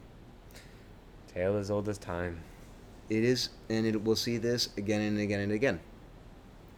Tale 1.32 1.56
as 1.56 1.70
old 1.70 1.88
as 1.88 1.98
time. 1.98 2.40
It 3.08 3.24
is, 3.24 3.50
and 3.68 3.86
it, 3.86 4.02
we'll 4.02 4.16
see 4.16 4.36
this 4.36 4.68
again 4.76 5.00
and 5.00 5.18
again 5.18 5.40
and 5.40 5.52
again. 5.52 5.80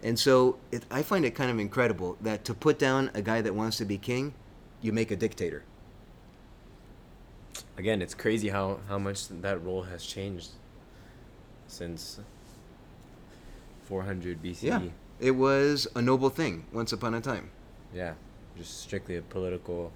And 0.02 0.18
so 0.18 0.58
it, 0.70 0.84
I 0.90 1.02
find 1.02 1.24
it 1.24 1.34
kind 1.34 1.50
of 1.50 1.58
incredible 1.58 2.16
that 2.20 2.44
to 2.44 2.54
put 2.54 2.78
down 2.78 3.10
a 3.14 3.22
guy 3.22 3.40
that 3.40 3.54
wants 3.54 3.78
to 3.78 3.84
be 3.84 3.98
king, 3.98 4.34
you 4.82 4.92
make 4.92 5.10
a 5.10 5.16
dictator. 5.16 5.62
Again, 7.78 8.02
it's 8.02 8.14
crazy 8.14 8.48
how, 8.50 8.80
how 8.88 8.98
much 8.98 9.28
that 9.28 9.62
role 9.64 9.82
has 9.84 10.04
changed 10.04 10.50
since 11.66 12.20
400 13.84 14.42
BCE. 14.42 14.62
Yeah. 14.62 14.80
It 15.20 15.32
was 15.32 15.86
a 15.94 16.02
noble 16.02 16.30
thing 16.30 16.64
once 16.72 16.92
upon 16.92 17.14
a 17.14 17.20
time. 17.20 17.50
Yeah, 17.94 18.14
just 18.56 18.80
strictly 18.80 19.16
a 19.16 19.22
political 19.22 19.92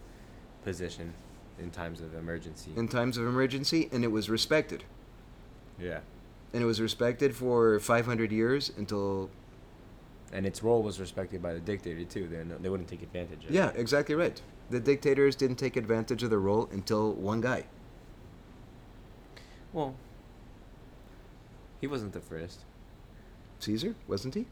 position 0.65 1.13
in 1.59 1.71
times 1.71 2.01
of 2.01 2.15
emergency. 2.15 2.71
in 2.77 2.87
times 2.89 3.17
of 3.17 3.27
emergency, 3.27 3.89
and 3.93 4.05
it 4.05 4.09
was 4.13 4.29
respected. 4.31 4.85
yeah, 5.81 6.01
And 6.53 6.63
it 6.63 6.67
was 6.67 6.81
respected 6.81 7.35
for 7.35 7.81
500 7.81 8.31
years 8.31 8.71
until. 8.77 9.31
and 10.33 10.45
its 10.47 10.63
role 10.63 10.83
was 10.83 11.01
respected 11.01 11.43
by 11.43 11.53
the 11.55 11.61
dictator 11.61 12.05
too. 12.05 12.27
They 12.29 12.43
they 12.63 12.69
wouldn't 12.69 12.89
take 12.89 13.03
advantage 13.03 13.45
of. 13.45 13.51
It. 13.51 13.55
Yeah, 13.55 13.69
it. 13.71 13.77
exactly 13.81 14.15
right. 14.15 14.41
The 14.71 14.81
dictators 14.81 15.37
didn't 15.37 15.57
take 15.57 15.77
advantage 15.77 16.23
of 16.23 16.31
the 16.31 16.39
role 16.39 16.69
until 16.73 17.13
one 17.13 17.41
guy. 17.41 17.65
Well, 19.73 19.95
he 21.81 21.87
wasn't 21.87 22.13
the 22.13 22.21
first. 22.21 22.61
Caesar, 23.61 23.95
wasn't 24.09 24.35
he? 24.35 24.47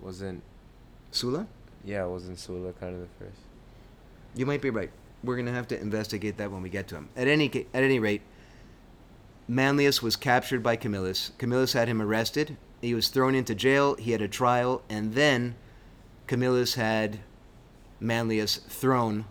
Wasn't 0.00 0.42
Sulla? 1.10 1.46
yeah? 1.84 2.04
Wasn't 2.04 2.38
Sulla 2.38 2.72
kind 2.72 2.94
of 2.94 3.00
the 3.00 3.24
first? 3.24 3.40
You 4.34 4.46
might 4.46 4.60
be 4.60 4.70
right. 4.70 4.90
We're 5.22 5.36
gonna 5.36 5.52
have 5.52 5.68
to 5.68 5.80
investigate 5.80 6.36
that 6.36 6.50
when 6.50 6.62
we 6.62 6.68
get 6.68 6.88
to 6.88 6.96
him. 6.96 7.08
At 7.16 7.28
any 7.28 7.46
at 7.72 7.82
any 7.82 7.98
rate, 7.98 8.22
Manlius 9.48 10.02
was 10.02 10.16
captured 10.16 10.62
by 10.62 10.76
Camillus. 10.76 11.32
Camillus 11.38 11.72
had 11.72 11.88
him 11.88 12.02
arrested. 12.02 12.56
He 12.80 12.94
was 12.94 13.08
thrown 13.08 13.34
into 13.34 13.54
jail. 13.54 13.94
He 13.94 14.12
had 14.12 14.20
a 14.20 14.28
trial, 14.28 14.82
and 14.88 15.14
then 15.14 15.54
Camillus 16.26 16.74
had 16.74 17.20
Manlius 18.00 18.56
thrown 18.56 19.24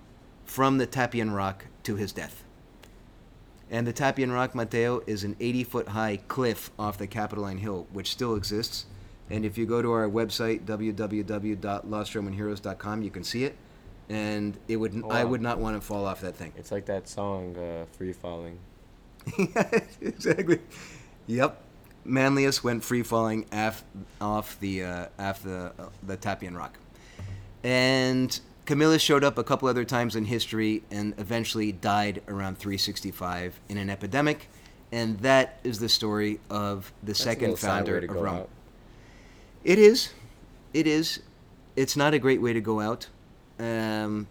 from 0.46 0.78
the 0.78 0.88
Tarpeian 0.88 1.36
Rock 1.36 1.66
to 1.84 1.96
his 1.96 2.12
death. 2.12 2.44
And 3.70 3.88
the 3.88 3.94
Tarpeian 3.94 4.34
Rock, 4.34 4.54
Matteo, 4.54 5.02
is 5.08 5.24
an 5.24 5.36
80 5.40 5.64
foot 5.64 5.88
high 5.90 6.18
cliff 6.28 6.70
off 6.78 6.98
the 6.98 7.08
Capitoline 7.08 7.60
Hill, 7.60 7.88
which 7.92 8.12
still 8.12 8.36
exists. 8.36 8.86
And 9.30 9.44
if 9.44 9.58
you 9.58 9.66
go 9.66 9.82
to 9.82 9.92
our 9.92 10.08
website, 10.08 10.66
www.lostromanheroes.com, 10.66 13.02
you 13.02 13.10
can 13.10 13.24
see 13.24 13.44
it. 13.44 13.56
And 14.08 14.56
it 14.68 14.76
would 14.76 15.02
Oh, 15.04 15.10
I 15.10 15.24
would 15.24 15.42
not 15.42 15.58
want 15.58 15.76
to 15.76 15.82
fall 15.86 16.06
off 16.06 16.22
that 16.22 16.36
thing. 16.36 16.54
It's 16.56 16.72
like 16.72 16.86
that 16.86 17.10
song, 17.10 17.58
uh, 17.58 17.86
"Free 17.98 18.14
Falling." 18.14 18.60
exactly. 20.00 20.60
Yep. 21.26 21.60
Manlius 22.06 22.64
went 22.64 22.84
free 22.84 23.02
falling 23.02 23.48
af- 23.52 23.84
off 24.22 24.60
the 24.60 24.84
uh, 24.84 25.08
off 25.18 25.42
the 25.42 25.74
uh, 25.80 25.90
the 26.04 26.18
Tarpeian 26.18 26.56
Rock, 26.56 26.78
and 27.64 28.40
Camillus 28.66 29.02
showed 29.02 29.24
up 29.24 29.38
a 29.38 29.44
couple 29.44 29.68
other 29.68 29.86
times 29.86 30.16
in 30.16 30.26
history 30.26 30.84
and 30.90 31.14
eventually 31.18 31.72
died 31.72 32.22
around 32.28 32.58
365 32.58 33.60
in 33.70 33.78
an 33.78 33.90
epidemic, 33.90 34.50
and 34.92 35.20
that 35.20 35.60
is 35.64 35.80
the 35.80 35.90
story 35.90 36.40
of 36.50 36.92
the 37.04 37.08
That's 37.08 37.20
second 37.20 37.60
founder 37.60 37.98
of 38.00 38.10
Rome. 38.10 38.28
out. 38.28 38.50
It 39.64 39.78
is, 39.80 40.14
it 40.74 40.88
is. 40.88 41.22
It's 41.76 41.96
not 41.96 42.14
a 42.14 42.20
great 42.20 42.42
way 42.42 42.54
to 42.54 42.62
go 42.62 42.80
out. 42.80 43.08
Um, 43.60 44.28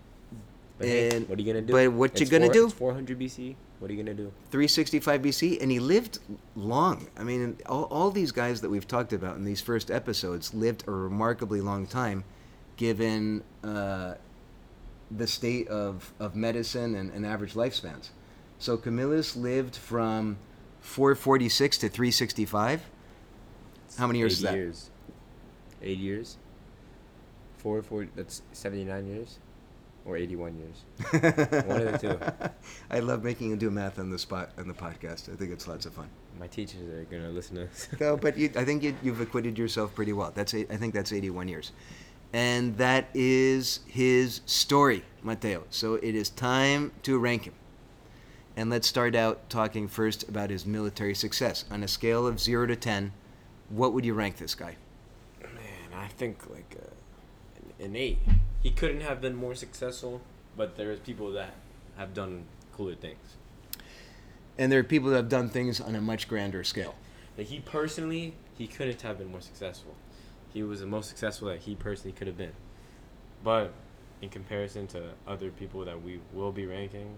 But 0.78 0.88
hey, 0.88 1.20
what 1.20 1.38
are 1.38 1.42
you 1.42 1.52
gonna 1.52 1.64
do? 1.66 1.72
but 1.72 1.92
what 1.92 2.20
you 2.20 2.26
gonna 2.26 2.52
do? 2.52 2.64
It's 2.64 2.74
400 2.74 3.18
BC. 3.18 3.54
What 3.78 3.90
are 3.90 3.94
you 3.94 4.02
gonna 4.02 4.14
do? 4.14 4.32
365 4.50 5.22
BC, 5.22 5.60
and 5.60 5.70
he 5.70 5.78
lived 5.78 6.18
long. 6.56 7.06
I 7.18 7.22
mean, 7.24 7.58
all, 7.66 7.84
all 7.84 8.10
these 8.10 8.32
guys 8.32 8.60
that 8.62 8.70
we've 8.70 8.86
talked 8.88 9.12
about 9.12 9.36
in 9.36 9.44
these 9.44 9.60
first 9.60 9.90
episodes 9.90 10.54
lived 10.54 10.84
a 10.88 10.90
remarkably 10.90 11.60
long 11.60 11.86
time, 11.86 12.24
given 12.76 13.42
uh, 13.62 14.14
the 15.10 15.26
state 15.26 15.68
of, 15.68 16.12
of 16.18 16.34
medicine 16.34 16.94
and, 16.94 17.12
and 17.12 17.24
average 17.26 17.54
lifespans. 17.54 18.08
So 18.58 18.76
Camillus 18.76 19.36
lived 19.36 19.76
from 19.76 20.38
446 20.80 21.78
to 21.78 21.88
365. 21.88 22.82
How 23.98 24.06
many 24.06 24.18
years 24.18 24.34
is 24.34 24.44
80 24.44 24.50
that? 24.50 24.56
Years. 24.56 24.90
Eight 25.82 25.98
years. 25.98 26.36
Four, 27.58 27.82
four. 27.82 28.06
That's 28.14 28.42
79 28.52 29.06
years, 29.06 29.38
or 30.04 30.16
81 30.16 30.58
years. 30.58 31.22
One 31.66 31.80
of 31.80 31.92
the 31.92 31.98
two. 31.98 32.50
I 32.90 33.00
love 33.00 33.24
making 33.24 33.50
you 33.50 33.56
do 33.56 33.70
math 33.70 33.98
on 33.98 34.10
the 34.10 34.18
spot 34.18 34.50
on 34.58 34.68
the 34.68 34.74
podcast. 34.74 35.32
I 35.32 35.36
think 35.36 35.50
it's 35.50 35.66
lots 35.66 35.86
of 35.86 35.94
fun. 35.94 36.08
My 36.38 36.46
teachers 36.46 36.82
are 36.82 37.04
gonna 37.04 37.30
listen 37.30 37.56
to 37.56 37.62
this. 37.62 37.88
No, 38.00 38.16
but 38.16 38.36
you, 38.38 38.50
I 38.56 38.64
think 38.64 38.82
you, 38.82 38.94
you've 39.02 39.20
acquitted 39.20 39.56
yourself 39.58 39.94
pretty 39.94 40.12
well. 40.12 40.32
That's 40.34 40.52
eight, 40.52 40.70
I 40.70 40.76
think 40.76 40.92
that's 40.92 41.12
81 41.12 41.48
years, 41.48 41.72
and 42.34 42.76
that 42.78 43.06
is 43.14 43.78
his 43.86 44.40
story, 44.44 45.04
Matteo. 45.22 45.62
So 45.70 45.94
it 45.94 46.16
is 46.16 46.28
time 46.28 46.90
to 47.04 47.16
rank 47.16 47.44
him, 47.44 47.54
and 48.56 48.68
let's 48.68 48.88
start 48.88 49.14
out 49.14 49.48
talking 49.48 49.86
first 49.86 50.28
about 50.28 50.50
his 50.50 50.66
military 50.66 51.14
success. 51.14 51.64
On 51.70 51.84
a 51.84 51.88
scale 51.88 52.26
of 52.26 52.40
zero 52.40 52.66
to 52.66 52.74
ten, 52.74 53.12
what 53.68 53.92
would 53.92 54.04
you 54.04 54.14
rank 54.14 54.38
this 54.38 54.56
guy? 54.56 54.74
Man, 55.42 55.94
I 55.96 56.08
think 56.08 56.50
like 56.50 56.76
uh, 56.76 57.78
an, 57.78 57.86
an 57.86 57.96
eight. 57.96 58.18
He 58.64 58.72
couldn't 58.72 59.02
have 59.02 59.20
been 59.20 59.36
more 59.36 59.54
successful, 59.54 60.20
but 60.56 60.76
there's 60.76 60.98
people 60.98 61.30
that 61.32 61.54
have 61.96 62.14
done 62.14 62.46
cooler 62.76 62.96
things. 62.96 63.36
And 64.58 64.72
there 64.72 64.80
are 64.80 64.84
people 64.84 65.10
that 65.10 65.16
have 65.16 65.28
done 65.28 65.50
things 65.50 65.80
on 65.80 65.94
a 65.94 66.00
much 66.00 66.26
grander 66.26 66.64
scale. 66.64 66.96
Like 67.38 67.46
he 67.46 67.60
personally, 67.60 68.34
he 68.58 68.66
couldn't 68.66 69.02
have 69.02 69.18
been 69.18 69.30
more 69.30 69.40
successful. 69.40 69.94
He 70.54 70.62
was 70.62 70.80
the 70.80 70.86
most 70.86 71.08
successful 71.10 71.48
that 71.48 71.60
he 71.60 71.74
personally 71.74 72.12
could 72.12 72.26
have 72.26 72.38
been. 72.38 72.52
But 73.42 73.74
in 74.22 74.30
comparison 74.30 74.86
to 74.88 75.10
other 75.26 75.50
people 75.50 75.84
that 75.84 76.02
we 76.02 76.20
will 76.32 76.52
be 76.52 76.64
ranking, 76.64 77.16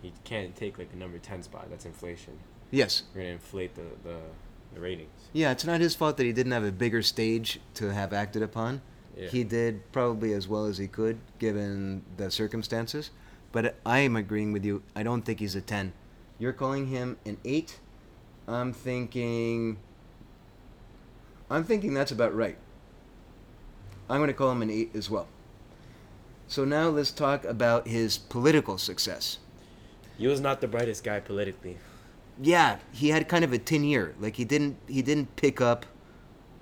he 0.00 0.12
can't 0.22 0.54
take 0.54 0.78
like 0.78 0.90
the 0.92 0.96
number 0.96 1.18
ten 1.18 1.42
spot. 1.42 1.66
That's 1.70 1.86
inflation. 1.86 2.38
Yes. 2.70 3.02
We're 3.14 3.22
gonna 3.22 3.32
inflate 3.32 3.74
the 3.74 3.82
the, 4.04 4.18
the 4.74 4.80
ratings. 4.80 5.10
Yeah, 5.32 5.50
it's 5.50 5.64
not 5.64 5.80
his 5.80 5.96
fault 5.96 6.16
that 6.18 6.24
he 6.24 6.32
didn't 6.32 6.52
have 6.52 6.64
a 6.64 6.70
bigger 6.70 7.02
stage 7.02 7.58
to 7.74 7.92
have 7.92 8.12
acted 8.12 8.42
upon. 8.42 8.82
Yeah. 9.16 9.28
He 9.28 9.42
did 9.42 9.90
probably 9.90 10.32
as 10.32 10.46
well 10.46 10.66
as 10.66 10.78
he 10.78 10.86
could 10.86 11.18
given 11.38 12.02
the 12.16 12.30
circumstances. 12.30 13.10
But 13.52 13.76
I 13.84 14.00
am 14.00 14.14
agreeing 14.14 14.52
with 14.52 14.64
you. 14.64 14.82
I 14.94 15.02
don't 15.02 15.22
think 15.22 15.40
he's 15.40 15.56
a 15.56 15.60
10. 15.60 15.92
You're 16.38 16.52
calling 16.52 16.86
him 16.86 17.16
an 17.26 17.38
8? 17.44 17.80
I'm 18.46 18.72
thinking. 18.72 19.78
I'm 21.50 21.64
thinking 21.64 21.92
that's 21.94 22.12
about 22.12 22.34
right. 22.34 22.56
I'm 24.08 24.18
going 24.18 24.28
to 24.28 24.34
call 24.34 24.50
him 24.52 24.62
an 24.62 24.70
8 24.70 24.90
as 24.94 25.10
well. 25.10 25.26
So 26.48 26.64
now 26.64 26.88
let's 26.88 27.10
talk 27.10 27.44
about 27.44 27.86
his 27.86 28.18
political 28.18 28.78
success. 28.78 29.38
He 30.18 30.26
was 30.26 30.40
not 30.40 30.60
the 30.60 30.66
brightest 30.68 31.04
guy 31.04 31.20
politically. 31.20 31.78
Yeah, 32.42 32.78
he 32.92 33.08
had 33.10 33.28
kind 33.28 33.44
of 33.44 33.52
a 33.52 33.58
tin 33.58 33.84
ear. 33.84 34.14
Like 34.18 34.36
he 34.36 34.44
didn't 34.44 34.76
he 34.86 35.02
didn't 35.02 35.34
pick 35.36 35.60
up 35.60 35.86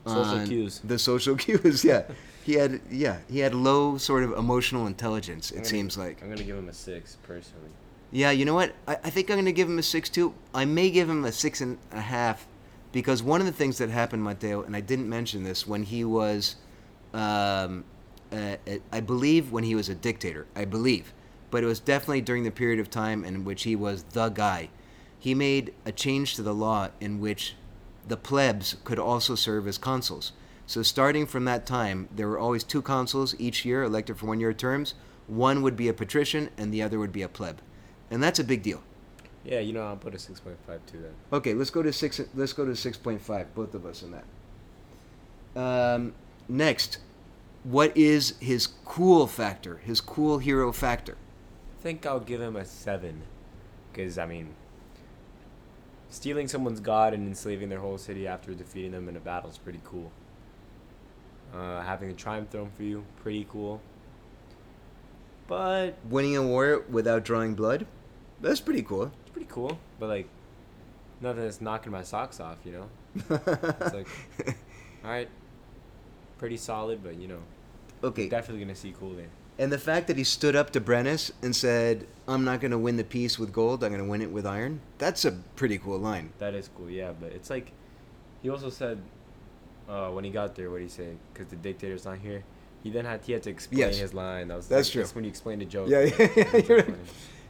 Social 0.07 0.47
cues. 0.47 0.81
The 0.85 0.99
social 0.99 1.37
cues, 1.45 1.85
yeah. 1.85 2.03
He 2.45 2.55
had 2.55 2.81
yeah, 2.91 3.19
he 3.31 3.41
had 3.41 3.55
low 3.55 3.99
sort 3.99 4.25
of 4.25 4.33
emotional 4.33 4.87
intelligence, 4.87 5.51
it 5.51 5.57
gonna- 5.57 5.67
seems 5.67 5.99
like. 5.99 6.23
I'm 6.23 6.29
gonna 6.31 6.45
give 6.45 6.57
him 6.57 6.69
a 6.69 6.73
six 6.73 7.17
personally. 7.23 7.71
Yeah, 8.11 8.31
you 8.31 8.45
know 8.45 8.55
what? 8.55 8.75
I, 8.87 8.95
I 9.05 9.11
think 9.11 9.31
I'm 9.31 9.37
gonna 9.37 9.53
give 9.53 9.69
him 9.69 9.79
a 9.79 9.83
six 9.83 10.09
too. 10.09 10.35
I 10.55 10.65
may 10.65 10.91
give 10.91 11.09
him 11.09 11.25
a 11.25 11.33
six 11.33 11.61
and 11.61 11.79
a 11.93 12.01
half 12.01 12.47
because 12.99 13.23
one 13.23 13.41
of 13.41 13.47
the 13.47 13.53
things 13.53 13.79
that 13.79 13.91
happened, 13.91 14.25
Matteo, 14.25 14.63
and 14.63 14.75
I 14.75 14.81
didn't 14.81 15.09
mention 15.09 15.45
this 15.45 15.69
when 15.69 15.85
he 15.85 16.05
was 16.05 16.57
um, 17.15 17.85
uh, 18.33 18.57
I 18.91 18.99
believe 18.99 19.53
when 19.53 19.63
he 19.63 19.77
was 19.77 19.89
a 19.89 19.95
dictator, 19.95 20.49
I 20.57 20.65
believe, 20.65 21.15
but 21.53 21.63
it 21.63 21.69
was 21.69 21.79
definitely 21.79 22.23
during 22.23 22.43
the 22.43 22.51
period 22.51 22.81
of 22.81 22.91
time 22.91 23.25
in 23.25 23.45
which 23.45 23.63
he 23.63 23.77
was 23.77 24.03
the 24.03 24.31
guy. 24.31 24.71
He 25.17 25.33
made 25.33 25.75
a 25.87 25.93
change 25.93 26.35
to 26.35 26.43
the 26.43 26.53
law 26.53 26.89
in 27.01 27.21
which 27.21 27.55
the 28.09 28.17
plebs 28.17 28.75
could 28.83 28.99
also 28.99 29.37
serve 29.37 29.69
as 29.69 29.79
consuls. 29.79 30.33
So 30.67 30.83
starting 30.83 31.25
from 31.25 31.45
that 31.45 31.67
time, 31.67 32.09
there 32.13 32.27
were 32.27 32.41
always 32.41 32.65
two 32.65 32.83
consuls 32.83 33.37
each 33.39 33.65
year 33.65 33.85
elected 33.85 34.19
for 34.19 34.27
one-year 34.27 34.55
terms. 34.55 34.95
One 35.29 35.63
would 35.63 35.77
be 35.77 35.87
a 35.87 35.95
patrician, 35.95 36.51
and 36.59 36.75
the 36.75 36.83
other 36.83 36.99
would 36.99 37.13
be 37.13 37.23
a 37.23 37.29
pleb, 37.29 37.59
and 38.11 38.21
that's 38.21 38.41
a 38.41 38.45
big 38.45 38.65
deal. 38.65 38.83
Yeah, 39.49 39.61
you 39.61 39.73
know 39.73 39.83
I'll 39.83 39.97
put 39.97 40.15
a 40.15 40.19
six 40.19 40.41
point 40.41 40.59
five 40.67 40.81
two 40.87 40.99
then. 40.99 41.15
Okay, 41.33 41.55
let's 41.55 41.71
go 41.71 41.83
to 41.83 41.91
six. 41.91 42.21
Let's 42.35 42.53
go 42.53 42.67
to 42.67 42.77
six 42.77 42.99
point 42.99 43.23
five. 43.23 43.55
Both 43.55 43.75
of 43.75 43.87
us 43.87 44.03
in 44.03 44.13
that. 44.13 44.25
Um, 45.59 46.13
next, 46.49 46.99
what 47.65 47.97
is 47.97 48.35
his 48.41 48.67
cool 48.85 49.27
factor? 49.27 49.79
His 49.79 50.03
cool 50.03 50.37
hero 50.37 50.71
factor? 50.71 51.17
I 51.79 51.83
think 51.83 52.05
I'll 52.05 52.21
give 52.21 52.43
him 52.43 52.57
a 52.57 52.65
seven, 52.67 53.23
because 53.91 54.19
I 54.19 54.27
mean, 54.27 54.55
stealing 56.11 56.47
someone's 56.47 56.81
god 56.81 57.15
and 57.15 57.27
enslaving 57.27 57.71
their 57.71 57.81
whole 57.81 57.97
city 57.97 58.27
after 58.27 58.53
defeating 58.53 58.93
them 58.93 59.09
in 59.09 59.17
a 59.17 59.21
battle 59.21 59.49
is 59.49 59.57
pretty 59.57 59.81
cool. 59.83 60.13
Uh, 61.55 61.81
having 61.81 62.11
a 62.11 62.15
triumph 62.15 62.51
throne 62.51 62.71
for 62.77 62.83
you, 62.83 63.07
pretty 63.23 63.47
cool. 63.51 63.81
But 65.47 65.97
Winning 66.05 66.37
a 66.37 66.43
war 66.43 66.85
without 66.91 67.25
drawing 67.25 67.55
blood? 67.55 67.87
That's 68.41 68.61
pretty 68.61 68.83
cool. 68.83 69.11
it's 69.23 69.31
pretty 69.31 69.49
cool. 69.51 69.79
But 69.99 70.09
like, 70.09 70.29
nothing 71.21 71.43
that's 71.43 71.61
knocking 71.61 71.93
my 71.93 72.03
socks 72.03 72.41
off, 72.41 72.59
you 72.65 72.73
know. 72.73 72.89
It's 73.31 73.95
like, 73.95 74.07
all 75.05 75.11
right, 75.11 75.29
pretty 76.39 76.57
solid, 76.57 77.03
but 77.03 77.17
you 77.17 77.29
know, 77.29 77.41
okay. 78.05 78.29
definitely 78.29 78.63
gonna 78.65 78.75
see 78.77 78.95
cool 78.99 79.11
there. 79.15 79.27
And 79.61 79.73
the 79.73 79.79
fact 79.79 80.07
that 80.07 80.17
he 80.17 80.23
stood 80.23 80.55
up 80.55 80.71
to 80.71 80.81
Brennus 80.81 81.33
and 81.43 81.55
said, 81.55 82.07
"I'm 82.29 82.45
not 82.45 82.61
going 82.61 82.71
to 82.71 82.79
win 82.79 82.97
the 82.97 83.03
peace 83.03 83.41
with 83.41 83.53
gold. 83.53 83.83
I'm 83.83 83.91
going 83.91 84.01
to 84.05 84.09
win 84.09 84.23
it 84.23 84.31
with 84.31 84.47
iron." 84.47 84.81
That's 84.99 85.25
a 85.25 85.33
pretty 85.57 85.79
cool 85.79 85.99
line. 85.99 86.31
That 86.39 86.55
is 86.55 86.71
cool, 86.77 86.89
yeah. 86.89 87.11
But 87.21 87.33
it's 87.33 87.51
like, 87.51 87.73
he 88.41 88.51
also 88.51 88.71
said, 88.71 89.01
uh, 89.89 90.11
when 90.11 90.23
he 90.23 90.31
got 90.31 90.55
there, 90.55 90.71
what 90.71 90.77
did 90.77 90.85
he 90.85 90.91
say? 90.91 91.09
Because 91.35 91.49
the 91.49 91.57
dictator's 91.57 92.05
not 92.05 92.19
here. 92.19 92.45
He 92.85 92.91
then 92.91 93.05
had 93.05 93.25
he 93.25 93.33
had 93.33 93.43
to 93.43 93.51
explain 93.51 93.81
Yes. 93.81 93.99
his 93.99 94.15
line. 94.15 94.47
That 94.47 94.59
was 94.59 94.69
That's 94.69 94.87
like, 94.87 94.93
true. 94.93 95.03
That's 95.03 95.15
when 95.17 95.25
he 95.25 95.31
explained 95.31 95.61
the 95.63 95.65
joke. 95.67 95.89
Yeah, 95.89 96.03
yeah, 96.19 96.57
yeah, 96.69 96.83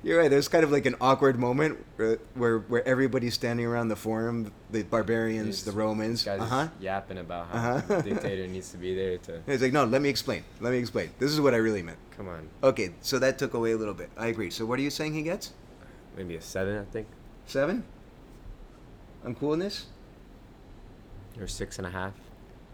you're 0.03 0.05
right. 0.05 0.05
funny. 0.05 0.09
You're 0.11 0.19
right. 0.23 0.31
There's 0.31 0.49
kind 0.49 0.65
of 0.65 0.71
like 0.73 0.87
an 0.87 0.97
awkward 1.01 1.39
moment 1.39 1.85
where 1.97 2.19
where, 2.35 2.59
where 2.61 2.87
everybody's 2.87 3.35
standing 3.35 3.67
around 3.67 3.89
the 3.89 3.97
forum, 3.97 4.53
the 4.71 4.83
barbarians, 4.85 5.65
the 5.65 5.73
Romans. 5.73 6.25
Guy's 6.25 6.41
Uh 6.41 6.45
huh. 6.47 6.69
yapping 6.81 7.19
about 7.19 7.49
how 7.49 7.59
Uh-huh. 7.77 7.97
the 7.97 8.03
dictator 8.15 8.47
needs 8.47 8.71
to 8.73 8.77
be 8.79 8.95
there 8.95 9.19
to. 9.19 9.41
He's 9.47 9.63
like, 9.63 9.73
no, 9.73 9.85
let 9.85 10.01
me 10.03 10.09
explain. 10.09 10.45
Let 10.61 10.73
me 10.73 10.79
explain. 10.79 11.11
This 11.19 11.31
is 11.31 11.41
what 11.41 11.55
I 11.55 11.59
really 11.59 11.83
meant. 11.83 11.99
Come 12.17 12.29
on, 12.29 12.49
Okay, 12.63 12.91
so 13.01 13.19
that 13.21 13.39
took 13.39 13.55
away 13.55 13.73
a 13.73 13.77
little 13.77 13.95
bit. 13.95 14.11
I 14.17 14.27
agree. 14.27 14.51
So 14.51 14.67
what 14.67 14.79
are 14.79 14.83
you 14.83 14.91
saying 14.91 15.15
he 15.15 15.23
gets? 15.23 15.53
maybe 16.17 16.35
a 16.35 16.43
seven, 16.43 16.77
I 16.79 16.85
think. 16.93 17.07
Seven. 17.47 17.85
I'm 19.25 19.35
cool 19.37 19.53
in 19.53 19.61
this. 19.61 19.87
Or 21.41 21.47
six 21.47 21.79
and 21.79 21.87
a 21.87 21.91
half. 21.91 22.13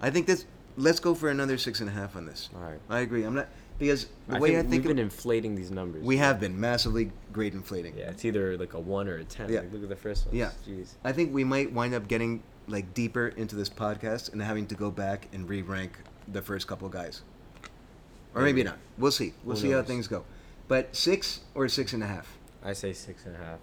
I 0.00 0.10
think 0.10 0.26
this. 0.26 0.46
Let's 0.76 0.98
go 0.98 1.14
for 1.14 1.28
another 1.28 1.56
six 1.58 1.80
and 1.80 1.88
a 1.88 1.92
half 1.92 2.16
on 2.16 2.26
this. 2.26 2.48
All 2.56 2.62
right. 2.62 2.80
I 2.88 3.00
agree. 3.00 3.22
I'm 3.24 3.34
not 3.34 3.48
because 3.78 4.06
the 4.28 4.36
I 4.36 4.38
way 4.38 4.48
think 4.50 4.58
I 4.58 4.62
think 4.62 4.72
we've 4.84 4.88
been 4.96 4.98
inflating 4.98 5.54
these 5.54 5.70
numbers. 5.70 6.04
we 6.04 6.16
have 6.18 6.38
been 6.40 6.58
massively 6.58 7.10
great 7.32 7.54
inflating. 7.54 7.96
Yeah, 7.96 8.10
it's 8.10 8.24
either 8.24 8.56
like 8.56 8.74
a 8.74 8.80
one 8.80 9.08
or 9.08 9.16
a 9.16 9.24
ten. 9.24 9.50
Yeah. 9.52 9.60
Like, 9.60 9.72
look 9.72 9.82
at 9.82 9.88
the 9.88 9.96
first 9.96 10.26
one. 10.26 10.34
Yeah. 10.36 10.50
Jeez. 10.66 10.92
I 11.04 11.12
think 11.12 11.34
we 11.34 11.44
might 11.44 11.72
wind 11.72 11.94
up 11.94 12.06
getting 12.08 12.42
like 12.68 12.94
deeper 12.94 13.28
into 13.28 13.56
this 13.56 13.68
podcast 13.68 14.32
and 14.32 14.40
having 14.40 14.66
to 14.68 14.74
go 14.74 14.90
back 14.90 15.28
and 15.32 15.48
re-rank 15.48 15.92
the 16.28 16.40
first 16.40 16.66
couple 16.66 16.88
guys, 16.88 17.20
or 18.34 18.40
maybe, 18.42 18.60
Maybe. 18.60 18.68
not. 18.70 18.78
We'll 18.96 19.10
see. 19.12 19.34
We'll 19.44 19.56
Who 19.56 19.62
see 19.62 19.70
how 19.72 19.82
things 19.82 20.08
go. 20.08 20.24
But 20.68 20.96
six 20.96 21.40
or 21.54 21.68
six 21.68 21.92
and 21.92 22.02
a 22.02 22.06
half. 22.06 22.38
I 22.64 22.72
say 22.72 22.92
six 22.94 23.26
and 23.26 23.34
a 23.36 23.38
half. 23.38 23.58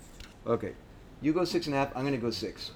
Okay, 0.46 0.74
you 1.22 1.34
go 1.34 1.46
six 1.46 1.66
and 1.66 1.74
a 1.76 1.80
half. 1.80 1.96
I'm 1.96 2.04
gonna 2.06 2.18
go 2.18 2.30
six. 2.32 2.72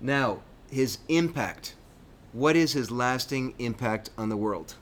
Now 0.00 0.42
his 0.70 0.98
impact. 1.08 1.74
What 2.32 2.56
is 2.56 2.72
his 2.72 2.90
lasting 2.90 3.54
impact 3.58 4.10
on 4.18 4.28
the 4.28 4.36
world? 4.36 4.74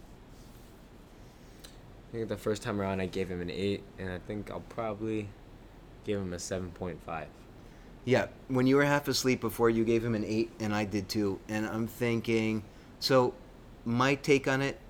I 2.11 2.17
think 2.17 2.29
the 2.29 2.37
first 2.37 2.63
time 2.63 2.81
around 2.81 3.01
I 3.01 3.07
gave 3.07 3.31
him 3.31 3.41
an 3.41 3.51
eight, 3.51 3.85
and 3.99 4.11
I 4.11 4.19
think 4.19 4.51
I'll 4.51 4.61
probably 4.61 5.29
give 6.05 6.21
him 6.21 6.33
a 6.33 6.39
seven 6.41 6.71
point 6.71 7.01
five. 7.05 7.29
Yeah, 8.05 8.27
when 8.49 8.67
you 8.67 8.77
were 8.77 8.85
half 8.85 9.07
asleep 9.07 9.41
before, 9.41 9.71
you 9.71 9.85
gave 9.85 10.05
him 10.05 10.15
an 10.15 10.25
eight, 10.25 10.51
and 10.59 10.75
I 10.75 10.85
did 10.85 11.09
too. 11.09 11.39
And 11.49 11.67
I'm 11.67 11.87
thinking, 11.87 12.65
so 12.99 13.35
my 13.85 14.17
take 14.17 14.49
on 14.49 14.61
it, 14.61 14.81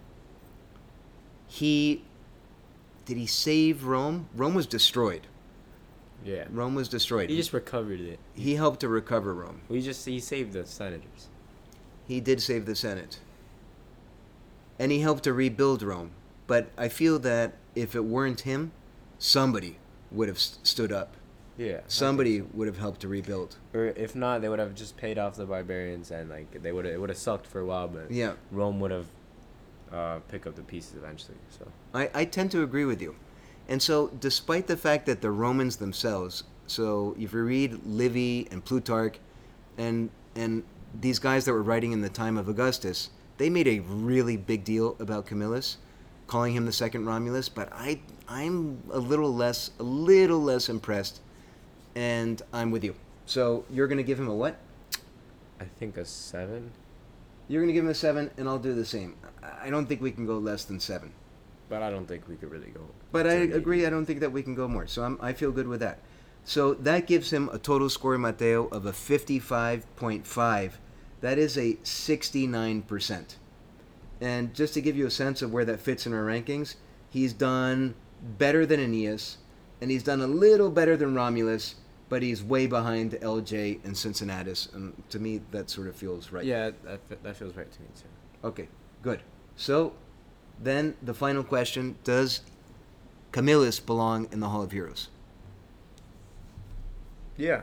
he 1.47 2.05
did 3.05 3.19
he 3.19 3.27
save 3.27 3.85
Rome? 3.85 4.29
Rome 4.35 4.55
was 4.55 4.67
destroyed. 4.67 5.27
Yeah. 6.25 6.45
Rome 6.51 6.75
was 6.75 6.89
destroyed. 6.89 7.29
He 7.29 7.37
just 7.37 7.53
recovered 7.53 8.01
it. 8.01 8.19
he 8.35 8.55
helped 8.55 8.81
to 8.81 8.89
recover 8.89 9.35
Rome. 9.35 9.63
We 9.69 9.83
just 9.83 10.07
he 10.07 10.21
saved 10.21 10.53
the 10.53 10.65
senators. 10.65 11.29
He 12.09 12.21
did 12.21 12.41
save 12.41 12.67
the 12.67 12.75
Senate, 12.75 13.21
and 14.79 14.91
he 14.91 15.01
helped 15.01 15.25
to 15.25 15.33
rebuild 15.33 15.83
Rome. 15.83 16.13
But 16.51 16.67
I 16.77 16.89
feel 16.89 17.21
that 17.21 17.53
if 17.77 17.95
it 17.95 18.05
weren't 18.05 18.41
him, 18.41 18.73
somebody 19.21 19.79
would 20.11 20.27
have 20.27 20.41
st- 20.41 20.67
stood 20.67 20.91
up. 20.91 21.15
Yeah. 21.57 21.83
Somebody 21.87 22.41
so. 22.41 22.47
would 22.55 22.67
have 22.67 22.79
helped 22.79 23.03
to 23.03 23.09
rebuild. 23.09 23.57
Or 23.73 23.85
if 23.85 24.17
not, 24.17 24.41
they 24.41 24.49
would 24.49 24.59
have 24.59 24.75
just 24.75 24.97
paid 24.97 25.17
off 25.17 25.37
the 25.37 25.47
barbarians, 25.47 26.11
and 26.11 26.29
like 26.29 26.61
they 26.61 26.73
would 26.73 26.87
have 26.87 26.95
it 26.95 27.01
would 27.01 27.09
have 27.09 27.19
sucked 27.19 27.47
for 27.47 27.61
a 27.61 27.65
while, 27.65 27.87
but 27.87 28.11
Yeah. 28.11 28.33
Rome 28.51 28.81
would 28.81 28.91
have 28.91 29.07
uh, 29.93 30.19
pick 30.27 30.45
up 30.45 30.57
the 30.57 30.63
pieces 30.63 30.95
eventually. 30.97 31.37
So 31.57 31.69
I, 31.95 32.11
I 32.13 32.25
tend 32.25 32.51
to 32.51 32.65
agree 32.65 32.85
with 32.85 33.01
you. 33.01 33.15
And 33.69 33.81
so, 33.81 34.09
despite 34.19 34.67
the 34.67 34.77
fact 34.77 35.07
that 35.07 35.21
the 35.21 35.31
Romans 35.31 35.77
themselves, 35.77 36.43
so 36.67 37.15
if 37.17 37.33
you 37.33 37.45
read 37.45 37.87
Livy 37.87 38.49
and 38.51 38.65
Plutarch 38.65 39.19
and, 39.79 40.11
and 40.35 40.65
these 41.01 41.21
guys 41.21 41.45
that 41.45 41.53
were 41.53 41.63
writing 41.63 41.93
in 41.93 42.01
the 42.01 42.09
time 42.09 42.37
of 42.37 42.49
Augustus, 42.49 43.11
they 43.39 43.49
made 43.49 43.69
a 43.69 43.79
really 43.79 44.37
big 44.37 44.65
deal 44.65 44.97
about 44.99 45.27
Camillus, 45.27 45.77
calling 46.31 46.55
him 46.55 46.65
the 46.65 46.73
second 46.73 47.07
Romulus, 47.07 47.49
but 47.49 47.69
I, 47.73 47.99
I'm 48.29 48.81
a 48.93 48.99
little 49.01 49.35
less, 49.35 49.73
a 49.81 49.83
little 49.83 50.41
less 50.41 50.69
impressed, 50.69 51.21
and 51.97 52.41
I'm 52.53 52.71
with 52.71 52.85
you. 52.85 52.95
So, 53.27 53.65
you're 53.69 53.89
going 53.89 53.99
to 53.99 54.05
give 54.05 54.19
him 54.19 54.29
a 54.29 54.35
what? 54.35 54.57
I 55.61 55.65
think 55.81 55.97
a 55.97 56.05
seven, 56.05 56.71
You're 57.49 57.61
going 57.63 57.69
to 57.69 57.73
give 57.75 57.85
him 57.85 57.91
a 57.91 57.95
seven, 57.95 58.31
and 58.39 58.49
I'll 58.49 58.61
do 58.61 58.75
the 58.75 58.85
same. 58.85 59.17
I- 59.43 59.67
I 59.67 59.71
don't 59.71 59.87
think 59.87 60.01
we 60.01 60.11
can 60.13 60.25
go 60.25 60.39
less 60.39 60.65
than 60.65 60.79
seven. 60.81 61.13
but 61.69 61.83
I 61.83 61.91
don't 61.91 62.07
think 62.07 62.27
we 62.29 62.37
could 62.37 62.51
really 62.51 62.71
go. 62.71 62.81
But 63.13 63.27
I 63.27 63.33
eight. 63.43 63.53
agree. 63.55 63.85
I 63.87 63.91
don't 63.91 64.07
think 64.07 64.21
that 64.21 64.31
we 64.33 64.43
can 64.43 64.55
go 64.55 64.67
more. 64.69 64.87
So 64.87 65.03
I'm, 65.03 65.19
I 65.21 65.33
feel 65.33 65.51
good 65.53 65.67
with 65.69 65.81
that. 65.81 65.99
So 66.45 66.75
that 66.75 67.07
gives 67.07 67.33
him 67.33 67.49
a 67.53 67.59
total 67.59 67.89
score, 67.91 68.17
Matteo, 68.19 68.67
of 68.69 68.87
a 68.87 68.93
55.5. 68.93 70.73
That 71.21 71.39
is 71.39 71.57
a 71.59 71.75
69%. 71.85 73.35
And 74.21 74.53
just 74.55 74.75
to 74.75 74.81
give 74.81 74.97
you 74.97 75.07
a 75.07 75.11
sense 75.11 75.43
of 75.43 75.53
where 75.53 75.65
that 75.65 75.81
fits 75.81 76.07
in 76.07 76.13
our 76.13 76.25
rankings, 76.25 76.75
he's 77.09 77.33
done 77.33 77.95
better 78.39 78.67
than 78.67 78.81
Aeneas, 78.81 79.39
and 79.81 79.91
he's 79.91 80.03
done 80.03 80.21
a 80.21 80.27
little 80.27 80.71
better 80.71 80.97
than 80.97 81.15
Romulus, 81.15 81.77
but 82.11 82.23
he's 82.23 82.43
way 82.43 82.67
behind 82.67 83.13
LJ 83.13 83.83
and 83.85 83.97
Cincinnatus. 83.97 84.69
And 84.75 84.93
to 85.09 85.19
me, 85.19 85.41
that 85.53 85.71
sort 85.71 85.87
of 85.89 85.97
feels 85.97 86.33
right. 86.33 86.45
Yeah, 86.45 86.71
that 86.85 87.23
that 87.23 87.37
feels 87.37 87.57
right 87.57 87.71
to 87.71 87.81
me 87.81 87.89
too. 87.97 88.47
Okay, 88.49 88.69
good. 89.03 89.21
So 89.57 89.95
then 90.63 90.97
the 91.03 91.15
final 91.15 91.43
question 91.43 91.97
Does 92.05 92.43
Camillus 93.33 93.81
belong 93.81 94.29
in 94.33 94.41
the 94.41 94.49
Hall 94.49 94.63
of 94.63 94.73
Heroes? 94.73 95.09
Yeah, 97.37 97.63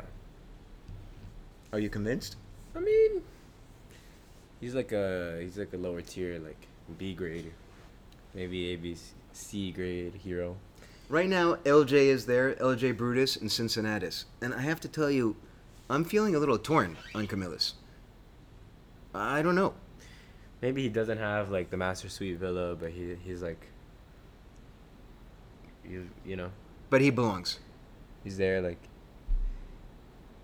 Are 1.71 1.77
you 1.79 1.89
convinced? 1.89 2.35
I 2.75 2.79
mean, 2.79 3.21
he's 4.61 4.75
like 4.75 4.91
a 4.91 5.39
he's 5.41 5.57
like 5.57 5.73
a 5.73 5.77
lower 5.77 6.01
tier, 6.01 6.39
like 6.39 6.67
B 6.97 7.13
grade, 7.13 7.51
maybe 8.33 8.73
A 8.73 8.75
B 8.75 8.95
C- 9.33 9.71
grade 9.71 10.13
hero. 10.15 10.57
Right 11.09 11.29
now, 11.29 11.55
LJ 11.63 11.93
is 11.93 12.25
there, 12.25 12.53
LJ 12.55 12.97
Brutus, 12.97 13.37
and 13.37 13.49
Cincinnatus. 13.51 14.25
And 14.41 14.53
I 14.53 14.59
have 14.61 14.79
to 14.81 14.87
tell 14.89 15.09
you, 15.09 15.37
I'm 15.89 16.03
feeling 16.03 16.35
a 16.35 16.39
little 16.39 16.57
torn 16.57 16.97
on 17.15 17.27
Camillus. 17.27 17.75
I 19.15 19.41
don't 19.41 19.55
know. 19.55 19.73
Maybe 20.61 20.81
he 20.81 20.89
doesn't 20.89 21.17
have 21.17 21.49
like 21.49 21.69
the 21.69 21.77
Master 21.77 22.09
Suite 22.09 22.37
villa, 22.37 22.75
but 22.75 22.91
he 22.91 23.15
he's 23.23 23.41
like, 23.41 23.67
you 25.87 26.09
you 26.25 26.35
know, 26.35 26.49
But 26.89 27.01
he 27.01 27.09
belongs 27.09 27.59
he's 28.23 28.37
there 28.37 28.61
like, 28.61 28.79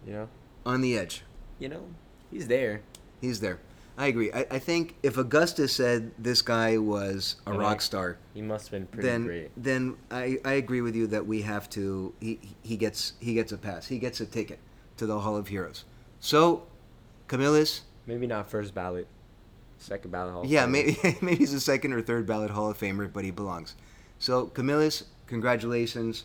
you 0.08 0.14
know, 0.14 0.30
on 0.66 0.82
the 0.82 0.98
edge. 0.98 1.24
you 1.60 1.68
know, 1.68 1.84
he's 2.32 2.48
there. 2.48 2.82
He's 3.22 3.40
there. 3.42 3.60
I 3.98 4.08
agree. 4.08 4.32
I, 4.34 4.46
I 4.52 4.60
think 4.60 4.96
if 5.04 5.18
Augustus 5.18 5.74
said 5.76 6.12
this 6.18 6.42
guy 6.42 6.78
was 6.80 7.36
a 7.46 7.54
rock 7.54 7.82
star, 7.82 8.18
He 8.34 8.42
must 8.42 8.66
have 8.66 8.72
been 8.72 8.88
pretty 8.88 9.08
then 9.08 9.24
great. 9.26 9.52
then 9.56 9.96
I, 10.10 10.40
I 10.44 10.54
agree 10.54 10.82
with 10.82 10.96
you 10.96 11.06
that 11.08 11.28
we 11.28 11.42
have 11.44 11.70
to 11.72 12.14
he, 12.20 12.40
he 12.64 12.76
gets 12.78 13.14
he 13.20 13.34
gets 13.36 13.52
a 13.52 13.58
pass. 13.58 13.88
He 13.88 14.00
gets 14.00 14.20
a 14.20 14.26
ticket 14.26 14.60
to 14.98 15.06
the 15.06 15.20
Hall 15.20 15.38
of 15.38 15.48
Heroes. 15.48 15.86
So 16.20 16.64
Camillus, 17.28 17.82
Maybe 18.08 18.26
not 18.28 18.50
first 18.50 18.74
ballot, 18.74 19.08
second 19.78 20.12
ballot. 20.12 20.34
Hall 20.34 20.42
of 20.44 20.50
yeah, 20.50 20.66
Famer. 20.66 20.72
maybe 20.72 21.18
maybe 21.22 21.36
he's 21.38 21.54
a 21.54 21.60
second 21.60 21.94
or 21.94 22.02
third 22.02 22.26
ballot 22.26 22.50
Hall 22.52 22.70
of 22.72 22.78
Famer, 22.80 23.12
but 23.12 23.24
he 23.24 23.32
belongs. 23.32 23.76
So 24.20 24.48
Camillus, 24.48 25.04
congratulations, 25.28 26.24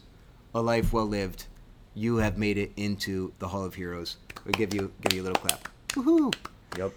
a 0.54 0.62
life 0.62 0.92
well 0.92 1.06
lived. 1.06 1.46
You 1.94 2.16
have 2.16 2.38
made 2.38 2.56
it 2.56 2.72
into 2.76 3.32
the 3.40 3.48
Hall 3.48 3.64
of 3.64 3.74
Heroes. 3.74 4.16
We'll 4.44 4.52
give 4.52 4.72
you 4.72 4.90
give 5.02 5.12
you 5.14 5.22
a 5.22 5.24
little 5.24 5.40
clap. 5.42 5.68
Woohoo! 5.90 6.32
Yup. 6.78 6.92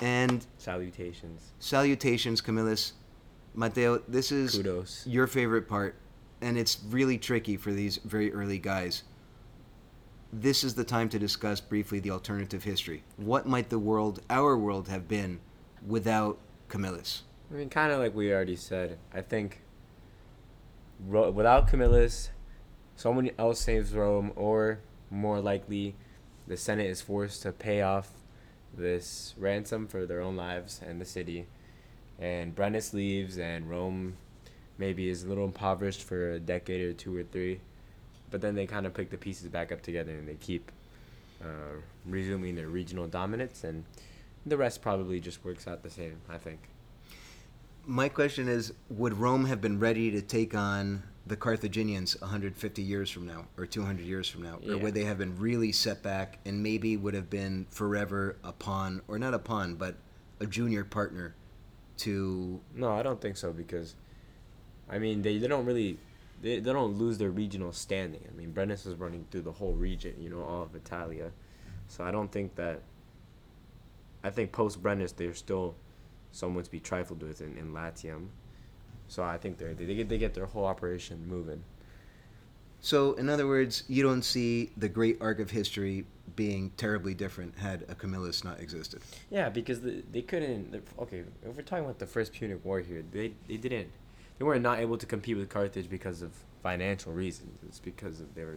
And 0.00 0.44
Salutations. 0.58 1.52
salutations, 1.58 2.40
Camillus. 2.40 2.92
Matteo, 3.54 3.98
this 4.08 4.32
is 4.32 4.52
Kudos. 4.56 5.06
your 5.06 5.26
favorite 5.26 5.68
part, 5.68 5.94
and 6.40 6.56
it's 6.56 6.78
really 6.88 7.18
tricky 7.18 7.56
for 7.56 7.70
these 7.72 7.98
very 7.98 8.32
early 8.32 8.58
guys. 8.58 9.02
This 10.32 10.64
is 10.64 10.74
the 10.74 10.84
time 10.84 11.10
to 11.10 11.18
discuss 11.18 11.60
briefly 11.60 12.00
the 12.00 12.10
alternative 12.10 12.64
history. 12.64 13.02
What 13.18 13.46
might 13.46 13.68
the 13.68 13.78
world, 13.78 14.22
our 14.30 14.56
world, 14.56 14.88
have 14.88 15.06
been 15.06 15.40
without 15.86 16.38
Camillus? 16.68 17.22
I 17.52 17.56
mean, 17.56 17.68
kind 17.68 17.92
of 17.92 17.98
like 17.98 18.14
we 18.14 18.32
already 18.32 18.56
said. 18.56 18.96
I 19.12 19.20
think 19.20 19.60
Ro- 21.06 21.30
without 21.30 21.68
Camillus, 21.68 22.30
someone 22.96 23.30
else 23.38 23.60
saves 23.60 23.92
Rome, 23.92 24.32
or 24.36 24.78
more 25.10 25.40
likely, 25.40 25.94
the 26.46 26.56
Senate 26.56 26.86
is 26.86 27.02
forced 27.02 27.42
to 27.42 27.52
pay 27.52 27.82
off 27.82 28.08
this 28.76 29.34
ransom 29.38 29.86
for 29.86 30.06
their 30.06 30.20
own 30.20 30.36
lives 30.36 30.80
and 30.86 31.00
the 31.00 31.04
city. 31.04 31.46
And 32.18 32.54
Brennus 32.54 32.92
leaves, 32.92 33.38
and 33.38 33.68
Rome 33.68 34.16
maybe 34.78 35.08
is 35.08 35.24
a 35.24 35.28
little 35.28 35.44
impoverished 35.44 36.02
for 36.02 36.32
a 36.32 36.40
decade 36.40 36.82
or 36.82 36.92
two 36.92 37.16
or 37.16 37.22
three. 37.22 37.60
But 38.30 38.40
then 38.40 38.54
they 38.54 38.66
kind 38.66 38.86
of 38.86 38.94
pick 38.94 39.10
the 39.10 39.18
pieces 39.18 39.48
back 39.48 39.72
up 39.72 39.82
together 39.82 40.12
and 40.12 40.26
they 40.26 40.34
keep 40.34 40.70
uh, 41.42 41.80
resuming 42.06 42.54
their 42.54 42.68
regional 42.68 43.06
dominance, 43.06 43.64
and 43.64 43.84
the 44.46 44.56
rest 44.56 44.80
probably 44.80 45.20
just 45.20 45.44
works 45.44 45.66
out 45.66 45.82
the 45.82 45.90
same, 45.90 46.16
I 46.28 46.38
think. 46.38 46.60
My 47.84 48.08
question 48.08 48.48
is 48.48 48.72
Would 48.90 49.14
Rome 49.14 49.46
have 49.46 49.60
been 49.60 49.80
ready 49.80 50.10
to 50.12 50.22
take 50.22 50.54
on 50.54 51.02
the 51.26 51.36
Carthaginians 51.36 52.20
150 52.20 52.82
years 52.82 53.10
from 53.10 53.26
now, 53.26 53.46
or 53.56 53.66
200 53.66 54.04
years 54.04 54.28
from 54.28 54.42
now? 54.42 54.58
Or 54.68 54.76
would 54.76 54.94
they 54.94 55.04
have 55.04 55.18
been 55.18 55.38
really 55.38 55.72
set 55.72 56.02
back 56.02 56.38
and 56.44 56.62
maybe 56.62 56.96
would 56.96 57.14
have 57.14 57.30
been 57.30 57.66
forever 57.70 58.36
a 58.42 58.52
pawn, 58.52 59.02
or 59.06 59.18
not 59.18 59.34
a 59.34 59.38
pawn, 59.38 59.76
but 59.76 59.96
a 60.40 60.46
junior 60.46 60.84
partner 60.84 61.34
to. 61.98 62.60
No, 62.74 62.92
I 62.92 63.02
don't 63.02 63.20
think 63.20 63.36
so 63.36 63.52
because, 63.52 63.94
I 64.90 64.98
mean, 64.98 65.22
they, 65.22 65.38
they 65.38 65.46
don't 65.46 65.64
really, 65.64 65.98
they, 66.42 66.58
they 66.58 66.72
don't 66.72 66.98
lose 66.98 67.18
their 67.18 67.30
regional 67.30 67.72
standing. 67.72 68.26
I 68.28 68.36
mean, 68.36 68.52
Brennus 68.52 68.86
is 68.86 68.94
running 68.96 69.26
through 69.30 69.42
the 69.42 69.52
whole 69.52 69.74
region, 69.74 70.14
you 70.18 70.28
know, 70.28 70.42
all 70.42 70.62
of 70.62 70.74
Italia. 70.74 71.30
So 71.86 72.04
I 72.04 72.10
don't 72.10 72.32
think 72.32 72.56
that, 72.56 72.80
I 74.24 74.30
think 74.30 74.50
post 74.50 74.82
Brennus, 74.82 75.12
they're 75.14 75.34
still 75.34 75.76
someone 76.32 76.64
to 76.64 76.70
be 76.70 76.80
trifled 76.80 77.22
with 77.22 77.40
in, 77.40 77.56
in 77.56 77.72
Latium. 77.72 78.30
So 79.12 79.22
I 79.22 79.36
think 79.36 79.58
they're, 79.58 79.74
they, 79.74 79.94
get, 79.94 80.08
they 80.08 80.16
get 80.16 80.32
their 80.32 80.46
whole 80.46 80.64
operation 80.64 81.28
moving. 81.28 81.62
So, 82.80 83.12
in 83.12 83.28
other 83.28 83.46
words, 83.46 83.84
you 83.86 84.02
don't 84.02 84.22
see 84.22 84.70
the 84.78 84.88
great 84.88 85.18
arc 85.20 85.38
of 85.38 85.50
history 85.50 86.06
being 86.34 86.70
terribly 86.78 87.12
different 87.12 87.58
had 87.58 87.84
a 87.90 87.94
Camillus 87.94 88.42
not 88.42 88.58
existed. 88.58 89.02
Yeah, 89.30 89.50
because 89.50 89.82
the, 89.82 90.02
they 90.10 90.22
couldn't. 90.22 90.82
Okay, 90.98 91.24
if 91.46 91.54
we're 91.54 91.62
talking 91.62 91.84
about 91.84 91.98
the 91.98 92.06
first 92.06 92.32
Punic 92.32 92.64
War 92.64 92.80
here, 92.80 93.04
they 93.12 93.34
they 93.46 93.58
didn't. 93.58 93.90
They 94.38 94.46
were 94.46 94.58
not 94.58 94.78
able 94.78 94.96
to 94.96 95.04
compete 95.04 95.36
with 95.36 95.50
Carthage 95.50 95.90
because 95.90 96.22
of 96.22 96.32
financial 96.62 97.12
reasons. 97.12 97.58
It's 97.68 97.78
because 97.78 98.18
of 98.18 98.34
they 98.34 98.44
were 98.44 98.56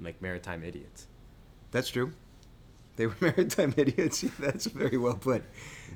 like 0.00 0.20
maritime 0.22 0.64
idiots. 0.64 1.08
That's 1.72 1.90
true. 1.90 2.14
They 2.98 3.06
were 3.06 3.14
maritime 3.20 3.72
idiots. 3.76 4.20
That's 4.40 4.66
very 4.66 4.98
well 4.98 5.14
put. 5.14 5.44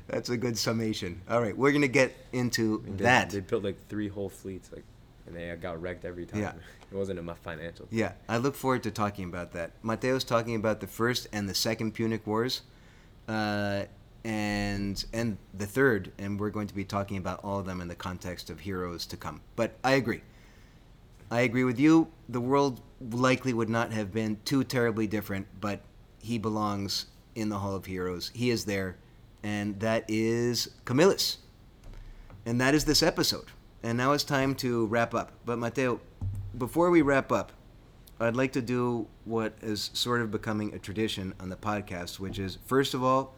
That's 0.06 0.30
a 0.30 0.36
good 0.36 0.56
summation. 0.56 1.20
All 1.28 1.42
right, 1.42 1.56
we're 1.56 1.72
gonna 1.72 1.88
get 1.88 2.14
into 2.32 2.82
they- 2.86 3.04
that. 3.04 3.30
They 3.30 3.40
built 3.40 3.64
like 3.64 3.88
three 3.88 4.08
whole 4.08 4.28
fleets, 4.28 4.70
like, 4.72 4.84
and 5.26 5.36
they 5.36 5.54
got 5.60 5.82
wrecked 5.82 6.04
every 6.06 6.24
time. 6.24 6.40
Yeah. 6.40 6.52
It 6.92 6.96
wasn't 6.98 7.18
enough 7.20 7.38
financial. 7.38 7.88
Yeah, 7.90 8.12
I 8.28 8.36
look 8.36 8.54
forward 8.54 8.82
to 8.82 8.90
talking 8.90 9.24
about 9.24 9.52
that. 9.52 9.82
Matteo's 9.82 10.24
talking 10.24 10.56
about 10.56 10.80
the 10.80 10.86
first 10.86 11.26
and 11.32 11.48
the 11.48 11.54
second 11.54 11.92
Punic 11.92 12.26
Wars, 12.26 12.60
uh, 13.28 13.84
and 14.24 15.02
and 15.14 15.38
the 15.54 15.64
third, 15.64 16.12
and 16.18 16.38
we're 16.38 16.50
going 16.50 16.66
to 16.66 16.74
be 16.74 16.84
talking 16.84 17.16
about 17.16 17.40
all 17.42 17.58
of 17.58 17.64
them 17.64 17.80
in 17.80 17.88
the 17.88 17.94
context 17.94 18.50
of 18.50 18.60
heroes 18.60 19.06
to 19.06 19.16
come. 19.16 19.40
But 19.56 19.72
I 19.82 19.92
agree. 19.92 20.20
I 21.30 21.40
agree 21.40 21.64
with 21.64 21.80
you. 21.80 22.08
The 22.28 22.42
world 22.42 22.82
likely 23.10 23.54
would 23.54 23.70
not 23.70 23.90
have 23.92 24.12
been 24.12 24.38
too 24.44 24.62
terribly 24.62 25.06
different, 25.06 25.46
but 25.62 25.80
he 26.22 26.38
belongs 26.38 27.06
in 27.34 27.48
the 27.48 27.58
Hall 27.58 27.74
of 27.74 27.84
Heroes. 27.84 28.30
He 28.34 28.50
is 28.50 28.64
there, 28.64 28.96
and 29.42 29.78
that 29.80 30.04
is 30.08 30.70
Camillus. 30.84 31.38
And 32.46 32.60
that 32.60 32.74
is 32.74 32.84
this 32.84 33.02
episode. 33.02 33.46
And 33.82 33.98
now 33.98 34.12
it's 34.12 34.24
time 34.24 34.54
to 34.56 34.86
wrap 34.86 35.14
up. 35.14 35.32
But 35.44 35.58
Matteo, 35.58 36.00
before 36.56 36.90
we 36.90 37.02
wrap 37.02 37.32
up, 37.32 37.52
I'd 38.20 38.36
like 38.36 38.52
to 38.52 38.62
do 38.62 39.08
what 39.24 39.54
is 39.62 39.90
sort 39.94 40.20
of 40.20 40.30
becoming 40.30 40.72
a 40.74 40.78
tradition 40.78 41.34
on 41.40 41.48
the 41.48 41.56
podcast, 41.56 42.20
which 42.20 42.38
is 42.38 42.58
first 42.66 42.94
of 42.94 43.02
all, 43.02 43.34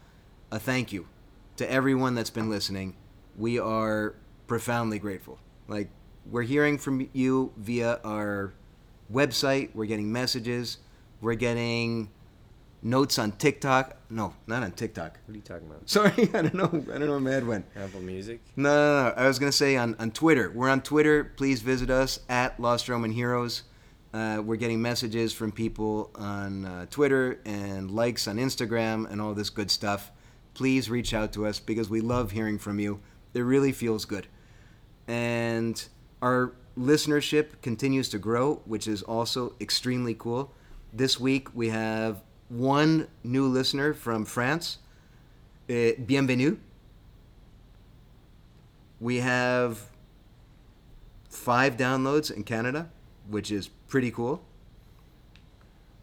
a 0.51 0.59
thank 0.59 0.93
you 0.93 1.07
to 1.57 1.70
everyone 1.70 2.14
that's 2.14 2.30
been 2.30 2.51
listening. 2.51 2.95
We 3.37 3.59
are 3.59 4.14
profoundly 4.47 4.99
grateful. 4.99 5.39
Like, 5.68 5.89
we're 6.30 6.43
hearing 6.43 6.76
from 6.76 7.09
you 7.12 7.53
via 7.57 8.01
our 8.05 8.53
website, 9.12 9.74
we're 9.74 9.87
getting 9.87 10.12
messages, 10.12 10.78
we're 11.20 11.35
getting 11.35 12.11
notes 12.85 13.18
on 13.18 13.32
TikTok. 13.32 13.97
No, 14.11 14.35
not 14.47 14.62
on 14.62 14.70
TikTok. 14.72 15.18
What 15.26 15.32
are 15.32 15.37
you 15.37 15.43
talking 15.43 15.66
about? 15.66 15.89
Sorry, 15.89 16.12
I 16.35 16.43
don't 16.43 16.55
know. 16.55 16.66
I 16.66 16.99
don't 16.99 17.07
know 17.07 17.11
where 17.11 17.20
my 17.20 17.30
head 17.30 17.47
went. 17.47 17.66
Apple 17.74 18.01
Music. 18.01 18.41
No, 18.55 18.68
no, 18.68 19.09
no. 19.09 19.14
I 19.16 19.26
was 19.26 19.39
gonna 19.39 19.51
say 19.51 19.76
on, 19.76 19.97
on 19.99 20.12
Twitter. 20.12 20.53
We're 20.55 20.68
on 20.68 20.82
Twitter. 20.82 21.24
Please 21.24 21.62
visit 21.62 21.91
us 21.91 22.20
at 22.28 22.61
Lost 22.61 22.89
Roman 22.89 23.11
Heroes. 23.11 23.64
Uh, 24.12 24.41
we're 24.45 24.57
getting 24.57 24.80
messages 24.80 25.32
from 25.32 25.51
people 25.51 26.11
on 26.14 26.64
uh, 26.64 26.87
Twitter 26.89 27.41
and 27.45 27.91
likes 27.91 28.28
on 28.28 28.37
Instagram 28.37 29.11
and 29.11 29.20
all 29.20 29.35
this 29.35 29.51
good 29.51 29.72
stuff. 29.72 30.12
Please 30.53 30.89
reach 30.89 31.12
out 31.12 31.32
to 31.32 31.47
us 31.47 31.59
because 31.59 31.91
we 31.91 32.01
love 32.01 32.30
hearing 32.30 32.59
from 32.59 32.78
you. 32.78 33.01
It 33.32 33.41
really 33.41 33.72
feels 33.72 34.05
good, 34.05 34.28
and 35.09 35.85
our 36.22 36.53
listenership 36.78 37.61
continues 37.62 38.09
to 38.11 38.18
grow, 38.18 38.62
which 38.64 38.87
is 38.87 39.03
also 39.03 39.55
extremely 39.61 40.14
cool. 40.14 40.53
This 40.93 41.18
week 41.18 41.53
we 41.53 41.70
have 41.70 42.22
one 42.49 43.09
new 43.23 43.47
listener 43.47 43.95
from 43.95 44.25
France. 44.25 44.79
Uh, 45.69 45.93
bienvenue. 46.05 46.57
We 49.01 49.19
have 49.19 49.91
five 51.29 51.77
downloads 51.77 52.31
in 52.31 52.45
Canada, 52.45 52.91
which 53.29 53.51
is 53.51 53.69
pretty 53.89 54.11
cool. 54.11 54.43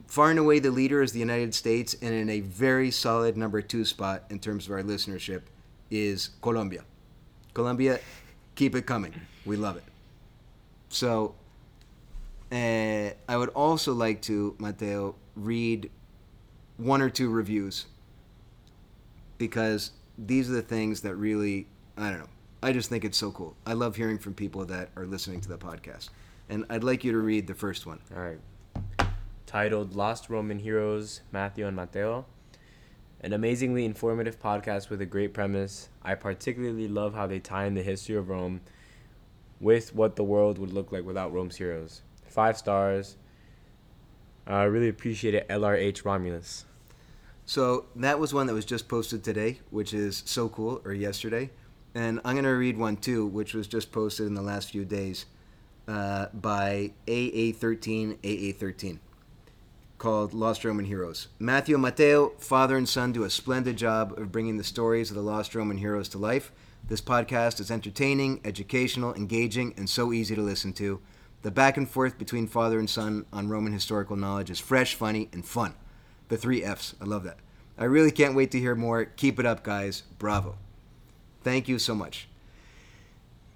Far 0.07 0.29
and 0.29 0.39
away, 0.39 0.59
the 0.59 0.71
leader 0.71 1.01
is 1.01 1.13
the 1.13 1.19
United 1.19 1.55
States, 1.55 1.95
and 2.01 2.13
in 2.13 2.29
a 2.29 2.41
very 2.41 2.91
solid 2.91 3.37
number 3.37 3.61
two 3.61 3.85
spot 3.85 4.25
in 4.29 4.39
terms 4.39 4.65
of 4.65 4.73
our 4.73 4.83
listenership 4.83 5.43
is 5.89 6.31
Colombia. 6.41 6.83
Colombia, 7.53 7.99
keep 8.55 8.75
it 8.75 8.85
coming. 8.85 9.13
We 9.45 9.55
love 9.55 9.77
it. 9.77 9.83
So, 10.89 11.35
uh, 12.51 13.11
I 13.29 13.37
would 13.37 13.49
also 13.49 13.93
like 13.93 14.21
to, 14.23 14.55
Matteo, 14.59 15.15
read 15.35 15.89
one 16.81 17.01
or 17.01 17.09
two 17.09 17.29
reviews 17.29 17.85
because 19.37 19.91
these 20.17 20.49
are 20.49 20.53
the 20.53 20.61
things 20.61 21.01
that 21.01 21.15
really, 21.15 21.67
I 21.95 22.09
don't 22.09 22.19
know, 22.19 22.29
I 22.63 22.71
just 22.73 22.89
think 22.89 23.05
it's 23.05 23.17
so 23.17 23.31
cool. 23.31 23.55
I 23.65 23.73
love 23.73 23.95
hearing 23.95 24.17
from 24.17 24.33
people 24.33 24.65
that 24.65 24.89
are 24.95 25.05
listening 25.05 25.41
to 25.41 25.49
the 25.49 25.57
podcast. 25.57 26.09
And 26.49 26.65
I'd 26.69 26.83
like 26.83 27.03
you 27.03 27.11
to 27.11 27.17
read 27.19 27.47
the 27.47 27.53
first 27.53 27.85
one. 27.85 27.99
All 28.15 28.21
right. 28.21 28.39
Titled 29.45 29.95
Lost 29.95 30.29
Roman 30.29 30.59
Heroes, 30.59 31.21
Matthew 31.31 31.67
and 31.67 31.75
Matteo. 31.75 32.25
An 33.21 33.33
amazingly 33.33 33.85
informative 33.85 34.41
podcast 34.41 34.89
with 34.89 35.01
a 35.01 35.05
great 35.05 35.33
premise. 35.33 35.89
I 36.03 36.15
particularly 36.15 36.87
love 36.87 37.13
how 37.13 37.27
they 37.27 37.39
tie 37.39 37.65
in 37.65 37.75
the 37.75 37.83
history 37.83 38.15
of 38.15 38.29
Rome 38.29 38.61
with 39.59 39.93
what 39.93 40.15
the 40.15 40.23
world 40.23 40.57
would 40.57 40.73
look 40.73 40.91
like 40.91 41.03
without 41.03 41.31
Rome's 41.31 41.57
heroes. 41.57 42.01
Five 42.27 42.57
stars. 42.57 43.17
I 44.47 44.63
really 44.63 44.89
appreciate 44.89 45.35
it, 45.35 45.47
LRH 45.47 46.03
Romulus. 46.03 46.65
So 47.51 47.87
that 47.97 48.17
was 48.17 48.33
one 48.33 48.47
that 48.47 48.53
was 48.53 48.63
just 48.63 48.87
posted 48.87 49.25
today, 49.25 49.59
which 49.71 49.93
is 49.93 50.23
so 50.25 50.47
cool, 50.47 50.81
or 50.85 50.93
yesterday. 50.93 51.49
And 51.93 52.21
I'm 52.23 52.35
going 52.35 52.45
to 52.45 52.51
read 52.51 52.77
one 52.77 52.95
too, 52.95 53.25
which 53.25 53.53
was 53.53 53.67
just 53.67 53.91
posted 53.91 54.25
in 54.25 54.35
the 54.35 54.41
last 54.41 54.71
few 54.71 54.85
days 54.85 55.25
uh, 55.85 56.27
by 56.33 56.93
AA13AA13 57.07 58.99
called 59.97 60.33
Lost 60.33 60.63
Roman 60.63 60.85
Heroes. 60.85 61.27
Matthew 61.39 61.75
and 61.75 61.81
Matteo, 61.81 62.29
father 62.37 62.77
and 62.77 62.87
son, 62.87 63.11
do 63.11 63.25
a 63.25 63.29
splendid 63.29 63.75
job 63.75 64.17
of 64.17 64.31
bringing 64.31 64.55
the 64.55 64.63
stories 64.63 65.09
of 65.09 65.17
the 65.17 65.21
lost 65.21 65.53
Roman 65.53 65.75
heroes 65.75 66.07
to 66.07 66.17
life. 66.17 66.53
This 66.87 67.01
podcast 67.01 67.59
is 67.59 67.69
entertaining, 67.69 68.39
educational, 68.45 69.13
engaging, 69.15 69.73
and 69.75 69.89
so 69.89 70.13
easy 70.13 70.35
to 70.35 70.41
listen 70.41 70.71
to. 70.75 71.01
The 71.41 71.51
back 71.51 71.75
and 71.75 71.89
forth 71.89 72.17
between 72.17 72.47
father 72.47 72.79
and 72.79 72.89
son 72.89 73.25
on 73.33 73.49
Roman 73.49 73.73
historical 73.73 74.15
knowledge 74.15 74.49
is 74.49 74.59
fresh, 74.59 74.95
funny, 74.95 75.27
and 75.33 75.45
fun. 75.45 75.73
The 76.31 76.37
three 76.37 76.63
F's. 76.63 76.95
I 77.01 77.03
love 77.03 77.25
that. 77.25 77.39
I 77.77 77.83
really 77.83 78.09
can't 78.09 78.35
wait 78.35 78.51
to 78.51 78.59
hear 78.59 78.73
more. 78.73 79.03
Keep 79.03 79.37
it 79.37 79.45
up, 79.45 79.63
guys. 79.63 80.03
Bravo. 80.17 80.55
Thank 81.43 81.67
you 81.67 81.77
so 81.77 81.93
much. 81.93 82.29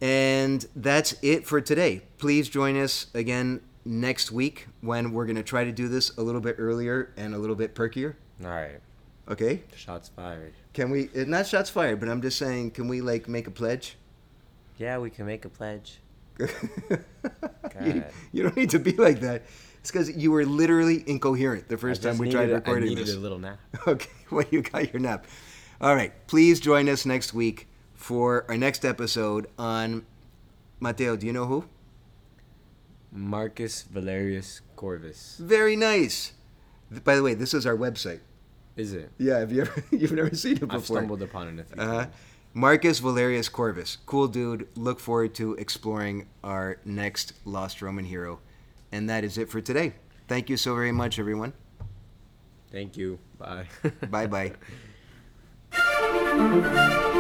And 0.01 0.67
that's 0.75 1.15
it 1.21 1.47
for 1.47 1.61
today. 1.61 2.01
Please 2.17 2.49
join 2.49 2.75
us 2.75 3.07
again 3.13 3.61
next 3.85 4.29
week 4.29 4.67
when 4.81 5.13
we're 5.13 5.25
going 5.25 5.37
to 5.37 5.43
try 5.43 5.63
to 5.63 5.71
do 5.71 5.87
this 5.87 6.17
a 6.17 6.21
little 6.21 6.41
bit 6.41 6.57
earlier 6.59 7.13
and 7.15 7.33
a 7.33 7.37
little 7.37 7.55
bit 7.55 7.75
perkier. 7.75 8.15
All 8.43 8.49
right. 8.49 8.81
Okay? 9.29 9.63
Shots 9.77 10.09
fired. 10.09 10.51
Can 10.73 10.89
we, 10.89 11.09
eh, 11.15 11.23
not 11.25 11.47
shots 11.47 11.69
fired, 11.69 12.01
but 12.01 12.09
I'm 12.09 12.21
just 12.21 12.37
saying, 12.37 12.71
can 12.71 12.89
we 12.89 12.99
like 12.99 13.29
make 13.29 13.47
a 13.47 13.51
pledge? 13.51 13.95
Yeah, 14.77 14.97
we 14.97 15.11
can 15.11 15.25
make 15.25 15.45
a 15.45 15.49
pledge. 15.49 16.01
you, 17.85 18.03
you 18.33 18.43
don't 18.43 18.57
need 18.57 18.71
to 18.71 18.79
be 18.79 18.91
like 18.91 19.21
that. 19.21 19.43
It's 19.85 19.91
because 19.91 20.17
you 20.17 20.31
were 20.31 20.47
literally 20.47 21.03
incoherent 21.05 21.67
the 21.69 21.77
first 21.77 22.01
time 22.01 22.17
we 22.17 22.31
tried 22.31 22.49
a- 22.49 22.55
recording 22.55 22.85
I 22.85 22.87
needed 22.89 23.05
this. 23.05 23.13
a 23.15 23.19
little 23.19 23.37
nap. 23.37 23.59
Okay, 23.87 24.09
well, 24.31 24.43
you 24.49 24.63
got 24.63 24.91
your 24.91 24.99
nap. 24.99 25.27
All 25.79 25.93
right, 25.93 26.11
please 26.25 26.59
join 26.59 26.89
us 26.89 27.05
next 27.05 27.35
week 27.35 27.67
for 27.93 28.45
our 28.49 28.57
next 28.57 28.83
episode 28.83 29.45
on 29.59 30.03
Matteo. 30.79 31.15
Do 31.15 31.27
you 31.27 31.33
know 31.33 31.45
who? 31.45 31.65
Marcus 33.11 33.83
Valerius 33.83 34.61
Corvus. 34.75 35.37
Very 35.39 35.75
nice. 35.75 36.33
By 37.03 37.15
the 37.15 37.21
way, 37.21 37.35
this 37.35 37.53
is 37.53 37.67
our 37.67 37.77
website. 37.77 38.21
Is 38.75 38.91
it? 38.91 39.11
Yeah, 39.19 39.37
have 39.37 39.51
you 39.51 39.61
ever? 39.61 39.83
You've 39.91 40.13
never 40.13 40.35
seen 40.35 40.53
it 40.53 40.61
before. 40.61 40.77
I've 40.77 40.85
stumbled 40.87 41.21
upon 41.21 41.59
it 41.59 41.67
Uh-huh. 41.77 42.07
Marcus 42.55 42.97
Valerius 42.97 43.49
Corvus, 43.49 43.97
cool 44.07 44.27
dude. 44.27 44.67
Look 44.75 44.99
forward 44.99 45.35
to 45.35 45.53
exploring 45.53 46.27
our 46.43 46.77
next 46.85 47.33
lost 47.45 47.83
Roman 47.83 48.05
hero, 48.05 48.39
and 48.95 49.09
that 49.09 49.23
is 49.23 49.37
it 49.37 49.49
for 49.49 49.61
today. 49.61 49.93
Thank 50.27 50.49
you 50.49 50.57
so 50.57 50.73
very 50.73 50.91
much, 50.91 51.19
everyone. 51.19 51.53
Thank 52.71 52.97
you. 52.97 53.19
Bye. 53.37 53.67
Bye 54.09 54.27
bye. 54.27 54.53